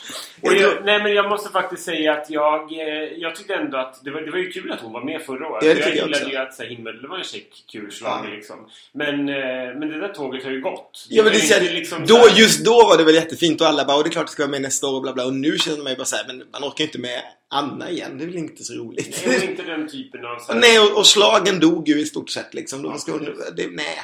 Jag, 0.60 0.84
nej 0.84 1.02
men 1.02 1.12
jag 1.14 1.28
måste 1.28 1.50
faktiskt 1.50 1.84
säga 1.84 2.12
att 2.12 2.30
jag, 2.30 2.72
eh, 2.72 2.86
jag 3.16 3.36
tyckte 3.36 3.54
ändå 3.54 3.78
att 3.78 4.04
det 4.04 4.10
var, 4.10 4.20
det 4.20 4.30
var 4.30 4.38
ju 4.38 4.50
kul 4.52 4.72
att 4.72 4.80
hon 4.80 4.92
var 4.92 5.04
med 5.04 5.22
förra 5.22 5.48
året. 5.48 5.64
Ja, 5.64 5.74
det 5.74 5.80
jag 5.80 5.88
jag 5.88 5.96
gillade 5.96 6.30
ju 6.30 6.36
att 6.36 6.60
himmel, 6.60 7.02
det 7.02 7.08
var 7.08 7.18
en 7.18 7.24
check 7.24 7.64
kul 7.72 7.90
Ja. 8.02 8.24
liksom. 8.34 8.56
Men, 8.92 9.28
eh, 9.28 9.34
men 9.78 9.88
det 9.88 10.00
där 10.00 10.08
tåget 10.08 10.44
har 10.44 10.50
ju 10.50 10.60
gått. 10.60 11.06
Ja, 11.08 11.22
men 11.22 11.32
det, 11.32 11.38
inte 11.42 11.60
liksom 11.60 12.06
då, 12.06 12.16
här- 12.16 12.38
just 12.38 12.64
då 12.64 12.74
var 12.74 12.98
det 12.98 13.04
väl 13.04 13.14
jättefint 13.14 13.60
och 13.60 13.66
alla 13.66 13.84
bara 13.84 13.96
och 13.96 14.02
det 14.04 14.08
är 14.08 14.12
klart 14.12 14.26
det 14.26 14.32
ska 14.32 14.42
vara 14.42 14.50
med 14.50 14.62
nästa 14.62 14.86
år 14.86 14.94
och 14.96 15.02
bla 15.02 15.12
bla 15.12 15.26
och 15.26 15.34
nu 15.34 15.58
känner 15.58 15.82
man 15.82 15.92
ju 15.92 15.96
bara 15.96 16.04
såhär 16.04 16.24
men 16.26 16.36
man 16.52 16.64
orkar 16.64 16.78
ju 16.78 16.84
inte 16.84 16.98
med 16.98 17.20
Anna 17.50 17.90
igen. 17.90 18.18
Det 18.18 18.24
är 18.24 18.26
väl 18.26 18.36
inte 18.36 18.64
så 18.64 18.74
roligt. 18.74 19.22
Det 19.24 19.34
är 19.34 19.50
inte 19.50 19.62
den 19.62 19.88
typen 19.88 20.24
av... 20.26 20.38
Så 20.38 20.52
här, 20.52 20.60
nej 20.60 20.80
och, 20.80 20.98
och 20.98 21.06
slagen 21.06 21.60
dog 21.60 21.88
ju 21.88 22.00
i 22.00 22.04
stort 22.04 22.30
sett 22.30 22.54
liksom. 22.54 22.82
Då 22.82 22.98
ska 22.98 23.12
hon, 23.12 23.24
det, 23.56 23.66
nej. 23.70 23.98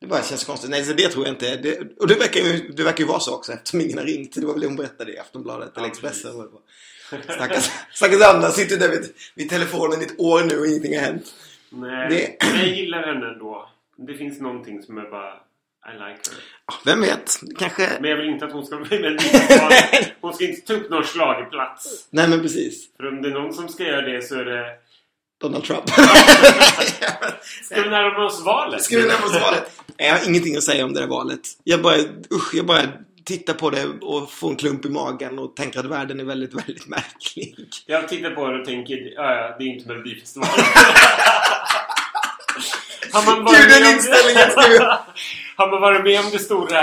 Det 0.00 0.06
bara 0.06 0.22
känns 0.22 0.44
konstigt. 0.44 0.70
Nej, 0.70 0.84
så 0.84 0.92
det 0.92 1.08
tror 1.08 1.26
jag 1.26 1.34
inte. 1.34 1.56
Det, 1.56 1.78
och 1.98 2.06
det 2.08 2.14
verkar, 2.14 2.40
ju, 2.40 2.68
det 2.68 2.82
verkar 2.82 2.98
ju 3.04 3.08
vara 3.08 3.20
så 3.20 3.34
också 3.34 3.52
eftersom 3.52 3.80
ingen 3.80 3.98
har 3.98 4.04
ringt. 4.04 4.34
Det 4.34 4.46
var 4.46 4.52
väl 4.52 4.60
det 4.60 4.66
hon 4.66 4.76
berättade 4.76 5.12
i 5.12 5.18
Aftonbladet 5.18 5.76
eller 5.76 5.86
Expressen. 5.88 6.32
Stackars, 7.24 7.70
stackars 7.92 8.22
Anna 8.22 8.50
sitter 8.50 8.76
där 8.76 8.88
vid, 8.88 9.12
vid 9.34 9.50
telefonen 9.50 10.00
i 10.00 10.04
ett 10.04 10.20
år 10.20 10.42
nu 10.44 10.58
och 10.60 10.66
ingenting 10.66 10.94
har 10.98 11.04
hänt. 11.04 11.34
nej, 11.70 12.08
det- 12.40 12.46
men 12.52 12.58
jag 12.60 12.68
gillar 12.76 13.02
henne 13.02 13.26
ändå. 13.32 13.68
Det 13.96 14.14
finns 14.14 14.40
någonting 14.40 14.82
som 14.82 14.98
är 14.98 15.10
bara... 15.10 15.32
I 15.86 15.92
like 15.92 16.02
her. 16.30 16.42
Vem 16.84 17.00
vet? 17.00 17.40
Kanske... 17.58 17.88
Men 18.00 18.10
jag 18.10 18.16
vill 18.16 18.28
inte 18.28 18.44
att 18.44 18.52
hon 18.52 18.66
ska 18.66 18.76
Melodifestivalen. 18.76 19.78
Hon 20.20 20.34
ska 20.34 20.44
inte 20.44 20.60
ta 20.66 20.72
upp 20.72 20.90
någon 20.90 21.04
schlagerplats. 21.04 22.06
Nej 22.10 22.28
men 22.28 22.40
precis. 22.42 22.88
För 22.96 23.08
om 23.08 23.22
det 23.22 23.28
är 23.28 23.32
någon 23.32 23.54
som 23.54 23.68
ska 23.68 23.82
göra 23.84 24.00
det 24.02 24.22
så 24.22 24.34
är 24.34 24.44
det... 24.44 24.66
Donald 25.40 25.64
Trump. 25.64 25.90
Ska 27.64 27.82
vi 27.82 27.90
närma 27.90 28.24
oss 28.26 28.40
valet? 28.44 28.82
Ska 28.82 28.96
vi 28.96 29.06
närma 29.06 29.26
oss 29.26 29.40
valet? 29.40 29.70
Jag 29.96 30.14
har 30.18 30.28
ingenting 30.28 30.56
att 30.56 30.62
säga 30.62 30.84
om 30.84 30.92
det 30.94 31.00
där 31.00 31.06
valet. 31.06 31.40
Jag 31.64 31.82
bara, 31.82 31.96
usch, 32.34 32.54
jag 32.54 32.66
bara 32.66 32.82
tittar 33.24 33.54
på 33.54 33.70
det 33.70 33.86
och 34.00 34.30
får 34.32 34.50
en 34.50 34.56
klump 34.56 34.84
i 34.84 34.88
magen 34.88 35.38
och 35.38 35.56
tänker 35.56 35.80
att 35.80 35.86
världen 35.86 36.20
är 36.20 36.24
väldigt, 36.24 36.54
väldigt 36.54 36.86
märklig. 36.86 37.54
Jag 37.86 38.08
tittar 38.08 38.30
på 38.30 38.46
det 38.48 38.58
och 38.60 38.64
tänker, 38.66 38.94
ja, 38.96 39.34
ja, 39.34 39.56
det 39.58 39.64
är 39.64 39.68
inte 39.68 39.88
Melodifestivalen. 39.88 40.54
Har 43.12 43.26
man 43.26 43.44
varit 43.44 43.58
Gud, 43.60 43.68
den 43.70 43.80
med 43.82 43.88
om- 43.90 43.94
inställningen 43.96 44.50
ska 44.50 44.68
vi 44.68 44.78
ha. 44.78 45.06
Har 45.56 45.70
man 45.70 45.80
varit 45.80 46.04
med 46.04 46.20
om 46.20 46.30
det 46.30 46.38
stora 46.38 46.82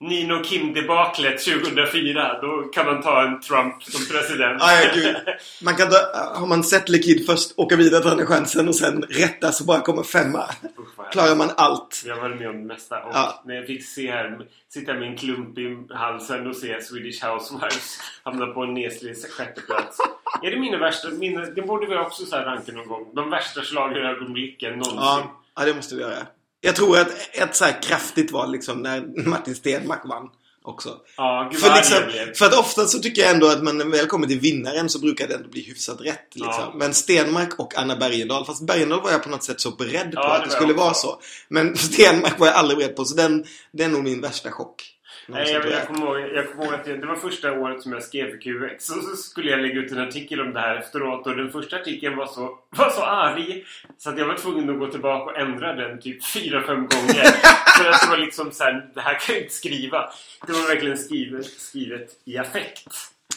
Nino 0.00 0.42
Kim-debaklet 0.44 1.38
2004. 1.44 2.38
Då 2.42 2.62
kan 2.72 2.86
man 2.86 3.02
ta 3.02 3.22
en 3.22 3.40
Trump 3.40 3.82
som 3.82 4.16
president. 4.16 4.62
Ah, 4.62 4.80
ja, 4.80 4.90
gud. 4.94 5.16
Man 5.62 5.76
kan 5.76 5.88
ta, 5.90 5.96
har 6.34 6.46
man 6.46 6.64
sett 6.64 6.88
Lekid 6.88 7.26
först 7.26 7.52
åka 7.56 7.76
vidare 7.76 8.02
till 8.02 8.10
andra 8.10 8.26
chansen 8.26 8.68
och 8.68 8.74
sen 8.74 9.02
rätta 9.02 9.52
så 9.52 9.64
bara 9.64 9.80
kommer 9.80 10.02
femma. 10.02 10.44
Usch, 10.78 11.12
Klarar 11.12 11.34
man 11.36 11.50
allt. 11.56 12.02
Jag 12.06 12.14
har 12.14 12.22
varit 12.22 12.38
med 12.38 12.48
om 12.48 12.56
det 12.60 12.74
mesta. 12.74 13.02
Och 13.02 13.10
Ja. 13.14 13.42
när 13.44 13.54
jag 13.54 13.66
fick 13.66 13.84
se 13.84 14.10
här, 14.10 14.46
sitta 14.68 14.94
med 14.94 15.02
en 15.08 15.16
klump 15.16 15.58
i 15.58 15.76
halsen 15.94 16.46
och 16.46 16.56
se 16.56 16.80
Swedish 16.82 17.24
Housewives 17.24 17.98
hamna 18.24 18.46
på 18.46 18.62
en 18.62 18.74
neslig 18.74 19.16
sjätteplats. 19.30 19.98
Är 20.42 20.50
det 20.50 20.60
mina 20.60 20.78
värsta... 20.78 21.08
Mina, 21.08 21.40
det 21.40 21.62
borde 21.62 21.86
vi 21.86 21.96
också 21.96 22.24
så 22.26 22.36
ranka 22.36 22.72
någon 22.72 22.88
gång. 22.88 23.10
De 23.14 23.30
värsta 23.30 23.60
schlagerögonblicken 23.62 24.70
någonsin. 24.72 24.96
Ja, 25.00 25.40
ja, 25.56 25.64
det 25.64 25.74
måste 25.74 25.94
vi 25.94 26.00
göra. 26.02 26.26
Jag 26.60 26.76
tror 26.76 26.98
att 26.98 27.08
ett 27.32 27.56
så 27.56 27.64
här 27.64 27.82
kraftigt 27.82 28.30
var 28.30 28.46
liksom 28.46 28.82
när 28.82 29.26
Martin 29.28 29.54
Stenmarck 29.54 30.02
vann 30.04 30.28
också. 30.62 30.96
Ja, 31.16 31.48
gud 31.52 31.60
För, 31.60 31.76
liksom, 31.76 31.96
för 32.34 32.46
att 32.46 32.58
ofta 32.58 32.86
så 32.86 32.98
tycker 32.98 33.22
jag 33.22 33.30
ändå 33.30 33.46
att 33.46 33.62
man 33.62 33.78
när 33.78 33.84
väl 33.84 34.06
kommer 34.06 34.26
till 34.26 34.40
vinnaren 34.40 34.88
så 34.88 34.98
brukar 34.98 35.28
det 35.28 35.34
ändå 35.34 35.48
bli 35.48 35.62
hyfsat 35.62 36.00
rätt. 36.00 36.34
Liksom. 36.34 36.54
Ja. 36.58 36.72
Men 36.76 36.94
Stenmark 36.94 37.58
och 37.58 37.78
Anna 37.78 37.96
Bergendahl, 37.96 38.44
fast 38.44 38.66
Bergendahl 38.66 39.02
var 39.02 39.10
jag 39.10 39.22
på 39.22 39.28
något 39.28 39.44
sätt 39.44 39.60
så 39.60 39.70
beredd 39.70 40.10
Ja, 40.12 40.22
på 40.22 40.28
att 40.28 40.44
det 40.44 40.50
skulle 40.50 40.72
vara 40.72 40.94
så. 40.94 41.20
Men 41.48 41.76
Stenmark 41.76 42.38
var 42.38 42.46
jag 42.46 42.56
aldrig 42.56 42.78
beredd 42.78 42.96
på, 42.96 43.04
så 43.04 43.16
den, 43.16 43.44
det 43.72 43.84
är 43.84 43.88
nog 43.88 44.04
min 44.04 44.20
värsta 44.20 44.50
chock. 44.50 44.99
Nej, 45.30 45.52
jag, 45.52 45.70
jag, 45.70 45.86
kommer 45.86 46.06
ihåg, 46.06 46.30
jag 46.34 46.50
kommer 46.50 46.64
ihåg 46.64 46.74
att 46.74 46.84
det, 46.84 46.96
det 46.96 47.06
var 47.06 47.16
första 47.16 47.52
året 47.52 47.82
som 47.82 47.92
jag 47.92 48.02
skrev 48.02 48.30
för 48.30 48.36
QX. 48.40 48.90
Och 48.90 49.04
så 49.04 49.16
skulle 49.16 49.50
jag 49.50 49.60
lägga 49.60 49.80
ut 49.80 49.92
en 49.92 49.98
artikel 50.00 50.40
om 50.40 50.52
det 50.52 50.60
här 50.60 50.76
efteråt. 50.76 51.26
Och 51.26 51.36
den 51.36 51.50
första 51.52 51.76
artikeln 51.76 52.16
var 52.16 52.26
så, 52.26 52.58
var 52.70 52.90
så 52.90 53.02
arg. 53.02 53.64
Så 53.98 54.10
att 54.10 54.18
jag 54.18 54.26
var 54.26 54.34
tvungen 54.36 54.70
att 54.70 54.78
gå 54.78 54.86
tillbaka 54.86 55.24
och 55.32 55.38
ändra 55.38 55.72
den 55.72 56.00
typ 56.00 56.26
fyra, 56.26 56.62
fem 56.62 56.76
gånger. 56.76 57.24
för 57.78 57.90
att 57.90 58.00
det 58.02 58.08
var 58.10 58.18
liksom 58.18 58.52
så 58.52 58.64
här, 58.64 58.90
det 58.94 59.00
här 59.00 59.18
kan 59.18 59.34
jag 59.34 59.42
inte 59.44 59.54
skriva. 59.54 60.10
Det 60.46 60.52
var 60.52 60.68
verkligen 60.68 60.98
skrivet, 60.98 61.46
skrivet 61.46 62.08
i 62.24 62.38
affekt. 62.38 62.86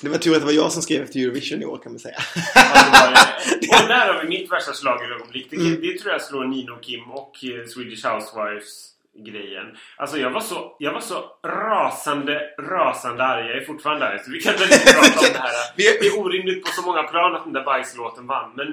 Det 0.02 0.10
var 0.10 0.18
tur 0.18 0.34
att 0.34 0.40
det 0.40 0.46
var 0.46 0.54
jag 0.54 0.72
som 0.72 0.82
skrev 0.82 1.04
efter 1.04 1.20
Eurovision 1.20 1.62
i 1.62 1.66
år 1.66 1.78
kan 1.84 1.92
man 1.92 2.00
säga. 2.00 2.16
Ja. 2.56 3.14
Och 3.84 3.88
där 3.88 4.14
har 4.14 4.22
vi 4.24 4.30
mitt 4.30 4.52
värsta 4.52 4.74
schlagerögonblick. 4.74 5.48
Det, 5.50 5.56
Mm. 5.56 5.82
det 5.82 5.98
tror 6.00 6.12
jag 6.12 6.22
slår 6.22 6.46
Nino 6.46 6.76
Kim 6.82 7.12
och 7.12 7.44
eh, 7.44 7.66
Swedish 7.68 8.06
Housewives 8.08 8.90
grejen. 9.18 9.66
Alltså 9.98 10.18
jag 10.18 10.30
var 10.30 10.42
så, 10.42 10.76
jag 10.80 10.94
var 10.94 11.02
så 11.02 11.24
rasande, 11.46 12.42
rasande 12.60 13.24
arg. 13.24 13.48
Jag 13.48 13.58
är 13.58 13.66
fortfarande 13.66 14.06
arg. 14.08 14.20
Så 14.26 14.32
vi 14.32 14.40
kan 14.40 14.54
väl 14.54 14.64
inte 14.64 14.94
prata 14.94 15.20
om 15.20 15.26
det 15.34 15.40
här. 15.40 15.52
Vi- 15.76 15.98
Det 16.02 16.08
är 16.08 16.20
orimligt 16.20 16.64
på 16.66 16.72
så 16.72 16.82
många 16.82 17.04
plan 17.04 17.36
att 17.36 17.44
den 17.44 17.54
där 17.54 17.64
bajslåten 17.64 18.28
vann. 18.28 18.52
Men 18.56 18.68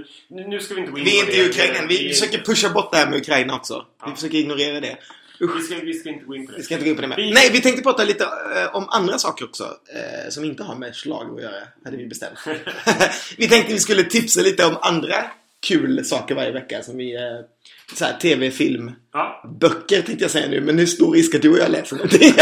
nu- 0.51 0.61
ska 0.61 0.75
vi 0.75 0.81
inte 0.81 0.93
gå 0.93 0.99
in 0.99 1.05
Vi 1.05 1.21
är 1.21 1.25
på 1.25 1.31
inte 1.31 1.43
det. 1.43 1.47
i 1.47 1.49
Ukraina. 1.49 1.87
Vi 1.89 2.09
försöker 2.09 2.39
pusha 2.39 2.69
bort 2.71 2.91
det 2.93 2.97
här 2.99 3.11
med 3.11 3.19
Ukraina 3.19 3.55
också. 3.55 3.75
Vi 4.05 4.11
Ja. 4.11 4.15
försöker 4.15 4.39
ignorera 4.39 4.81
det. 4.81 4.97
Vi 5.57 5.63
ska, 5.63 5.75
vi 5.75 5.95
ska 5.95 6.09
inte 6.09 6.25
gå 6.25 6.35
in 6.37 6.47
på 6.47 6.53
det. 6.53 6.59
Vi 6.59 6.65
ska 6.65 6.75
inte 6.75 6.85
gå 6.85 6.91
in 6.91 6.97
på 6.97 7.03
det 7.03 7.09
med. 7.09 7.17
Vi- 7.17 7.33
Nej, 7.33 7.51
vi 7.53 7.61
tänkte 7.61 7.83
prata 7.83 8.05
lite 8.05 8.25
eh, 8.25 8.77
om 8.77 8.89
andra 8.89 9.19
saker 9.19 9.45
också. 9.45 9.65
Eh, 9.65 10.29
som 10.31 10.45
inte 10.45 10.63
har 10.63 10.75
med 10.77 10.95
slag 10.97 11.35
att 11.37 11.43
göra, 11.43 11.63
hade 11.85 11.97
vi 11.97 12.07
bestämt. 12.07 12.39
vi 13.39 13.49
tänkte 13.49 13.73
vi 13.73 13.79
skulle 13.79 14.03
tipsa 14.03 14.41
lite 14.41 14.67
om 14.67 14.77
andra 14.81 15.15
kul 15.69 16.05
saker 16.05 16.35
varje 16.35 16.53
vecka. 16.53 16.83
Som 16.83 16.97
vi... 16.97 17.15
Eh, 17.17 17.41
så 17.97 18.05
här, 18.05 18.13
TV, 18.19 18.51
film, 18.51 18.93
Ja. 19.13 19.43
böcker 19.61 20.03
tänkte 20.03 20.25
jag 20.25 20.31
säga 20.31 20.49
nu. 20.49 20.61
Men 20.61 20.77
det 20.77 20.83
är 20.83 20.87
stor 20.87 21.13
risk 21.15 21.35
att 21.35 21.43
du 21.43 21.51
och 21.53 21.59
jag 21.59 21.71
läser 21.71 21.97
någonting. 21.97 22.21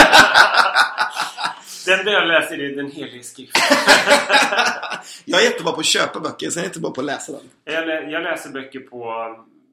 Den 1.87 2.07
jag 2.07 2.29
läser 2.29 2.61
är 2.61 2.77
Den 2.77 2.91
helige 2.91 3.23
skrift. 3.23 3.53
jag 5.25 5.41
är 5.41 5.45
jättebra 5.45 5.73
på 5.73 5.81
att 5.81 5.87
köpa 5.87 6.21
böcker, 6.21 6.51
sen 6.51 6.61
är 6.61 6.65
jag 6.65 6.69
inte 6.69 6.81
bra 6.81 6.91
på 6.91 7.01
att 7.01 7.07
läsa 7.07 7.33
dem. 7.33 7.41
Jag, 7.65 8.11
jag 8.13 8.23
läser 8.23 8.51
böcker 8.51 8.81
på... 8.81 9.05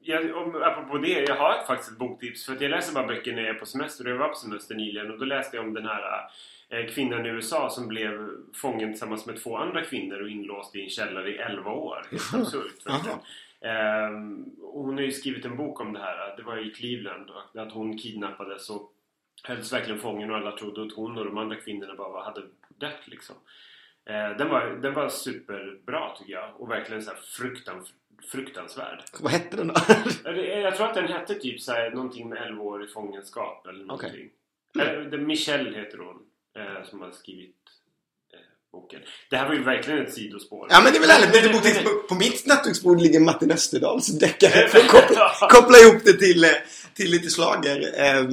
Jag, 0.02 0.36
om, 0.36 0.62
apropå 0.62 0.98
det, 0.98 1.08
jag 1.08 1.36
har 1.36 1.66
faktiskt 1.66 1.90
ett 1.92 1.98
boktips. 1.98 2.46
För 2.46 2.52
att 2.52 2.60
jag 2.60 2.70
läser 2.70 2.92
bara 2.92 3.06
böcker 3.06 3.32
när 3.32 3.42
jag 3.42 3.56
är 3.56 3.58
på 3.60 3.66
semester. 3.66 4.04
Och 4.04 4.10
jag 4.10 4.16
var 4.16 4.28
på 4.28 4.34
semester 4.34 4.74
nyligen 4.74 5.10
och 5.10 5.18
då 5.18 5.24
läste 5.24 5.56
jag 5.56 5.66
om 5.66 5.74
den 5.74 5.84
här 5.86 6.02
kvinnan 6.94 7.26
i 7.26 7.28
USA 7.28 7.70
som 7.70 7.88
blev 7.88 8.28
fången 8.54 8.90
tillsammans 8.92 9.26
med 9.26 9.42
två 9.42 9.56
andra 9.56 9.84
kvinnor 9.84 10.20
och 10.22 10.28
inlåst 10.28 10.76
i 10.76 10.82
en 10.82 10.88
källare 10.90 11.30
i 11.30 11.36
11 11.38 11.70
år. 11.70 12.06
Helt 12.10 12.34
absurt. 12.34 12.74
Ehm, 13.60 14.44
hon 14.60 14.94
har 14.94 15.00
ju 15.02 15.12
skrivit 15.12 15.44
en 15.44 15.56
bok 15.56 15.80
om 15.80 15.92
det 15.92 15.98
här. 16.00 16.36
Det 16.36 16.42
var 16.42 16.66
i 16.66 16.70
Cleveland. 16.70 17.30
Att 17.54 17.72
hon 17.72 17.98
kidnappades 17.98 18.70
och 18.70 18.92
hölls 19.42 19.72
verkligen 19.72 20.00
fången 20.00 20.30
och 20.30 20.36
alla 20.36 20.56
trodde 20.56 20.82
att 20.82 20.92
hon 20.92 21.18
och 21.18 21.24
de 21.24 21.38
andra 21.38 21.56
kvinnorna 21.56 21.94
bara 21.94 22.24
hade 22.24 22.42
dött 22.68 23.00
liksom. 23.06 23.36
Eh, 24.04 24.36
den, 24.36 24.48
var, 24.48 24.66
den 24.82 24.94
var 24.94 25.08
superbra 25.08 26.16
tycker 26.18 26.32
jag. 26.32 26.60
Och 26.60 26.70
verkligen 26.70 27.02
så 27.02 27.10
här 27.10 27.18
fruktan, 27.20 27.86
fruktansvärd. 28.32 29.02
Vad 29.20 29.32
hette 29.32 29.56
den 29.56 29.68
då? 29.68 29.74
Jag 30.40 30.76
tror 30.76 30.86
att 30.86 30.94
den 30.94 31.08
hette 31.08 31.34
typ 31.34 31.60
så 31.60 31.72
här, 31.72 31.90
någonting 31.90 32.28
med 32.28 32.42
11 32.42 32.62
år 32.62 32.84
i 32.84 32.88
fångenskap 32.88 33.66
eller 33.66 33.84
någonting. 33.84 34.10
Okej. 34.74 34.88
Eller, 34.88 35.04
det- 35.10 35.18
Michelle 35.18 35.78
heter 35.78 35.98
hon. 35.98 36.25
Eh, 36.56 36.88
som 36.90 37.00
har 37.00 37.10
skrivit 37.10 37.54
eh, 38.32 38.38
boken. 38.72 39.00
Det 39.30 39.36
här 39.36 39.48
var 39.48 39.54
ju 39.54 39.62
verkligen 39.64 40.06
ett 40.06 40.14
sidospår. 40.14 40.66
ja 40.70 40.80
men 40.84 40.92
det 40.92 40.98
är 40.98 41.00
väl 41.00 41.10
härligt. 41.10 41.52
Men- 41.52 41.62
men- 41.74 41.84
På, 41.84 42.08
på 42.08 42.14
mitt 42.14 42.46
nattduksbord 42.46 43.00
ligger 43.00 43.20
Martin 43.20 43.50
Österdahls 43.50 44.06
deckare. 44.06 44.68
För 44.68 44.78
att 44.78 44.88
koppla, 44.88 45.32
koppla 45.50 45.78
ihop 45.78 46.04
det 46.04 46.12
till, 46.12 46.44
eh, 46.44 46.50
till 46.94 47.10
lite 47.10 47.30
slager. 47.30 47.78
Eh, 48.04 48.24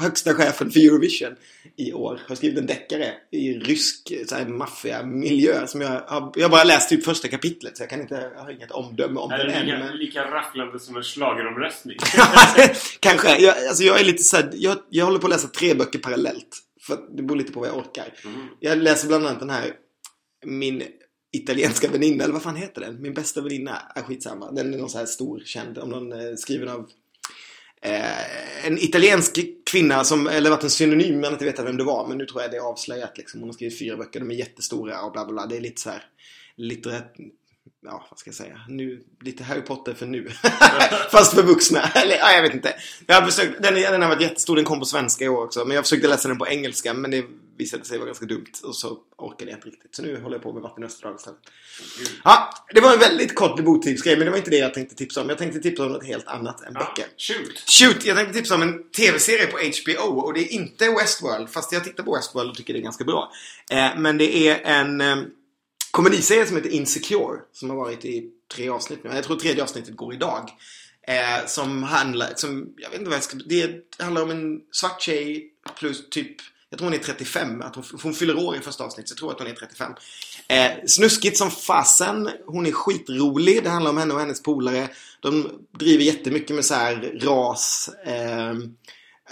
högsta 0.00 0.34
chefen 0.34 0.70
för 0.70 0.80
Eurovision 0.80 1.36
i 1.76 1.92
år 1.92 2.20
har 2.28 2.34
skrivit 2.36 2.58
en 2.58 2.66
deckare 2.66 3.14
i 3.30 3.52
rysk 3.54 4.10
eh, 4.32 4.46
maffiamiljö. 4.48 5.66
Som 5.66 5.80
jag, 5.80 6.00
har, 6.00 6.32
jag 6.36 6.50
bara 6.50 6.64
läst 6.64 6.88
typ 6.88 7.04
första 7.04 7.28
kapitlet 7.28 7.76
så 7.76 7.82
jag 7.82 7.90
kan 7.90 8.00
inte, 8.00 8.30
jag 8.34 8.42
har 8.42 8.50
inget 8.50 8.70
omdöme 8.70 9.20
om 9.20 9.30
Är 9.30 9.38
den 9.38 9.46
det 9.46 9.52
än. 9.54 9.66
lika, 9.66 9.78
Men... 9.78 9.96
lika 9.96 10.30
rafflande 10.30 10.80
som 10.80 10.96
en 10.96 11.02
schlageromröstning? 11.02 11.96
Kanske. 13.00 13.38
Jag, 13.38 13.66
alltså 13.66 13.84
jag 13.84 14.00
är 14.00 14.04
lite 14.04 14.22
så 14.22 14.36
här, 14.36 14.50
jag, 14.52 14.76
jag 14.90 15.04
håller 15.04 15.18
på 15.18 15.26
att 15.26 15.32
läsa 15.32 15.48
tre 15.48 15.74
böcker 15.74 15.98
parallellt. 15.98 16.58
För 16.82 17.16
det 17.16 17.22
beror 17.22 17.36
lite 17.36 17.52
på 17.52 17.60
vad 17.60 17.68
jag 17.68 17.78
orkar. 17.78 18.14
Mm. 18.24 18.46
Jag 18.60 18.78
läser 18.78 19.08
bland 19.08 19.26
annat 19.26 19.40
den 19.40 19.50
här 19.50 19.72
Min 20.46 20.82
italienska 21.32 21.88
väninna, 21.88 22.24
eller 22.24 22.32
vad 22.32 22.42
fan 22.42 22.56
heter 22.56 22.80
den? 22.80 23.02
Min 23.02 23.14
bästa 23.14 23.40
väninna, 23.40 23.82
är 23.94 24.02
skitsamma. 24.02 24.52
Den 24.52 24.74
är 24.74 24.78
någon 24.78 24.90
så 24.90 24.98
här 24.98 25.06
stor, 25.06 25.42
känd, 25.44 25.78
om 25.78 25.90
någon 25.90 26.12
eh, 26.12 26.34
skriven 26.36 26.68
av 26.68 26.88
eh, 27.82 28.66
en 28.66 28.78
italiensk 28.78 29.40
kvinna 29.70 30.04
som, 30.04 30.26
eller 30.26 30.50
varit 30.50 30.62
en 30.62 30.70
synonym, 30.70 31.20
men 31.20 31.32
inte 31.32 31.44
vet 31.44 31.58
vem 31.58 31.76
det 31.76 31.84
var. 31.84 32.08
Men 32.08 32.18
nu 32.18 32.26
tror 32.26 32.42
jag 32.42 32.50
det 32.50 32.56
är 32.56 32.60
avslöjat 32.60 33.18
liksom. 33.18 33.40
Hon 33.40 33.48
har 33.48 33.54
skrivit 33.54 33.78
fyra 33.78 33.96
böcker, 33.96 34.20
de 34.20 34.30
är 34.30 34.34
jättestora 34.34 35.02
och 35.02 35.12
bla 35.12 35.24
bla 35.24 35.32
bla. 35.32 35.46
Det 35.46 35.56
är 35.56 35.60
lite 35.60 35.80
så 35.80 35.90
här 35.90 36.04
litterärt, 36.56 37.16
ja 37.84 38.06
vad 38.10 38.18
ska 38.18 38.28
jag 38.28 38.34
säga, 38.34 38.60
nu, 38.68 39.02
lite 39.20 39.44
Harry 39.44 39.60
Potter 39.60 39.94
för 39.94 40.06
nu. 40.06 40.28
Fast 41.10 41.34
för 41.34 41.42
vuxna. 41.42 41.82
Eller 41.94 42.16
ja, 42.16 42.32
jag 42.32 42.42
vet 42.42 42.54
inte. 42.54 42.74
Jag 43.06 43.14
har 43.20 43.26
försökt, 43.30 43.62
den, 43.62 43.74
den 43.74 44.02
har 44.02 44.08
varit 44.08 44.22
jättestor, 44.22 44.56
den 44.56 44.64
kom 44.64 44.78
på 44.80 44.84
svenska 44.86 45.24
i 45.24 45.28
år 45.28 45.44
också. 45.44 45.64
Men 45.64 45.74
jag 45.74 45.84
försökte 45.84 46.08
läsa 46.08 46.28
den 46.28 46.38
på 46.38 46.48
engelska, 46.48 46.94
men 46.94 47.10
det 47.10 47.24
visade 47.58 47.84
sig 47.84 47.98
vara 47.98 48.06
ganska 48.06 48.26
dumt. 48.26 48.46
Och 48.64 48.76
så 48.76 48.98
orkade 49.16 49.50
jag 49.50 49.58
inte 49.58 49.68
riktigt. 49.68 49.94
Så 49.94 50.02
nu 50.02 50.20
håller 50.20 50.36
jag 50.36 50.42
på 50.42 50.52
med 50.52 50.62
Martin 50.62 50.84
Österdahl 50.84 51.16
istället. 51.16 51.38
Ja, 52.24 52.54
det 52.74 52.80
var 52.80 52.92
en 52.92 52.98
väldigt 52.98 53.34
kort 53.34 53.64
boktivsgrej, 53.64 54.16
men 54.16 54.24
det 54.24 54.30
var 54.30 54.38
inte 54.38 54.50
det 54.50 54.56
jag 54.58 54.74
tänkte 54.74 54.94
tipsa 54.94 55.20
om. 55.20 55.28
Jag 55.28 55.38
tänkte 55.38 55.60
tipsa 55.60 55.86
om 55.86 55.92
något 55.92 56.06
helt 56.06 56.26
annat 56.26 56.60
än 56.62 56.72
Ja, 56.74 56.80
böcker. 56.80 57.06
shoot! 57.18 57.70
Shoot, 57.70 58.04
jag 58.04 58.16
tänkte 58.16 58.34
tipsa 58.34 58.54
om 58.54 58.62
en 58.62 58.90
tv-serie 58.90 59.46
på 59.46 59.58
HBO 59.58 60.20
och 60.20 60.34
det 60.34 60.40
är 60.40 60.52
inte 60.52 60.88
Westworld, 60.90 61.50
fast 61.50 61.72
jag 61.72 61.84
tittar 61.84 62.04
på 62.04 62.14
Westworld 62.16 62.50
och 62.50 62.56
tycker 62.56 62.72
det 62.72 62.78
är 62.80 62.82
ganska 62.82 63.04
bra. 63.04 63.32
Eh, 63.70 63.90
men 63.96 64.18
det 64.18 64.48
är 64.48 64.60
en 64.64 65.00
Komediserien 65.92 66.46
komediserie 66.46 66.46
som 66.46 66.56
heter 66.56 66.70
Insecure, 66.70 67.40
som 67.52 67.70
har 67.70 67.76
varit 67.76 68.04
i 68.04 68.30
tre 68.54 68.68
avsnitt 68.68 69.04
nu. 69.04 69.10
Jag 69.14 69.24
tror 69.24 69.36
tredje 69.36 69.62
avsnittet 69.62 69.96
går 69.96 70.14
idag. 70.14 70.50
Eh, 71.08 71.46
som 71.46 71.82
handlar, 71.82 72.32
som, 72.36 72.74
jag 72.76 72.90
vet 72.90 72.98
inte 72.98 73.10
vad 73.10 73.16
jag 73.16 73.24
ska, 73.24 73.36
det 73.46 73.84
handlar 73.98 74.22
om 74.22 74.30
en 74.30 74.60
svart 74.70 75.02
tjej 75.02 75.52
plus 75.78 76.08
typ 76.10 76.36
jag 76.70 76.78
tror 76.78 76.86
hon 76.86 76.98
är 76.98 77.02
35, 77.02 77.62
att 77.62 77.74
hon, 77.74 77.84
hon 78.02 78.14
fyller 78.14 78.46
år 78.46 78.56
i 78.56 78.60
första 78.60 78.84
avsnittet, 78.84 79.08
så 79.08 79.12
jag 79.12 79.18
tror 79.18 79.30
att 79.32 79.38
hon 79.38 79.48
är 79.48 79.54
35. 79.54 79.92
Eh, 80.48 80.70
snuskigt 80.86 81.36
som 81.36 81.50
fasen. 81.50 82.30
Hon 82.46 82.66
är 82.66 82.72
skitrolig. 82.72 83.64
Det 83.64 83.70
handlar 83.70 83.90
om 83.90 83.98
henne 83.98 84.14
och 84.14 84.20
hennes 84.20 84.42
polare. 84.42 84.88
De 85.20 85.48
driver 85.78 86.04
jättemycket 86.04 86.56
med 86.56 86.64
så 86.64 86.74
här 86.74 87.18
ras. 87.22 87.90
Eh, 88.04 88.54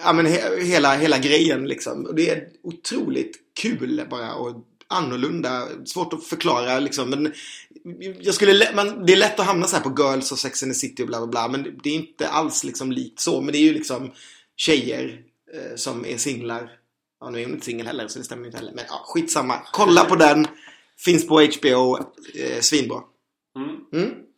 ja 0.04 0.12
men 0.12 0.26
he, 0.26 0.64
hela, 0.64 0.96
hela 0.96 1.18
grejen 1.18 1.68
liksom. 1.68 2.06
Och 2.06 2.14
det 2.14 2.30
är 2.30 2.48
otroligt 2.62 3.36
kul 3.60 4.06
bara 4.10 4.34
och 4.34 4.64
annorlunda. 4.90 5.68
Svårt 5.84 6.12
att 6.12 6.24
förklara 6.24 6.78
liksom. 6.78 7.10
Men 7.10 7.32
jag 8.20 8.34
skulle, 8.34 8.74
man, 8.74 9.06
det 9.06 9.12
är 9.12 9.16
lätt 9.16 9.40
att 9.40 9.46
hamna 9.46 9.66
så 9.66 9.76
här 9.76 9.82
på 9.82 10.02
Girls 10.02 10.32
och 10.32 10.38
Sex 10.38 10.62
and 10.62 10.72
the 10.72 10.78
City 10.78 11.02
och 11.02 11.06
bla 11.06 11.18
bla 11.18 11.26
bla. 11.26 11.48
Men 11.48 11.78
det, 11.82 11.90
är 11.90 11.94
inte 11.94 12.28
alls 12.28 12.64
liksom 12.64 12.92
likt 12.92 13.20
så. 13.20 13.40
Men 13.40 13.52
det 13.52 13.58
är 13.58 13.62
ju 13.62 13.74
liksom 13.74 14.10
tjejer 14.56 15.22
eh, 15.54 15.76
som 15.76 16.06
är 16.06 16.16
singlar. 16.16 16.70
Ja, 17.20 17.30
nu 17.30 17.40
är 17.40 17.44
hon 17.44 17.54
inte 17.54 17.66
singel 17.66 17.86
heller 17.86 18.08
så 18.08 18.18
det 18.18 18.24
stämmer 18.24 18.46
inte 18.46 18.58
heller. 18.58 18.72
Men 18.72 18.84
ja, 18.88 19.02
skitsamma. 19.06 19.54
Kolla 19.72 20.04
på 20.04 20.16
den. 20.16 20.46
Finns 21.04 21.26
på 21.26 21.34
HBO. 21.34 21.98
Eh, 22.34 22.60
svinbra. 22.60 23.00
Mm. 23.92 24.29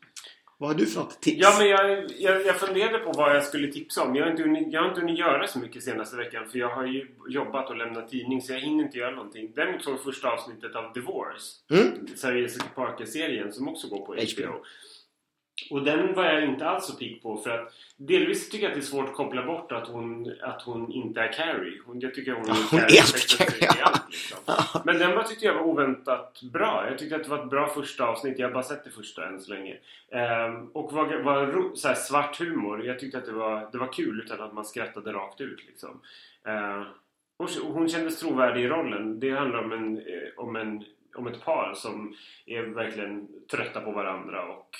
Vad 0.63 0.71
har 0.71 0.79
du 0.79 0.87
för 0.87 1.01
något 1.01 1.21
tips? 1.21 1.39
Ja, 1.41 1.57
men 1.59 1.69
jag, 1.69 2.11
jag, 2.19 2.47
jag 2.47 2.61
funderade 2.61 2.99
på 2.99 3.13
vad 3.13 3.37
jag 3.37 3.45
skulle 3.45 3.73
tipsa 3.73 4.03
om. 4.03 4.17
Jag 4.17 4.25
har, 4.25 4.31
inte 4.31 4.43
hunnit, 4.43 4.73
jag 4.73 4.81
har 4.81 4.89
inte 4.89 5.01
hunnit 5.01 5.19
göra 5.19 5.47
så 5.47 5.59
mycket 5.59 5.83
senaste 5.83 6.17
veckan 6.17 6.49
för 6.51 6.59
jag 6.59 6.69
har 6.69 6.87
ju 6.87 7.07
jobbat 7.29 7.71
och 7.71 7.77
lämnat 7.77 8.09
tidning 8.11 8.43
så 8.43 8.53
jag 8.53 8.61
hinner 8.61 8.85
inte 8.85 8.99
göra 8.99 9.11
någonting. 9.11 9.53
Däremot 9.55 9.85
såg 9.85 9.95
jag 9.95 10.03
första 10.03 10.29
avsnittet 10.31 10.77
av 10.77 10.93
Divorce. 10.93 11.47
Mm. 11.71 12.07
Sarah 12.17 12.41
Jessica 12.41 12.67
Parker-serien 12.75 13.53
som 13.53 13.69
också 13.69 13.89
går 13.89 14.07
på 14.07 14.13
HBO. 14.13 14.47
HBO. 14.47 14.65
Och 15.71 15.85
den 15.85 16.15
var 16.15 16.25
jag 16.25 16.45
inte 16.45 16.69
alls 16.69 16.87
så 16.87 16.97
pigg 16.97 17.23
på 17.23 17.37
för 17.37 17.51
att 17.51 17.73
delvis 17.97 18.49
tycker 18.49 18.65
jag 18.65 18.71
att 18.71 18.79
det 18.79 18.85
är 18.85 18.91
svårt 18.91 19.09
att 19.09 19.15
koppla 19.15 19.47
bort 19.47 19.73
att 19.73 19.89
hon, 19.89 20.35
att 20.43 20.63
hon 20.63 20.93
inte 20.93 21.21
är 21.21 21.33
Carrie. 21.33 21.81
Hon, 21.87 22.01
jag 22.01 22.15
tycker 22.15 22.33
hon 22.33 22.51
är 22.51 22.71
Hon 22.71 22.81
är 22.81 22.85
alltid 22.85 23.39
Carrie. 23.39 23.61
Carrie, 23.61 23.81
ja. 23.81 23.85
allt, 23.85 24.11
liksom. 24.11 24.39
Men 24.85 24.99
den 24.99 25.17
var, 25.17 25.23
tyckte 25.23 25.47
jag 25.47 25.55
var 25.55 25.63
oväntat 25.63 26.41
bra. 26.53 26.85
Jag 26.89 26.99
tyckte 26.99 27.17
att 27.17 27.25
det 27.25 27.31
var 27.31 27.43
ett 27.43 27.51
bra 27.51 27.69
första 27.69 28.05
avsnitt. 28.05 28.39
Jag 28.39 28.49
har 28.49 28.55
bara 28.55 28.63
sett 28.63 28.85
det 28.85 28.91
första 28.91 29.27
än 29.27 29.41
så 29.41 29.53
länge. 29.55 29.77
Ehm, 30.13 30.67
och 30.67 30.93
var, 30.93 31.23
var 31.23 31.47
ro, 31.47 31.77
så 31.77 31.89
här, 31.89 31.95
svart 31.95 32.39
humor. 32.39 32.85
Jag 32.85 32.99
tyckte 32.99 33.19
att 33.19 33.27
det 33.27 33.33
var, 33.33 33.69
det 33.73 33.79
var 33.79 33.93
kul 33.93 34.21
utan 34.25 34.41
att 34.41 34.55
man 34.55 34.65
skrattade 34.65 35.13
rakt 35.13 35.41
ut 35.41 35.67
liksom. 35.67 36.01
Ehm, 36.47 36.85
och 37.37 37.51
och 37.69 37.75
hon 37.75 37.89
kändes 37.89 38.21
trovärdig 38.21 38.65
i 38.65 38.69
rollen. 38.69 39.21
Det 39.21 39.31
handlar 39.31 39.59
om, 39.59 39.73
en, 39.73 39.99
eh, 39.99 40.29
om, 40.37 40.57
en, 40.57 40.85
om 41.15 41.27
ett 41.27 41.45
par 41.45 41.75
som 41.75 42.15
är 42.47 42.63
verkligen 42.63 43.29
trötta 43.51 43.81
på 43.81 43.91
varandra 43.91 44.47
och 44.47 44.77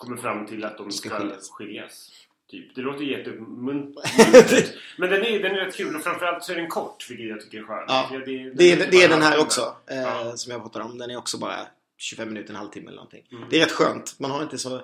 kommer 0.00 0.16
fram 0.16 0.46
till 0.46 0.64
att 0.64 0.78
de 0.78 0.90
Ska 0.92 1.08
ska, 1.08 1.18
skiljas. 1.18 1.50
skiljas. 1.50 2.10
Typ. 2.50 2.74
Det 2.74 2.80
låter 2.80 3.04
jättemuntert. 3.04 4.74
Men 4.98 5.10
den 5.10 5.22
är, 5.24 5.42
den 5.42 5.52
är 5.52 5.64
rätt 5.64 5.76
kul 5.76 5.96
och 5.96 6.02
framförallt 6.02 6.44
så 6.44 6.52
är 6.52 6.56
den 6.56 6.68
kort 6.68 7.06
vilket 7.10 7.28
jag 7.28 7.40
tycker 7.40 7.58
är 7.58 7.62
skönt. 7.62 7.84
Ja. 7.88 8.08
Det, 8.10 8.50
Det 8.50 8.64
är, 8.64 8.72
inte 8.72 8.86
det 8.90 9.02
är 9.02 9.08
den 9.08 9.22
här 9.22 9.40
också. 9.40 9.76
Eh, 9.90 9.96
Ja. 10.00 10.36
Som 10.36 10.52
jag 10.52 10.62
pratade 10.62 10.84
om. 10.84 10.98
Den 10.98 11.10
är 11.10 11.16
också 11.16 11.38
bara 11.38 11.56
25 11.98 12.28
minuter, 12.28 12.50
en 12.50 12.56
halvtimme 12.56 12.86
eller 12.86 12.96
någonting. 12.96 13.24
Mm. 13.32 13.44
Det 13.50 13.56
är 13.60 13.60
rätt 13.64 13.72
skönt. 13.72 14.14
Man 14.20 14.30
har 14.30 14.42
inte 14.42 14.58
så... 14.58 14.80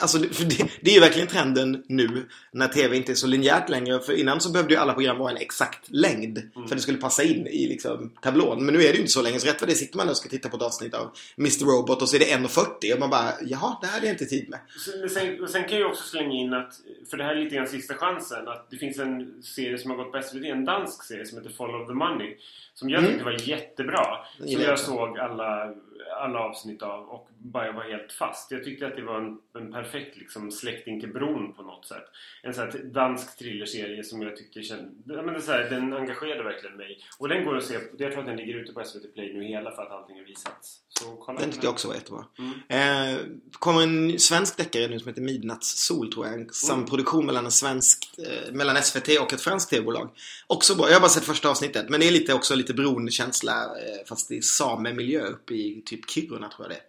Alltså, 0.00 0.18
det, 0.18 0.28
för 0.28 0.44
det, 0.44 0.70
det 0.80 0.90
är 0.90 0.94
ju 0.94 1.00
verkligen 1.00 1.28
trenden 1.28 1.84
nu 1.88 2.28
när 2.52 2.68
TV 2.68 2.96
inte 2.96 3.12
är 3.12 3.14
så 3.14 3.26
linjärt 3.26 3.68
längre. 3.68 4.00
För 4.00 4.12
innan 4.12 4.40
så 4.40 4.52
behövde 4.52 4.74
ju 4.74 4.80
alla 4.80 4.92
program 4.92 5.18
vara 5.18 5.30
en 5.30 5.36
exakt 5.36 5.90
längd. 5.90 6.38
Mm. 6.38 6.68
För 6.68 6.74
det 6.74 6.80
skulle 6.80 6.98
passa 6.98 7.22
in 7.22 7.46
i 7.46 7.68
liksom, 7.68 8.12
tablån. 8.22 8.64
Men 8.64 8.74
nu 8.74 8.80
är 8.80 8.88
det 8.88 8.94
ju 8.94 9.00
inte 9.00 9.12
så 9.12 9.22
länge. 9.22 9.40
Så 9.40 9.46
rätt 9.46 9.60
vad 9.60 9.70
det 9.70 9.74
sitter 9.74 9.96
man 9.96 10.08
och 10.08 10.16
ska 10.16 10.28
titta 10.28 10.48
på 10.48 10.56
ett 10.56 10.62
avsnitt 10.62 10.94
av 10.94 11.10
Mr. 11.38 11.64
Robot 11.64 12.02
och 12.02 12.08
så 12.08 12.16
är 12.16 12.20
det 12.20 12.26
1.40 12.26 12.94
och 12.94 13.00
man 13.00 13.10
bara 13.10 13.32
jaha, 13.42 13.76
det 13.80 13.86
här 13.86 13.94
hade 13.94 14.06
jag 14.06 14.14
inte 14.14 14.26
tid 14.26 14.48
med. 14.48 14.58
Men 15.00 15.10
sen, 15.10 15.42
och 15.42 15.50
sen 15.50 15.68
kan 15.68 15.78
jag 15.78 15.90
också 15.90 16.04
slänga 16.04 16.32
in 16.32 16.54
att, 16.54 16.74
för 17.10 17.16
det 17.16 17.24
här 17.24 17.36
är 17.36 17.44
lite 17.44 17.56
grann 17.56 17.68
sista 17.68 17.94
chansen, 17.94 18.48
att 18.48 18.70
det 18.70 18.76
finns 18.76 18.98
en 18.98 19.42
serie 19.42 19.78
som 19.78 19.90
har 19.90 19.96
gått 19.96 20.12
på 20.12 20.22
SVT, 20.22 20.44
en 20.44 20.64
dansk 20.64 21.04
serie 21.04 21.26
som 21.26 21.38
heter 21.38 21.50
Follow 21.50 21.86
the 21.86 21.94
Money. 21.94 22.36
Som 22.78 22.90
jag 22.90 22.98
Mm. 22.98 23.10
tyckte 23.10 23.24
var 23.24 23.48
jättebra. 23.48 24.18
Som 24.38 24.48
jag 24.62 24.78
såg 24.78 25.18
alla, 25.18 25.74
alla 26.20 26.38
avsnitt 26.38 26.82
av 26.82 27.08
och 27.08 27.28
bara 27.38 27.72
var 27.72 27.82
helt 27.82 28.12
fast. 28.12 28.50
Jag 28.50 28.64
tyckte 28.64 28.86
att 28.86 28.96
det 28.96 29.02
var 29.02 29.16
en, 29.20 29.38
en 29.58 29.72
perfekt 29.72 30.16
liksom, 30.16 30.50
släkting 30.50 31.00
till 31.00 31.12
Bron 31.12 31.52
på 31.52 31.62
något 31.62 31.86
sätt. 31.86 32.04
En 32.42 32.54
sån 32.54 32.64
här 32.64 32.78
dansk 32.78 33.38
thrillerserie 33.38 34.04
som 34.04 34.22
jag 34.22 34.36
tyckte 34.36 34.62
kände, 34.62 35.22
men 35.22 35.26
det 35.26 35.36
är 35.36 35.40
så 35.40 35.52
här, 35.52 35.70
den 35.70 35.92
engagerade 35.92 36.42
verkligen 36.42 36.76
mig. 36.76 36.98
Och 37.18 37.28
den 37.28 37.44
går 37.44 37.56
att 37.56 37.64
se, 37.64 37.74
jag 37.98 38.12
tror 38.12 38.20
att 38.20 38.26
den 38.26 38.36
ligger 38.36 38.54
ute 38.54 38.72
på 38.72 38.84
SVT 38.84 39.14
Play 39.14 39.32
nu 39.34 39.44
hela 39.44 39.70
för 39.70 39.82
att 39.82 39.90
allting 39.90 40.16
har 40.18 40.24
visats. 40.24 40.78
Så 40.88 41.16
kolla 41.16 41.40
Den 41.40 41.50
tyckte 41.50 41.66
jag 41.66 41.72
också 41.72 41.88
var 41.88 41.94
jättebra. 41.94 42.24
Mm. 42.38 43.14
Eh, 43.14 43.20
kommer 43.52 43.82
en 43.82 44.18
svensk 44.18 44.56
deckare 44.56 44.88
nu 44.88 44.98
som 44.98 45.08
heter 45.08 45.22
Midnattssol 45.22 46.12
tror 46.12 46.26
jag. 46.26 46.34
En 46.34 46.48
samproduktion 46.52 47.26
mellan 47.26 47.44
en 47.44 47.50
svensk, 47.50 48.18
eh, 48.18 48.52
mellan 48.52 48.76
SVT 48.76 49.18
och 49.20 49.32
ett 49.32 49.40
franskt 49.40 49.70
tv-bolag. 49.70 50.08
Också 50.46 50.74
bra. 50.76 50.86
Jag 50.86 50.94
har 50.94 51.00
bara 51.00 51.08
sett 51.08 51.24
första 51.24 51.48
avsnittet. 51.50 51.88
Men 51.88 52.00
det 52.00 52.08
är 52.08 52.12
lite 52.12 52.34
också 52.34 52.54
lite 52.54 52.67
beroendekänsla 52.74 53.52
eh, 53.64 54.06
fast 54.08 54.30
i 54.30 54.42
samemiljö 54.42 55.20
uppe 55.20 55.54
i 55.54 55.82
typ 55.86 56.10
Kiruna 56.10 56.48
tror 56.48 56.68
jag 56.68 56.76
det. 56.76 56.82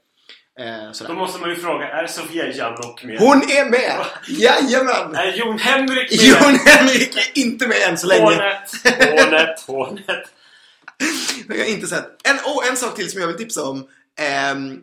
Eh, 0.64 0.92
sådär. 0.92 1.14
Då 1.14 1.20
måste 1.20 1.40
man 1.40 1.50
ju 1.50 1.56
fråga, 1.56 1.88
är 1.88 2.08
Sofia 2.08 2.48
Jannok 2.54 3.04
med? 3.04 3.20
Hon 3.20 3.38
är 3.38 3.70
med! 3.70 4.06
Jajamän! 4.28 5.16
Är 5.16 5.34
Jon 5.34 5.60
Henrik 5.60 6.12
med? 6.12 6.20
Jon 6.28 6.60
Henrik 6.66 7.16
är 7.18 7.42
inte 7.42 7.68
med 7.68 7.78
än 7.90 7.98
så 7.98 8.08
länge. 8.08 8.22
Hånet, 8.22 8.72
hånet, 8.84 9.60
hånet. 9.68 10.24
Jag 11.48 11.58
har 11.58 11.66
inte 11.66 11.88
sett. 11.88 12.28
En, 12.28 12.36
oh, 12.36 12.68
en 12.70 12.78
sak 12.78 12.96
till 12.96 13.12
som 13.12 13.22
jag 13.22 13.28
vill 13.28 13.38
tipsa 13.38 13.64
om. 13.64 13.88
ehm, 14.20 14.82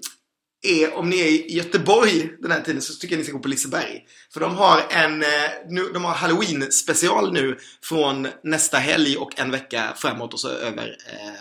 är 0.67 0.95
om 0.95 1.11
ni 1.11 1.21
är 1.21 1.27
i 1.27 1.53
Göteborg 1.53 2.31
den 2.39 2.51
här 2.51 2.61
tiden 2.61 2.83
så 2.83 2.95
tycker 2.95 3.14
jag 3.14 3.19
ni 3.19 3.25
ska 3.25 3.33
gå 3.33 3.39
på 3.43 3.49
Liseberg. 3.49 4.05
För 4.33 4.41
de 4.41 4.57
har 4.57 4.83
en 4.91 5.23
eh, 5.23 5.29
nu, 5.69 5.91
de 5.95 6.05
har 6.05 6.14
Halloween 6.14 6.73
special 6.73 7.33
nu 7.33 7.59
från 7.83 8.29
nästa 8.45 8.79
helg 8.79 9.17
och 9.17 9.41
en 9.41 9.51
vecka 9.51 9.93
framåt 9.97 10.35
och 10.35 10.41
så 10.41 10.49
över 10.49 10.97
eh, 11.12 11.41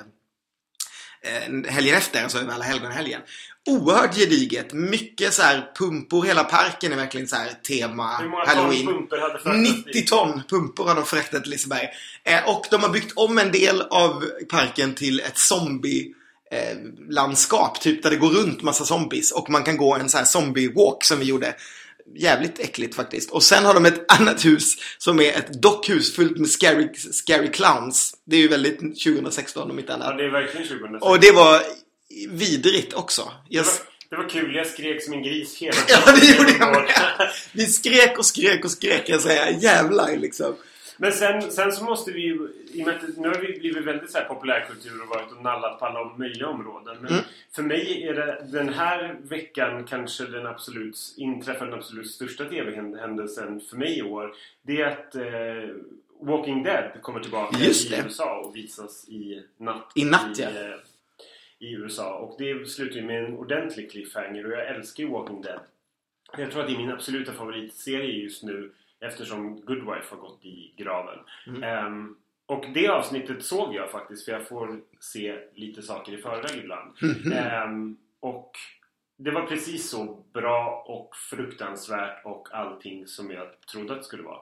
eh, 1.32 1.72
helgen 1.72 1.96
efter, 1.96 2.24
alltså 2.24 2.38
över 2.38 2.54
alla 2.54 2.64
helgon-helgen. 2.64 3.22
Oerhört 3.70 4.16
gediget. 4.16 4.74
Mycket 4.74 5.34
så 5.34 5.42
här 5.42 5.72
pumpor. 5.78 6.24
Hela 6.24 6.44
parken 6.44 6.92
är 6.92 6.96
verkligen 6.96 7.28
så 7.28 7.36
här 7.36 7.50
tema 7.68 8.18
Hur 8.18 8.30
många 8.30 8.46
Halloween. 8.46 8.86
ton 8.86 8.94
pumper 8.94 9.18
hade 9.18 9.40
fraktats 9.40 9.70
90 9.70 9.94
dit? 9.94 10.08
ton 10.08 10.42
pumpor 10.50 10.88
har 10.88 10.96
de 10.96 11.06
fraktat 11.06 11.44
till 11.44 11.52
Liseberg. 11.52 11.88
Eh, 12.24 12.50
och 12.50 12.66
de 12.72 12.84
har 12.84 12.90
byggt 12.90 13.14
om 13.16 13.38
en 13.38 13.52
del 13.52 13.82
av 13.82 14.24
parken 14.50 14.94
till 14.96 15.20
ett 15.20 15.38
zombie 15.38 16.14
eh, 16.56 16.78
landskap, 17.10 17.82
typ 17.82 18.04
där 18.04 18.10
det 18.10 18.16
går 18.16 18.30
runt 18.30 18.62
massa 18.62 18.86
zombies 18.86 19.32
och 19.32 19.50
man 19.50 19.64
kan 19.64 19.78
gå 19.78 19.96
en 19.96 20.10
sån 20.10 20.18
här 20.18 20.26
zombie 20.26 20.68
walk 20.76 21.04
som 21.04 21.20
vi 21.20 21.26
gjorde. 21.26 21.56
Jävligt 22.18 22.60
äckligt 22.60 22.96
faktiskt. 22.96 23.32
Och 23.32 23.44
sen 23.44 23.66
har 23.66 23.74
de 23.74 23.86
ett 23.86 24.12
annat 24.20 24.46
hus 24.46 24.76
som 24.98 25.20
är 25.20 25.34
ett 25.34 25.62
dockhus 25.62 26.16
fullt 26.16 26.38
med 26.38 26.50
scary, 26.50 26.90
scary 27.12 27.52
clowns. 27.52 28.14
Det 28.26 28.36
är 28.36 28.40
ju 28.40 28.48
väldigt 28.48 28.80
2016 28.80 29.72
om 29.72 29.80
inte 29.80 29.92
Ja, 29.92 29.96
annat. 29.96 30.18
det 30.18 30.24
är 30.26 30.32
verkligen 30.32 30.68
2006. 30.68 31.06
Och 31.06 31.20
det 31.20 31.32
var 31.32 31.62
vidrigt 32.30 32.94
också. 32.94 33.32
Jag, 33.50 33.66
det 34.10 34.16
var 34.16 34.30
kul, 34.30 34.56
jag 34.56 34.68
skrek 34.68 35.04
som 35.04 35.14
en 35.14 35.24
gris 35.24 35.58
hela 35.58 35.78
ja, 35.88 36.00
det 36.20 36.26
gjorde 36.26 36.52
jag 36.60 36.72
med. 36.72 36.90
Vi 37.52 37.66
skrek 37.66 38.18
och 38.20 38.26
skrek 38.26 38.66
och 38.66 38.72
skrek. 38.72 39.04
Jag 39.06 39.22
säger 39.22 39.58
jävlar 39.62 40.18
liksom. 40.18 40.56
Men 40.98 41.12
sen, 41.12 41.42
sen 41.52 41.72
så 41.72 41.84
måste 41.84 42.12
vi 42.12 42.22
ju, 42.22 42.50
i 42.74 42.82
och 42.84 42.88
med 42.88 42.96
att 42.96 43.18
nu 43.18 43.28
har 43.28 43.36
vi 43.42 43.60
blivit 43.60 43.84
väldigt 43.86 44.12
så 44.12 44.18
här 44.18 44.26
populärkultur 44.26 45.02
och 45.02 45.08
varit 45.08 45.32
och 45.32 45.44
nallat 45.44 45.80
på 45.80 45.86
alla 45.86 46.14
möjliga 46.18 46.48
områden. 46.48 46.98
Men 47.02 47.12
Mm. 47.14 47.24
för 47.56 47.64
mig 47.64 48.04
är 48.08 48.14
det 48.14 48.46
den 48.52 48.70
här 48.70 49.16
veckan 49.24 49.84
kanske 49.84 50.26
den 50.26 50.48
absolut, 50.48 50.98
inträffar 51.18 51.66
den 51.66 51.74
absolut 51.76 52.12
största 52.12 52.46
TV-händelsen 52.46 53.62
för 53.62 53.78
mig 53.78 53.98
i 53.98 54.02
år. 54.02 54.34
Det 54.62 54.82
är 54.82 54.86
att 54.88 55.16
eh, 55.16 55.76
Walking 56.20 56.64
Dead 56.64 57.02
kommer 57.02 57.20
tillbaka 57.20 57.58
Just 57.60 57.86
i 57.88 57.90
det. 57.96 58.02
USA 58.06 58.40
och 58.40 58.56
visas 58.56 59.10
i 59.10 59.44
natt. 59.58 59.92
I 59.96 60.06
natt, 60.06 60.40
ja. 60.40 60.48
eh, 60.48 60.76
I 61.60 61.74
USA. 61.74 62.14
Och 62.18 62.36
det 62.38 62.70
slutar 62.70 62.96
ju 62.96 63.02
med 63.02 63.26
en 63.26 63.38
ordentlig 63.38 63.92
cliffhanger 63.92 64.46
och 64.46 64.52
jag 64.52 64.68
älskar 64.68 65.04
ju 65.04 65.10
Walking 65.10 65.42
Dead. 65.42 65.60
Jag 66.38 66.52
tror 66.52 66.62
att 66.62 66.68
det 66.68 66.74
är 66.74 66.78
min 66.78 66.92
absoluta 66.92 67.34
favoritserie 67.34 68.12
just 68.24 68.44
nu 68.44 68.72
eftersom 69.06 69.62
Good 69.62 69.78
Wife 69.80 70.08
har 70.10 70.18
gått 70.18 70.46
i 70.46 70.74
graven. 70.78 71.20
Mm. 71.48 71.64
Ehm, 71.64 72.16
och 72.46 72.66
det 72.74 72.88
avsnittet 72.88 73.44
såg 73.46 73.76
jag 73.76 73.92
faktiskt 73.92 74.26
för 74.26 74.32
jag 74.32 74.48
får 74.48 74.80
se 75.00 75.36
lite 75.56 75.82
saker 75.82 76.12
i 76.14 76.18
förväg 76.18 76.58
ibland. 76.58 76.96
Ehm, 77.34 77.98
och 78.20 78.52
det 79.18 79.32
var 79.32 79.42
precis 79.42 79.90
så 79.90 80.24
bra 80.34 80.84
och 80.88 81.16
fruktansvärt 81.16 82.26
och 82.26 82.48
allting 82.52 83.08
som 83.08 83.32
jag 83.32 83.48
trodde 83.72 83.94
att 83.94 84.00
det 84.00 84.06
skulle 84.06 84.24
vara. 84.24 84.40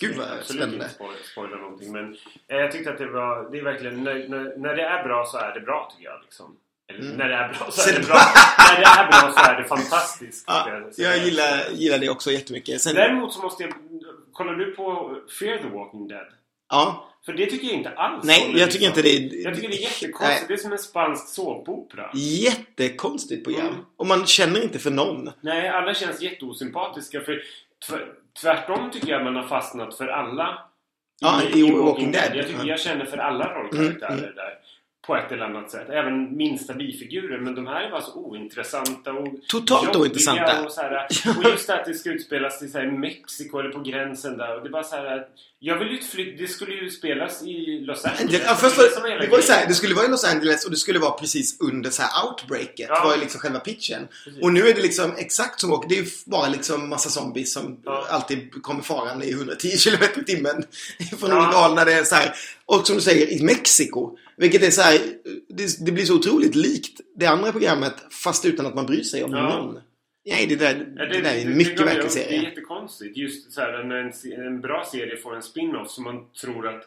Gud, 0.00 0.10
jag 0.12 0.16
vad 0.18 0.38
absolut 0.38 0.62
spännande. 0.62 0.84
inte 0.84 1.24
spoila, 1.32 1.56
någonting 1.56 1.92
men 1.92 2.16
eh, 2.48 2.56
jag 2.56 2.72
tyckte 2.72 2.90
att 2.92 2.98
det 2.98 3.06
var, 3.06 3.50
det 3.50 3.58
är 3.58 3.62
verkligen, 3.64 4.04
när, 4.04 4.28
när, 4.28 4.56
när 4.56 4.76
det 4.76 4.82
är 4.82 5.04
bra 5.04 5.24
så 5.26 5.38
är 5.38 5.54
det 5.54 5.60
bra 5.60 5.88
tycker 5.92 6.10
jag 6.10 6.20
liksom. 6.22 6.56
Eller 6.88 7.00
Mm. 7.00 7.16
när 7.16 7.28
det 7.28 7.34
är 7.34 7.48
bra 7.48 7.70
så 7.70 7.90
är 7.90 7.94
det 8.00 8.06
bra. 8.06 8.16
när 8.58 8.80
det 8.80 8.86
är 8.86 9.06
bra 9.08 9.32
så 9.32 9.50
är 9.50 9.56
det 9.62 9.64
fantastiskt. 9.68 10.44
Ja, 10.46 10.64
säga. 10.92 11.08
jag 11.16 11.24
gillar, 11.24 11.70
gillar 11.72 11.98
det 11.98 12.08
också 12.08 12.30
jättemycket. 12.30 12.80
Sen, 12.80 12.94
Däremot 12.94 13.32
så 13.32 13.42
måste 13.42 13.62
jag... 13.62 13.72
Kollar 14.32 14.54
du 14.54 14.74
på 14.76 15.16
Fear 15.40 15.58
the 15.58 15.68
Walking 15.68 16.08
Dead? 16.08 16.26
ja, 16.70 17.08
För 17.24 17.32
det 17.32 17.46
tycker 17.46 17.66
jag 17.66 17.76
inte 17.76 17.90
alls 17.90 18.24
nej, 18.24 18.40
jag 18.58 18.70
tycker 18.70 18.86
liksom. 18.86 18.86
inte 18.86 19.02
det. 19.02 19.36
Jag 19.42 19.54
tycker 19.54 19.68
det 19.68 19.74
är 19.74 19.82
jättekonstigt. 19.82 20.48
Det 20.48 20.54
är 20.54 20.58
som 20.58 20.72
en 20.72 20.78
spansk 20.78 21.28
såpopera. 21.28 22.10
Jättekonstigt 22.14 23.44
program. 23.44 23.66
Mm. 23.66 23.80
Och 23.96 24.06
man 24.06 24.26
känner 24.26 24.62
inte 24.62 24.78
för 24.78 24.90
någon. 24.90 25.30
Nej, 25.40 25.68
alla 25.68 25.94
känns 25.94 26.22
jätteosympatiska. 26.22 27.20
För 27.20 27.42
tv- 27.88 28.04
tvärtom 28.40 28.90
tycker 28.90 29.08
jag 29.08 29.24
man 29.24 29.36
har 29.36 29.42
fastnat 29.48 29.96
för 29.96 30.06
alla 30.08 30.58
Ja, 31.20 31.42
i 31.54 31.72
Walking 31.72 32.12
Dead. 32.12 32.36
Jag, 32.36 32.46
tycker, 32.46 32.60
Ja. 32.60 32.66
jag 32.66 32.80
känner 32.80 33.04
för 33.04 33.18
alla 33.18 33.54
rollkaraktärer 33.54 34.12
Mm, 34.12 34.24
mm. 34.24 34.34
där. 34.36 34.58
På 35.06 35.16
ett 35.16 35.32
eller 35.32 35.44
annat 35.44 35.70
sätt. 35.70 35.88
Även 35.90 36.36
minsta 36.36 36.74
bifigurer. 36.74 37.38
Men 37.38 37.54
de 37.54 37.66
här 37.66 37.82
är 37.82 37.90
bara 37.90 38.00
så 38.02 38.14
ointressanta 38.14 39.12
och 39.12 39.28
Totalt 39.48 39.96
ointressanta. 39.96 40.62
Och, 40.64 40.72
så 40.72 40.80
här, 40.80 41.06
och 41.38 41.44
just 41.50 41.70
att 41.70 41.84
det 41.84 41.94
ska 41.94 42.10
utspelas 42.10 42.62
i 42.62 42.68
så 42.68 42.78
här, 42.78 42.86
Mexiko 42.90 43.58
eller 43.58 43.70
på 43.70 43.80
gränsen 43.80 44.36
där. 44.36 44.56
Och 44.56 44.62
det 44.64 44.70
bara 44.70 44.82
så 44.84 44.96
här, 44.96 45.26
jag 45.58 45.78
vill 45.78 45.88
ju 45.88 45.98
flytta. 46.02 46.42
Det 46.42 46.48
skulle 46.48 46.74
ju 46.74 46.90
spelas 46.90 47.42
i 47.42 47.80
Los 47.86 48.04
Angeles. 48.04 48.42
Ja, 48.46 48.54
först 48.54 48.76
Det 48.76 49.00
var, 49.00 49.08
det, 49.20 49.28
var 49.28 49.40
så 49.40 49.52
här, 49.52 49.66
det 49.66 49.74
skulle 49.74 49.94
vara 49.94 50.06
i 50.06 50.08
Los 50.08 50.24
Angeles 50.24 50.64
och 50.64 50.70
det 50.70 50.76
skulle 50.76 50.98
vara 50.98 51.10
precis 51.12 51.60
under 51.60 51.90
så 51.90 52.02
här 52.02 52.26
outbreaket. 52.28 52.86
Ja. 52.88 53.04
var 53.04 53.14
ju 53.14 53.20
liksom 53.20 53.40
själva 53.40 53.58
pitchen. 53.60 54.08
Precis. 54.24 54.42
Och 54.42 54.52
nu 54.52 54.60
är 54.60 54.74
det 54.74 54.82
liksom 54.82 55.12
exakt 55.16 55.60
som 55.60 55.72
och 55.72 55.84
Det 55.88 55.98
är 55.98 56.30
bara 56.30 56.48
liksom 56.48 56.88
massa 56.88 57.08
zombies 57.08 57.52
som 57.52 57.80
Ja. 57.84 58.06
alltid 58.10 58.62
kommer 58.62 58.82
farande 58.82 59.26
i 59.26 59.32
110 59.32 59.68
km 59.84 60.02
i 60.20 60.24
timmen. 60.24 60.64
Från 61.20 61.30
Ja. 61.30 61.72
när 61.76 61.84
det 61.84 61.92
är 61.92 62.04
så 62.04 62.14
här. 62.14 62.34
Och 62.66 62.86
som 62.86 62.96
du 62.96 63.02
säger, 63.02 63.32
i 63.32 63.42
Mexiko. 63.42 64.18
Vilket 64.42 64.62
är 64.62 64.70
så 64.70 64.82
här, 64.82 64.98
det, 65.48 65.86
det 65.86 65.92
blir 65.92 66.04
så 66.04 66.14
otroligt 66.16 66.54
likt 66.54 67.00
det 67.16 67.26
andra 67.26 67.52
programmet 67.52 67.94
fast 68.24 68.44
utan 68.44 68.66
att 68.66 68.74
man 68.74 68.86
bryr 68.86 69.02
sig 69.02 69.24
om 69.24 69.30
Ja. 69.32 69.56
någon. 69.58 69.78
Nej, 70.26 70.46
det 70.46 70.56
där, 70.56 70.86
Ja, 70.96 71.04
det, 71.06 71.20
där 71.20 71.34
är 71.34 71.46
en 71.46 71.56
mycket 71.56 71.76
det, 71.76 71.84
verklig 71.84 72.02
Det 72.04 72.20
är 72.20 72.24
serie. 72.24 72.42
jättekonstigt. 72.42 73.16
Just 73.16 73.52
så 73.52 73.60
här, 73.60 73.84
när 73.84 73.96
en, 73.96 74.46
en 74.46 74.60
bra 74.60 74.84
serie 74.92 75.16
får 75.16 75.36
en 75.36 75.42
spin-off 75.42 75.90
som 75.90 76.04
man 76.04 76.30
tror 76.40 76.68
att 76.68 76.82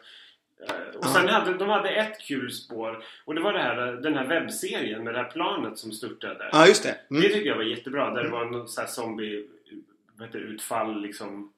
Eh, 0.68 0.98
och 0.98 1.04
sen 1.04 1.28
hade 1.28 1.54
de 1.58 1.68
hade 1.68 1.88
ett 1.90 2.20
kul 2.28 2.50
spår 2.52 3.04
och 3.24 3.34
det 3.34 3.40
var 3.40 3.52
det 3.52 3.58
här, 3.62 3.76
den 3.92 4.14
här 4.14 4.26
webbserien 4.26 5.04
med 5.04 5.14
det 5.14 5.18
här 5.18 5.30
planet 5.30 5.78
som 5.78 5.92
störtade. 5.92 6.48
Ja, 6.52 6.66
just 6.66 6.82
det. 6.82 6.96
Det 7.08 7.14
Mm. 7.16 7.28
tycker 7.32 7.46
jag 7.48 7.56
var 7.56 7.62
jättebra. 7.62 8.14
Där 8.14 8.22
det 8.22 8.28
var 8.30 8.44
någon 8.44 8.68
sån 8.68 8.82
här 8.82 8.88
zombie 8.90 9.44
det, 10.32 10.38
utfall 10.38 11.02
liksom 11.02 11.52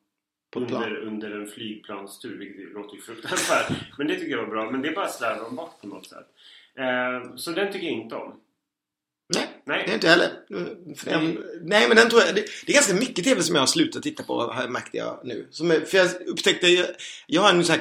På 0.50 0.60
ett 0.62 0.68
plan. 0.68 0.82
under, 0.82 0.96
under 0.96 1.30
en 1.30 1.46
flygplanstur. 1.46 2.38
Vilket 2.38 2.72
låter 2.74 2.96
ju 2.96 3.02
fruktansvärt. 3.02 3.72
men 3.98 4.06
det 4.06 4.14
tycker 4.14 4.30
jag 4.30 4.38
var 4.42 4.46
bra. 4.50 4.70
Men 4.70 4.82
det 4.82 4.90
bara 4.90 5.08
slarvar 5.08 5.50
bort 5.50 5.80
på 5.80 5.86
något 5.86 6.06
sätt. 6.06 6.26
Eh, 6.78 7.36
så 7.36 7.50
den 7.50 7.72
tycker 7.72 7.86
jag 7.86 7.94
inte 7.96 8.14
om. 8.14 8.40
Nej, 9.34 9.48
Nej. 9.64 9.82
det 9.86 9.90
är 9.92 9.94
inte 9.94 10.08
heller. 10.08 10.28
Den, 11.04 11.44
nej, 11.62 11.88
men 11.88 11.96
den 11.96 12.08
tror 12.10 12.22
jag... 12.22 12.34
Det, 12.34 12.44
det 12.66 12.72
är 12.72 12.74
ganska 12.74 12.94
mycket 12.94 13.24
TV 13.24 13.42
som 13.42 13.54
jag 13.54 13.62
har 13.62 13.66
slutat 13.66 14.02
titta 14.02 14.22
på, 14.22 14.40
har 14.42 14.68
märkte 14.68 14.96
jag 14.96 15.20
nu. 15.24 15.46
Som, 15.50 15.70
är- 15.70 15.80
för 15.80 15.98
jag 15.98 16.08
upptäckte... 16.26 16.66
Jag, 16.68 16.86
jag 17.26 17.42
har 17.42 17.50
en 17.50 17.64
så 17.64 17.72
här... 17.72 17.80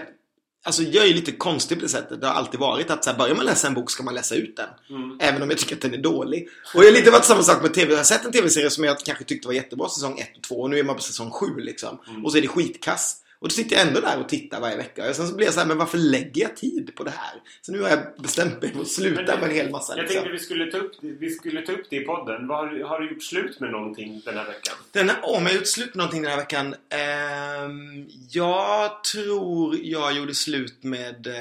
Alltså 0.67 0.83
jag 0.83 1.03
är 1.03 1.07
ju 1.07 1.13
lite 1.13 1.31
konstig 1.31 1.77
på 1.77 1.81
det 1.81 1.89
sättet. 1.89 2.21
Det 2.21 2.27
har 2.27 2.33
alltid 2.33 2.59
varit 2.59 2.91
att 2.91 3.03
så 3.03 3.09
här, 3.09 3.17
börjar 3.17 3.35
man 3.35 3.45
läsa 3.45 3.67
en 3.67 3.73
bok 3.73 3.91
ska 3.91 4.03
man 4.03 4.13
läsa 4.13 4.35
ut 4.35 4.55
den. 4.55 4.69
Mm. 4.89 5.17
Även 5.19 5.41
om 5.41 5.49
jag 5.49 5.59
tycker 5.59 5.75
att 5.75 5.81
den 5.81 5.93
är 5.93 5.97
dålig. 5.97 6.47
Och 6.75 6.83
jag 6.83 6.87
har 6.87 6.91
lite 6.91 7.11
varit 7.11 7.25
samma 7.25 7.43
sak 7.43 7.61
med 7.61 7.73
TV. 7.73 7.91
Jag 7.91 7.99
har 7.99 8.03
sett 8.03 8.25
en 8.25 8.31
TV-serie 8.31 8.69
som 8.69 8.83
jag 8.83 8.99
kanske 8.99 9.23
tyckte 9.23 9.47
var 9.47 9.53
jättebra 9.53 9.89
säsong 9.89 10.19
1 10.19 10.37
och 10.37 10.43
2 10.43 10.55
och 10.55 10.69
nu 10.69 10.79
är 10.79 10.83
man 10.83 10.95
på 10.95 11.01
säsong 11.01 11.31
7 11.31 11.45
liksom. 11.57 11.99
Mm. 12.09 12.25
Och 12.25 12.31
så 12.31 12.37
är 12.37 12.41
det 12.41 12.47
skitkass. 12.47 13.17
Och 13.39 13.47
då 13.47 13.53
sitter 13.53 13.75
jag 13.75 13.87
ändå 13.87 13.99
där 14.01 14.19
och 14.19 14.29
tittar 14.29 14.61
varje 14.61 14.77
vecka. 14.77 15.09
Och 15.09 15.15
sen 15.15 15.27
så 15.27 15.35
blir 15.35 15.45
jag 15.47 15.53
så 15.53 15.59
här, 15.59 15.67
men 15.67 15.77
varför 15.77 15.97
lägger 15.97 16.41
jag 16.41 16.55
tid 16.57 16.91
på 16.95 17.03
det 17.03 17.11
här? 17.11 17.41
Så 17.61 17.71
nu 17.71 17.81
har 17.81 17.89
jag 17.89 17.99
bestämt 18.19 18.61
mig 18.61 18.73
för 18.73 18.81
att 18.81 18.87
sluta 18.87 19.21
det- 19.21 19.37
med 19.41 19.49
en 19.49 19.55
hel 19.55 19.69
massa 19.71 19.93
Jag 19.93 20.01
liksom. 20.03 20.15
tänkte 20.15 20.31
vi 20.31 20.39
skulle, 20.39 20.71
ta 20.71 20.77
upp, 20.77 20.91
vi 21.01 21.29
skulle 21.29 21.61
ta 21.61 21.71
upp 21.71 21.89
det 21.89 21.95
i 21.95 21.99
podden. 22.05 22.47
Vad 22.47 22.57
har, 22.57 22.67
du- 22.67 22.83
har 22.83 22.99
du 22.99 23.09
gjort 23.13 23.23
slut 23.23 23.59
med 23.59 23.71
någonting 23.71 24.21
den 24.25 24.37
här 24.37 24.45
veckan? 24.45 24.75
Den 24.91 25.09
här, 25.09 25.17
om 25.23 25.33
jag 25.43 25.49
har 25.51 25.55
gjort 25.57 25.67
slut 25.67 25.87
med 25.87 25.97
någonting 25.97 26.21
den 26.21 26.31
här 26.31 26.37
veckan? 26.37 26.75
Ehm, 26.89 28.05
jag 28.31 29.03
tror 29.03 29.75
jag 29.81 30.13
gjorde 30.13 30.33
slut 30.35 30.83
med... 30.83 31.27
eh, 31.27 31.33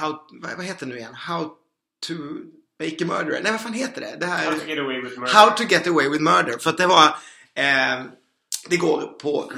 how, 0.00 0.08
vad, 0.42 0.56
vad 0.56 0.64
heter 0.66 0.86
det 0.86 0.92
nu 0.92 0.98
igen? 0.98 1.14
How 1.14 1.44
to 2.06 2.12
make 2.82 3.04
a 3.04 3.06
murderer? 3.06 3.40
Nej, 3.42 3.52
vad 3.52 3.60
fan 3.60 3.72
heter 3.72 4.00
det? 4.00 4.16
Det 4.20 4.26
här... 4.26 4.50
How 4.50 4.58
to 4.58 4.66
get 4.66 4.78
away 4.78 5.00
with 5.00 5.18
murder. 5.18 5.32
How 5.34 5.50
to 5.56 5.62
get 5.64 5.86
away 5.86 6.08
with 6.08 6.22
murder. 6.22 6.58
För 6.58 6.70
att 6.70 6.78
det 6.78 6.86
var... 6.86 7.16
ehm, 7.54 8.06
det 8.68 8.76
går 8.76 9.00
på 9.02 9.52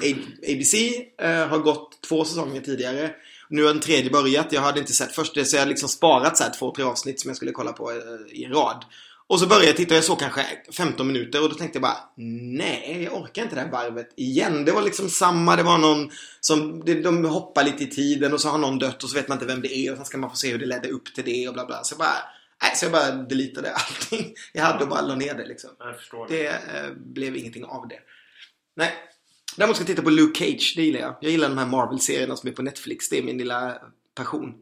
ABC. 0.49 0.75
eh, 1.23 1.47
har 1.49 1.59
gått 1.59 2.03
två 2.09 2.25
säsonger 2.25 2.61
tidigare. 2.61 3.11
Nu 3.49 3.63
har 3.63 3.73
den 3.73 3.81
tredje 3.81 4.11
börjat. 4.11 4.53
Jag 4.53 4.61
hade 4.61 4.81
inte 4.81 4.93
sett 4.93 5.13
först 5.13 5.47
så 5.47 5.57
jag 5.57 5.63
har 5.63 5.67
liksom 5.67 5.89
sparat 5.89 6.37
så 6.37 6.45
här 6.45 6.53
två, 6.59 6.71
tre 6.71 6.85
avsnitt 6.85 7.21
som 7.21 7.29
jag 7.29 7.37
skulle 7.37 7.53
kolla 7.53 7.73
på 7.73 7.91
eh, 7.91 7.97
i 8.41 8.45
en 8.45 8.53
rad. 8.53 8.85
Och 9.29 9.41
så 9.41 9.47
började 9.47 9.67
jag 9.67 9.77
titta 9.77 9.95
jag 9.95 10.05
såg 10.05 10.19
kanske 10.19 10.47
15 10.73 11.07
minuter 11.07 11.43
och 11.43 11.49
då 11.49 11.55
tänkte 11.55 11.77
jag 11.77 11.83
bara 11.83 11.99
Nej, 12.17 13.03
jag 13.03 13.23
orkar 13.23 13.43
inte 13.43 13.55
det 13.55 13.61
här 13.61 13.71
varvet 13.71 14.09
igen. 14.17 14.65
Det 14.65 14.73
var 14.73 14.83
liksom 14.83 15.11
samma, 15.11 15.57
det 15.57 15.63
var 15.63 15.79
någon 15.79 16.11
som 16.41 16.85
De 16.85 17.25
hoppar 17.25 17.65
lite 17.65 17.85
i 17.85 17.87
tiden 17.87 18.33
och 18.33 18.41
så 18.41 18.49
har 18.49 18.59
någon 18.59 18.79
dött 18.79 19.05
och 19.05 19.11
så 19.11 19.17
vet 19.17 19.29
man 19.29 19.37
inte 19.37 19.47
vem 19.47 19.63
det 19.63 19.77
är 19.77 19.91
och 19.91 19.97
sen 19.97 20.07
ska 20.07 20.19
man 20.19 20.31
få 20.31 20.37
se 20.37 20.53
hur 20.53 20.59
det 20.59 20.67
ledde 20.67 20.89
upp 20.89 21.15
till 21.15 21.25
det 21.25 21.49
och 21.49 21.55
bla 21.55 21.67
bla. 21.67 21.85
Så 21.85 21.93
jag 21.93 21.99
bara 21.99 22.19
Nej, 22.63 22.77
så 22.77 22.85
jag 22.85 22.93
bara 22.93 23.11
deletade 23.11 23.73
allting 23.75 24.35
jag 24.53 24.63
hade 24.63 24.85
och 24.85 24.91
bara 24.91 25.01
la 25.01 25.15
ner 25.15 25.35
det 25.35 25.47
liksom. 25.47 25.71
Det 26.29 26.47
eh, 26.47 26.93
blev 26.97 27.37
ingenting 27.37 27.65
av 27.65 27.89
det. 27.89 27.99
Nej. 28.77 28.95
Däremot 29.57 29.77
ska 29.77 29.83
jag 29.83 29.87
titta 29.87 30.03
på 30.03 30.11
Luke 30.11 30.39
Cage, 30.39 30.73
det 30.77 30.83
gillar 30.83 31.01
jag. 31.01 31.15
Jag 31.21 31.31
gillar 31.31 31.49
de 31.49 31.59
här 31.59 31.67
Marvel-serierna 31.67 32.37
som 32.37 32.49
är 32.49 32.53
på 32.53 32.63
Netflix. 32.63 33.09
Det 33.09 33.19
är 33.19 33.23
min 33.23 33.39
lilla 33.39 33.79
passion. 34.15 34.55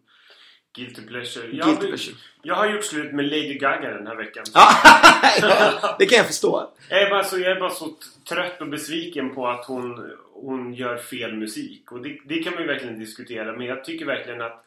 Guilty 0.77 1.03
pleasure. 1.03 1.47
Guilty 1.47 1.69
Jag, 1.69 1.81
pleasure. 1.81 2.17
jag 2.43 2.55
har 2.55 2.71
gjort 2.71 2.85
slut 2.85 3.13
med 3.13 3.25
Lady 3.25 3.59
Gaga 3.59 3.91
den 3.91 4.07
här 4.07 4.17
veckan. 4.17 4.45
ja, 4.55 5.97
det 5.99 6.07
kan 6.07 6.17
jag 6.17 6.27
förstå. 6.27 6.71
Jag 6.89 7.03
är, 7.03 7.11
bara 7.11 7.25
så, 7.25 7.39
jag 7.39 7.51
är 7.57 7.61
bara 7.61 7.71
så 7.71 7.91
trött 8.29 8.61
och 8.61 8.69
besviken 8.69 9.35
på 9.35 9.49
att 9.49 9.65
hon, 9.65 10.11
hon 10.35 10.75
gör 10.75 10.97
fel 10.97 11.37
musik. 11.37 11.93
Och 11.93 12.03
det, 12.03 12.19
det 12.25 12.43
kan 12.43 12.53
man 12.53 12.63
ju 12.63 12.69
verkligen 12.69 12.99
diskutera. 12.99 13.53
Men 13.53 13.67
jag 13.67 13.85
tycker 13.85 14.07
verkligen 14.07 14.41
att... 14.41 14.65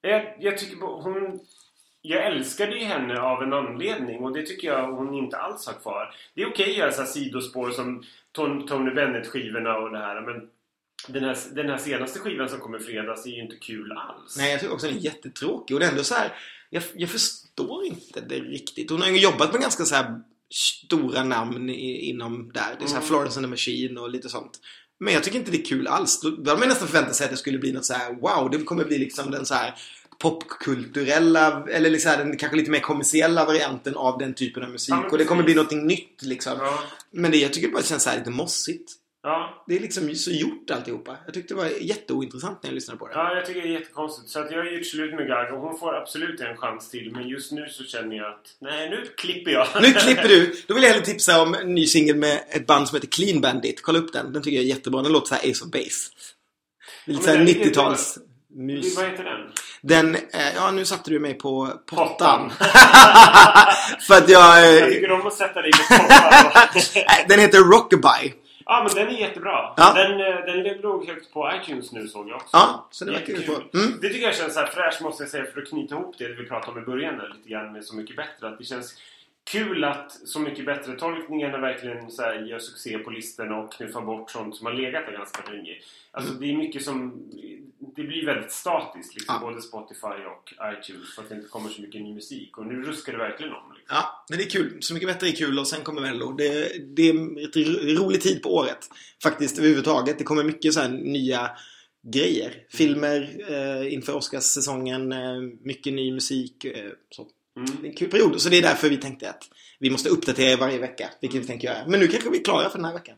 Jag, 0.00 0.34
jag 0.40 0.58
tycker 0.58 0.76
hon... 0.86 1.40
Jag 2.02 2.26
älskade 2.26 2.78
ju 2.78 2.84
henne 2.84 3.20
av 3.20 3.42
en 3.42 3.52
anledning 3.52 4.18
och 4.24 4.32
det 4.32 4.46
tycker 4.46 4.68
jag 4.68 4.92
hon 4.92 5.14
inte 5.14 5.36
alls 5.36 5.66
har 5.66 5.74
kvar. 5.74 6.14
Det 6.34 6.42
är 6.42 6.48
okej 6.48 6.70
att 6.70 6.76
göra 6.76 6.92
så 6.92 7.00
här 7.00 7.08
sidospår 7.08 7.70
som 7.70 8.04
Tony 8.68 8.94
Bennett-skivorna 8.94 9.76
och 9.76 9.90
det 9.90 9.98
här 9.98 10.20
men 10.20 10.48
den 11.06 11.24
här, 11.24 11.38
den 11.54 11.68
här 11.68 11.78
senaste 11.78 12.18
skivan 12.18 12.48
som 12.48 12.60
kommer 12.60 12.78
fredags 12.78 13.26
är 13.26 13.30
ju 13.30 13.42
inte 13.42 13.56
kul 13.56 13.92
alls. 13.92 14.36
Nej, 14.36 14.50
jag 14.50 14.60
tycker 14.60 14.74
också 14.74 14.86
den 14.86 14.96
är 14.96 15.00
jättetråkig. 15.00 15.74
Och 15.74 15.80
det 15.80 15.86
är 15.86 15.90
ändå 15.90 16.04
så 16.04 16.14
här, 16.14 16.32
jag, 16.70 16.82
jag 16.94 17.10
förstår 17.10 17.84
inte 17.84 18.20
det 18.20 18.40
riktigt. 18.40 18.90
Hon 18.90 19.02
har 19.02 19.08
ju 19.08 19.18
jobbat 19.18 19.52
med 19.52 19.62
ganska 19.62 19.84
så 19.84 19.94
här 19.94 20.20
stora 20.50 21.24
namn 21.24 21.70
i, 21.70 22.10
inom 22.10 22.50
där. 22.54 22.76
Det 22.78 22.84
är 22.84 22.88
så 22.88 22.94
här 22.94 23.02
Mm. 23.02 23.08
Florence 23.08 23.38
and 23.38 23.46
the 23.46 23.50
Machine 23.50 23.98
och 23.98 24.10
lite 24.10 24.28
sånt. 24.28 24.60
Men 25.00 25.14
jag 25.14 25.24
tycker 25.24 25.38
inte 25.38 25.50
det 25.50 25.60
är 25.60 25.64
kul 25.64 25.86
alls. 25.86 26.20
Då 26.20 26.28
hade 26.28 26.60
man 26.60 26.68
nästan 26.68 26.88
förväntat 26.88 27.16
sig 27.16 27.24
att 27.24 27.30
det 27.30 27.36
skulle 27.36 27.58
bli 27.58 27.72
något 27.72 27.84
så 27.84 27.94
här 27.94 28.14
wow, 28.14 28.50
det 28.50 28.58
kommer 28.58 28.84
bli 28.84 28.98
liksom 28.98 29.30
den 29.30 29.46
så 29.46 29.54
här 29.54 29.74
popkulturella 30.18 31.64
eller 31.70 31.90
liksom 31.90 32.12
den 32.18 32.36
kanske 32.36 32.56
lite 32.56 32.70
mer 32.70 32.80
kommersiella 32.80 33.44
varianten 33.44 33.96
av 33.96 34.18
den 34.18 34.34
typen 34.34 34.62
av 34.62 34.70
musik. 34.70 34.94
Ja, 34.94 35.08
och 35.10 35.18
det 35.18 35.24
kommer 35.24 35.42
bli 35.42 35.54
någonting 35.54 35.86
nytt 35.86 36.22
liksom. 36.22 36.52
Ja, 36.58 36.78
Men 37.10 37.30
det, 37.30 37.36
jag 37.36 37.52
tycker 37.52 37.68
bara 37.68 37.80
det 37.80 37.86
känns 37.88 38.02
så 38.02 38.10
här 38.10 38.18
lite 38.18 38.30
mossigt. 38.30 38.92
ja, 39.22 39.64
Det 39.68 39.76
är 39.76 39.80
liksom 39.80 40.14
så 40.14 40.30
gjort 40.30 40.70
alltihopa. 40.70 41.16
Jag 41.24 41.34
tyckte 41.34 41.54
det 41.54 41.58
var 41.58 41.70
jätteointressant 41.80 42.62
när 42.62 42.70
jag 42.70 42.74
lyssnade 42.74 42.98
på 42.98 43.06
det. 43.08 43.14
ja, 43.14 43.34
jag 43.34 43.46
tycker 43.46 43.62
det 43.62 43.68
är 43.68 43.72
jättekonstigt. 43.72 44.28
Så 44.30 44.40
att 44.40 44.50
jag 44.50 44.58
har 44.58 44.70
gjort 44.70 44.86
slut 44.86 45.14
med 45.14 45.26
Gaga 45.28 45.54
och 45.54 45.60
hon 45.60 45.78
får 45.78 45.94
absolut 45.94 46.40
en 46.40 46.56
chans 46.56 46.90
till. 46.90 47.12
Men 47.12 47.28
just 47.28 47.52
nu 47.52 47.66
så 47.68 47.84
känner 47.84 48.16
jag 48.16 48.26
att 48.26 48.46
nej, 48.60 48.90
nu 48.90 49.04
klipper 49.16 49.50
jag. 49.50 49.66
Nu 49.82 49.92
klipper 49.92 50.28
du. 50.28 50.54
Då 50.66 50.74
vill 50.74 50.82
jag 50.82 50.90
hellre 50.90 51.06
tipsa 51.06 51.42
om 51.42 51.54
en 51.54 51.74
ny 51.74 51.86
singel 51.86 52.16
med 52.16 52.40
ett 52.50 52.66
band 52.66 52.88
som 52.88 52.96
heter 52.96 53.08
Clean 53.08 53.40
Bandit. 53.40 53.82
Kolla 53.82 53.98
upp 53.98 54.12
den. 54.12 54.32
Den 54.32 54.42
tycker 54.42 54.56
jag 54.56 54.64
är 54.64 54.68
jättebra. 54.68 55.02
Den 55.02 55.12
låter 55.12 55.26
så 55.28 55.34
här 55.34 55.50
Ace 55.50 55.64
of 55.64 55.70
Base. 55.70 56.10
Lite 57.06 57.20
Ja, 57.20 57.24
såhär 57.24 57.36
men 57.38 57.46
den 57.46 57.56
är 57.56 57.64
90-tals 57.64 58.18
mys. 58.58 58.96
Vad 58.96 59.04
heter 59.04 59.24
den? 59.24 59.40
Den, 59.80 60.14
eh, 60.14 60.54
ja 60.56 60.70
nu 60.70 60.84
satte 60.84 61.10
du 61.10 61.18
mig 61.18 61.34
på 61.34 61.68
pottan. 61.86 62.08
Pottan. 62.08 62.50
För 64.08 64.14
att 64.14 64.28
jag... 64.28 64.58
Jag 64.66 64.82
Eh, 64.82 64.88
tycker 64.88 65.12
om 65.12 65.26
att 65.26 65.34
sätta 65.34 65.62
dig 65.62 65.70
på 65.72 65.78
toppar. 65.94 66.70
nej, 66.94 67.24
den 67.28 67.40
heter 67.40 67.58
Rockabye. 67.58 68.32
Ja, 68.64 68.86
men 68.86 68.94
den 69.06 69.16
är 69.16 69.20
jättebra. 69.20 69.74
Ja. 69.76 69.92
Den, 69.94 70.12
eh, 70.20 70.64
den 70.64 70.80
låg 70.80 71.06
högt 71.06 71.32
på 71.32 71.50
iTunes 71.62 71.92
nu 71.92 72.08
såg 72.08 72.28
jag 72.28 72.36
också. 72.36 72.48
Ja, 72.52 72.88
så 72.90 73.04
det 73.04 73.12
verkar 73.12 73.32
ju 73.32 73.46
bra. 73.46 73.56
Mm. 73.74 73.98
Det 74.00 74.08
tycker 74.08 74.26
jag 74.26 74.34
känns 74.36 74.54
så 74.54 74.60
här 74.60 74.66
fräscht 74.66 75.00
måste 75.00 75.22
jag 75.22 75.30
säga 75.30 75.44
för 75.54 75.62
att 75.62 75.68
knyta 75.68 75.94
ihop 75.94 76.14
det 76.18 76.28
vi 76.28 76.44
pratade 76.48 76.72
om 76.72 76.82
i 76.82 76.86
början 76.86 77.18
där, 77.18 77.28
lite 77.36 77.48
grann 77.48 77.72
med 77.72 77.84
Så 77.84 77.96
mycket 77.96 78.16
bättre. 78.16 78.48
Att 78.48 78.58
det 78.58 78.64
känns 78.64 78.94
kul 79.50 79.84
att 79.84 80.12
Så 80.12 80.40
mycket 80.40 80.66
bättre 80.66 80.94
tolkningarna 80.96 81.58
verkligen 81.58 82.10
så 82.10 82.22
här, 82.22 82.34
gör 82.34 82.58
succé 82.58 82.98
på 82.98 83.10
listorna 83.10 83.56
och 83.58 83.72
knuffar 83.72 84.00
bort 84.00 84.30
sånt 84.30 84.56
som 84.56 84.66
har 84.66 84.72
legat 84.74 85.06
där 85.06 85.12
ganska 85.12 85.52
länge. 85.52 85.72
Alltså 86.10 86.34
det 86.34 86.50
är 86.50 86.56
mycket 86.56 86.84
som... 86.84 87.22
Det 87.96 88.02
blir 88.02 88.26
väldigt 88.26 88.52
statiskt 88.52 89.14
liksom. 89.14 89.34
Ja. 89.34 89.46
Både 89.48 89.62
Spotify 89.62 90.06
och 90.06 90.54
iTunes 90.72 91.14
för 91.14 91.22
att 91.22 91.28
det 91.28 91.34
inte 91.34 91.48
kommer 91.48 91.68
så 91.68 91.82
mycket 91.82 92.02
ny 92.02 92.14
musik. 92.14 92.58
Och 92.58 92.66
nu 92.66 92.82
ruskar 92.82 93.12
det 93.12 93.18
verkligen 93.18 93.52
om. 93.52 93.72
Liksom. 93.76 93.96
Ja, 93.96 94.24
men 94.28 94.38
det 94.38 94.44
är 94.44 94.50
kul. 94.50 94.82
Så 94.82 94.94
mycket 94.94 95.08
bättre 95.08 95.28
är 95.28 95.32
kul 95.32 95.58
och 95.58 95.66
sen 95.68 95.80
kommer 95.82 96.00
Mello. 96.00 96.32
Det, 96.32 96.72
det 96.96 97.08
är 97.08 97.14
ro- 97.64 98.04
rolig 98.04 98.20
tid 98.20 98.42
på 98.42 98.54
året. 98.54 98.78
Faktiskt 99.22 99.58
överhuvudtaget. 99.58 100.18
Det 100.18 100.24
kommer 100.24 100.44
mycket 100.44 100.74
så 100.74 100.88
nya 100.88 101.50
grejer. 102.12 102.52
Filmer 102.70 103.28
eh, 103.48 103.92
inför 103.94 104.14
Oscarssäsongen. 104.16 105.12
Eh, 105.12 105.40
mycket 105.62 105.92
ny 105.92 106.12
musik. 106.12 106.64
Eh, 106.64 106.90
så. 107.10 107.26
Mm. 107.58 107.76
Det 107.80 107.86
är 107.86 107.90
en 107.90 107.96
kul 107.96 108.10
period. 108.10 108.40
Så 108.40 108.48
det 108.48 108.58
är 108.58 108.62
därför 108.62 108.88
vi 108.88 108.96
tänkte 108.96 109.30
att 109.30 109.42
vi 109.78 109.90
måste 109.90 110.08
uppdatera 110.08 110.56
varje 110.56 110.78
vecka. 110.78 111.10
Vilket 111.20 111.42
vi 111.42 111.46
tänker 111.46 111.68
göra. 111.68 111.86
Men 111.86 112.00
nu 112.00 112.08
kanske 112.08 112.30
vi 112.30 112.38
är 112.38 112.44
klara 112.44 112.70
för 112.70 112.78
den 112.78 112.84
här 112.84 112.94
veckan. 112.94 113.16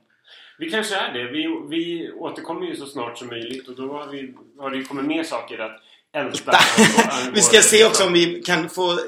Vi 0.59 0.70
kanske 0.70 0.95
är 0.95 1.12
det. 1.12 1.32
Vi, 1.32 1.47
vi 1.70 2.12
återkommer 2.12 2.66
ju 2.66 2.76
så 2.76 2.86
snart 2.86 3.18
som 3.18 3.28
möjligt 3.28 3.68
och 3.68 3.76
då 3.76 3.93
har, 3.93 4.07
vi, 4.07 4.34
har 4.59 4.70
det 4.70 4.84
kommit 4.84 5.05
mer 5.05 5.24
saker 5.24 5.59
att 5.59 5.80
älta. 6.14 6.59
vi 7.34 7.41
ska 7.41 7.62
se 7.62 7.84
också 7.84 8.07
om 8.07 8.12
vi 8.12 8.43
kan 8.43 8.68
få 8.68 8.99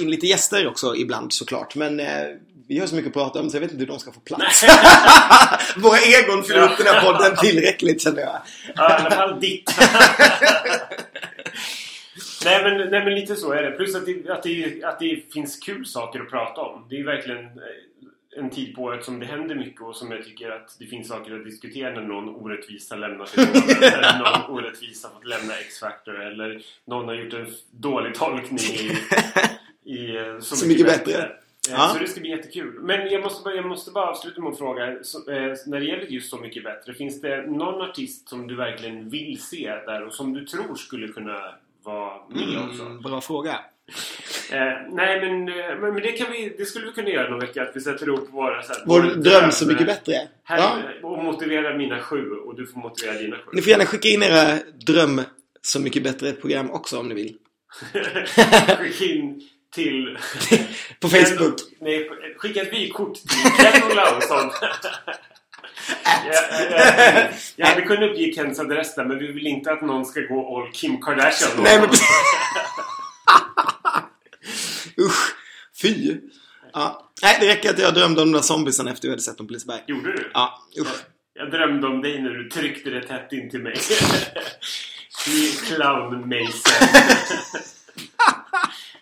in 0.00 0.10
lite 0.10 0.26
gäster 0.26 0.66
också 0.66 0.96
ibland 0.96 1.32
såklart. 1.32 1.74
Men 1.74 2.00
eh, 2.00 2.06
vi 2.68 2.78
har 2.78 2.86
så 2.86 2.94
mycket 2.94 3.08
att 3.08 3.14
prata 3.14 3.40
om 3.40 3.50
så 3.50 3.56
jag 3.56 3.60
vet 3.60 3.70
inte 3.70 3.80
hur 3.80 3.86
de 3.86 3.98
ska 3.98 4.12
få 4.12 4.20
plats. 4.20 4.64
Våra 5.76 5.98
egon 5.98 6.44
fyller 6.44 6.62
upp 6.62 6.78
den 6.78 6.86
här 6.86 7.02
podden 7.02 7.36
tillräckligt 7.36 8.02
känner 8.02 8.20
jag. 8.20 8.42
Ja, 8.74 8.90
i 8.90 9.02
alla 9.02 9.10
fall 9.10 9.40
ditt. 9.40 9.70
nej, 12.44 12.62
men, 12.62 12.90
nej 12.90 13.04
men 13.04 13.14
lite 13.14 13.36
så 13.36 13.52
är 13.52 13.62
det. 13.62 13.70
Plus 13.70 13.94
att 13.94 14.06
det, 14.06 14.30
att, 14.30 14.42
det, 14.42 14.84
att 14.84 14.98
det 14.98 15.32
finns 15.32 15.56
kul 15.56 15.86
saker 15.86 16.20
att 16.20 16.30
prata 16.30 16.60
om. 16.60 16.86
Det 16.90 17.00
är 17.00 17.04
verkligen 17.04 17.44
eh, 17.44 18.38
en 18.38 18.50
tid 18.50 18.74
på 18.74 18.82
året 18.82 19.04
som 19.04 19.20
det 19.20 19.26
händer 19.26 19.54
mycket 19.54 19.80
och 19.80 19.96
som 19.96 20.12
jag 20.12 20.24
tycker 20.24 20.50
att 20.50 20.76
det 20.78 20.86
finns 20.86 21.08
saker 21.08 21.34
att 21.34 21.44
diskutera 21.44 21.94
när 21.94 22.02
någon 22.02 22.28
orättvis 22.28 22.90
har 22.90 22.96
lämnat 22.96 23.38
ett 23.38 23.38
eller 23.94 24.18
någon 24.18 24.56
orättvis 24.56 25.04
har 25.04 25.10
fått 25.10 25.26
lämna 25.26 25.54
X-Factor 25.54 26.22
eller 26.22 26.62
någon 26.84 27.08
har 27.08 27.14
gjort 27.14 27.32
en 27.32 27.46
dålig 27.70 28.14
tolkning 28.14 28.58
i, 28.58 28.98
i 29.94 30.16
eh, 30.16 30.38
Så, 30.40 30.56
Så 30.56 30.66
mycket 30.66 30.86
bättre. 30.86 31.22
Eh, 31.22 31.28
Ja. 31.70 31.90
Så 31.92 31.98
det 31.98 32.08
ska 32.08 32.20
bli 32.20 32.30
jättekul. 32.30 32.78
Men 32.80 33.08
jag 33.08 33.22
måste 33.22 33.44
bara, 33.44 33.54
jag 33.54 33.66
måste 33.66 33.90
bara 33.90 34.10
avsluta 34.10 34.40
med 34.40 34.52
att 34.52 34.58
fråga. 34.58 34.96
Så, 35.02 35.30
eh, 35.30 35.54
när 35.66 35.80
det 35.80 35.86
gäller 35.86 36.04
just 36.04 36.30
Så 36.30 36.36
mycket 36.36 36.64
bättre. 36.64 36.94
Finns 36.94 37.20
det 37.20 37.46
någon 37.46 37.82
artist 37.82 38.28
som 38.28 38.46
du 38.46 38.56
verkligen 38.56 39.08
vill 39.08 39.42
se 39.42 39.74
där 39.86 40.06
och 40.06 40.14
som 40.14 40.32
du 40.32 40.44
tror 40.46 40.74
skulle 40.74 41.08
kunna 41.08 41.54
vara 41.84 42.12
med 42.28 42.58
också? 42.68 42.82
Mm, 42.82 43.00
bra 43.02 43.20
fråga. 43.20 43.60
Eh, 44.52 44.58
nej 44.90 45.20
men, 45.20 45.48
eh, 45.48 45.54
men 45.80 45.94
men 45.94 46.02
det, 46.02 46.12
kan 46.12 46.32
vi, 46.32 46.54
det 46.58 46.64
skulle 46.64 46.86
vi 46.86 46.92
kunna 46.92 47.08
göra 47.08 47.30
någon 47.30 47.40
vecka. 47.40 47.62
Att 47.62 47.76
vi 47.76 47.80
sätter 47.80 48.06
ihop 48.08 48.28
våra... 48.32 48.62
Så 48.62 48.72
här, 48.72 48.82
Vår 48.86 49.02
dröm 49.02 49.50
så 49.50 49.66
mycket 49.66 49.86
bättre. 49.86 50.28
Här, 50.44 50.58
Ja. 50.58 50.78
Och 51.02 51.24
motivera 51.24 51.76
mina 51.76 52.00
sju 52.00 52.30
och 52.30 52.56
du 52.56 52.66
får 52.66 52.80
motivera 52.80 53.18
dina 53.18 53.36
sju. 53.36 53.50
Ni 53.52 53.62
får 53.62 53.70
gärna 53.70 53.86
skicka 53.86 54.08
in 54.08 54.22
era 54.22 54.58
dröm 54.86 55.20
Så 55.62 55.80
mycket 55.80 56.02
bättre 56.02 56.32
program 56.32 56.70
också 56.70 56.98
om 56.98 57.08
ni 57.08 57.14
vill. 57.14 57.36
Skicka 58.78 59.04
in 59.04 59.40
till... 59.74 60.18
På 61.00 61.08
Facebook. 61.08 61.54
Nej, 61.80 62.10
skicka 62.36 62.62
ett 62.62 62.72
vykort 62.72 63.14
till 63.14 63.28
Ken 63.58 63.92
Olausson. 63.92 64.50
jag, 66.04 66.34
jag, 66.70 67.32
jag 67.56 67.66
hade 67.66 67.82
kunnat 67.82 68.10
uppge 68.10 68.32
Kens 68.34 68.60
adress 68.60 68.94
där 68.94 69.04
men 69.04 69.18
vi 69.18 69.32
vill 69.32 69.46
inte 69.46 69.72
att 69.72 69.82
någon 69.82 70.06
ska 70.06 70.20
gå 70.20 70.58
all 70.58 70.72
Kim 70.72 71.02
Kardashian. 71.02 71.50
Nej, 71.62 71.80
men... 71.80 71.88
Usch. 74.98 75.34
Fy. 75.82 76.16
Ja. 76.72 77.10
Nej, 77.22 77.36
det 77.40 77.46
räcker 77.46 77.70
att 77.70 77.78
jag 77.78 77.94
drömde 77.94 78.22
om 78.22 78.32
de 78.32 78.36
där 78.36 78.42
zombiesarna 78.42 78.90
efter 78.90 79.08
vi 79.08 79.12
hade 79.12 79.22
sett 79.22 79.38
dem 79.38 79.46
på 79.46 79.52
Liseberg. 79.52 79.80
Gjorde 79.86 80.12
du? 80.12 80.30
Ja, 80.34 80.62
usch. 80.80 81.04
Jag 81.34 81.50
drömde 81.50 81.86
om 81.86 82.02
dig 82.02 82.22
när 82.22 82.30
du 82.30 82.48
tryckte 82.48 82.90
det 82.90 83.02
tätt 83.02 83.32
in 83.32 83.50
till 83.50 83.62
mig. 83.62 83.74
I 85.28 85.48
clownmejseln. 85.66 86.88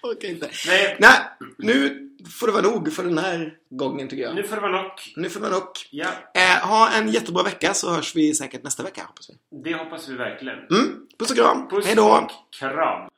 Orkar 0.10 0.28
inte. 0.28 0.50
Nej, 0.66 0.96
Nej, 1.00 1.18
nu 1.58 1.98
får 2.40 2.46
det 2.46 2.52
vara 2.52 2.62
nog 2.62 2.92
för 2.92 3.04
den 3.04 3.18
här 3.18 3.54
gången 3.70 4.08
tycker 4.08 4.22
jag. 4.22 4.34
nu 4.34 4.42
får 4.42 4.56
det 4.56 4.62
vara 4.62 4.82
nog. 4.82 4.90
Nu 5.16 5.28
får 5.30 5.40
det 5.40 5.48
vara 5.48 5.58
nog. 5.58 5.68
Ja, 5.90 6.08
Eh, 6.34 6.66
ha 6.68 6.90
en 6.90 7.08
jättebra 7.08 7.42
vecka 7.42 7.74
så 7.74 7.90
hörs 7.90 8.16
vi 8.16 8.34
säkert 8.34 8.62
nästa 8.62 8.82
vecka 8.82 9.02
hoppas 9.06 9.30
vi. 9.30 9.62
det 9.64 9.74
hoppas 9.78 10.08
vi 10.08 10.14
verkligen. 10.14 10.58
Mm, 10.58 11.00
puss 11.18 11.30
och 11.30 11.36
kram. 11.36 11.68
Puss 11.68 11.86
Hej 11.86 11.96
då. 11.96 12.04
och 12.10 12.30
kram. 12.60 13.08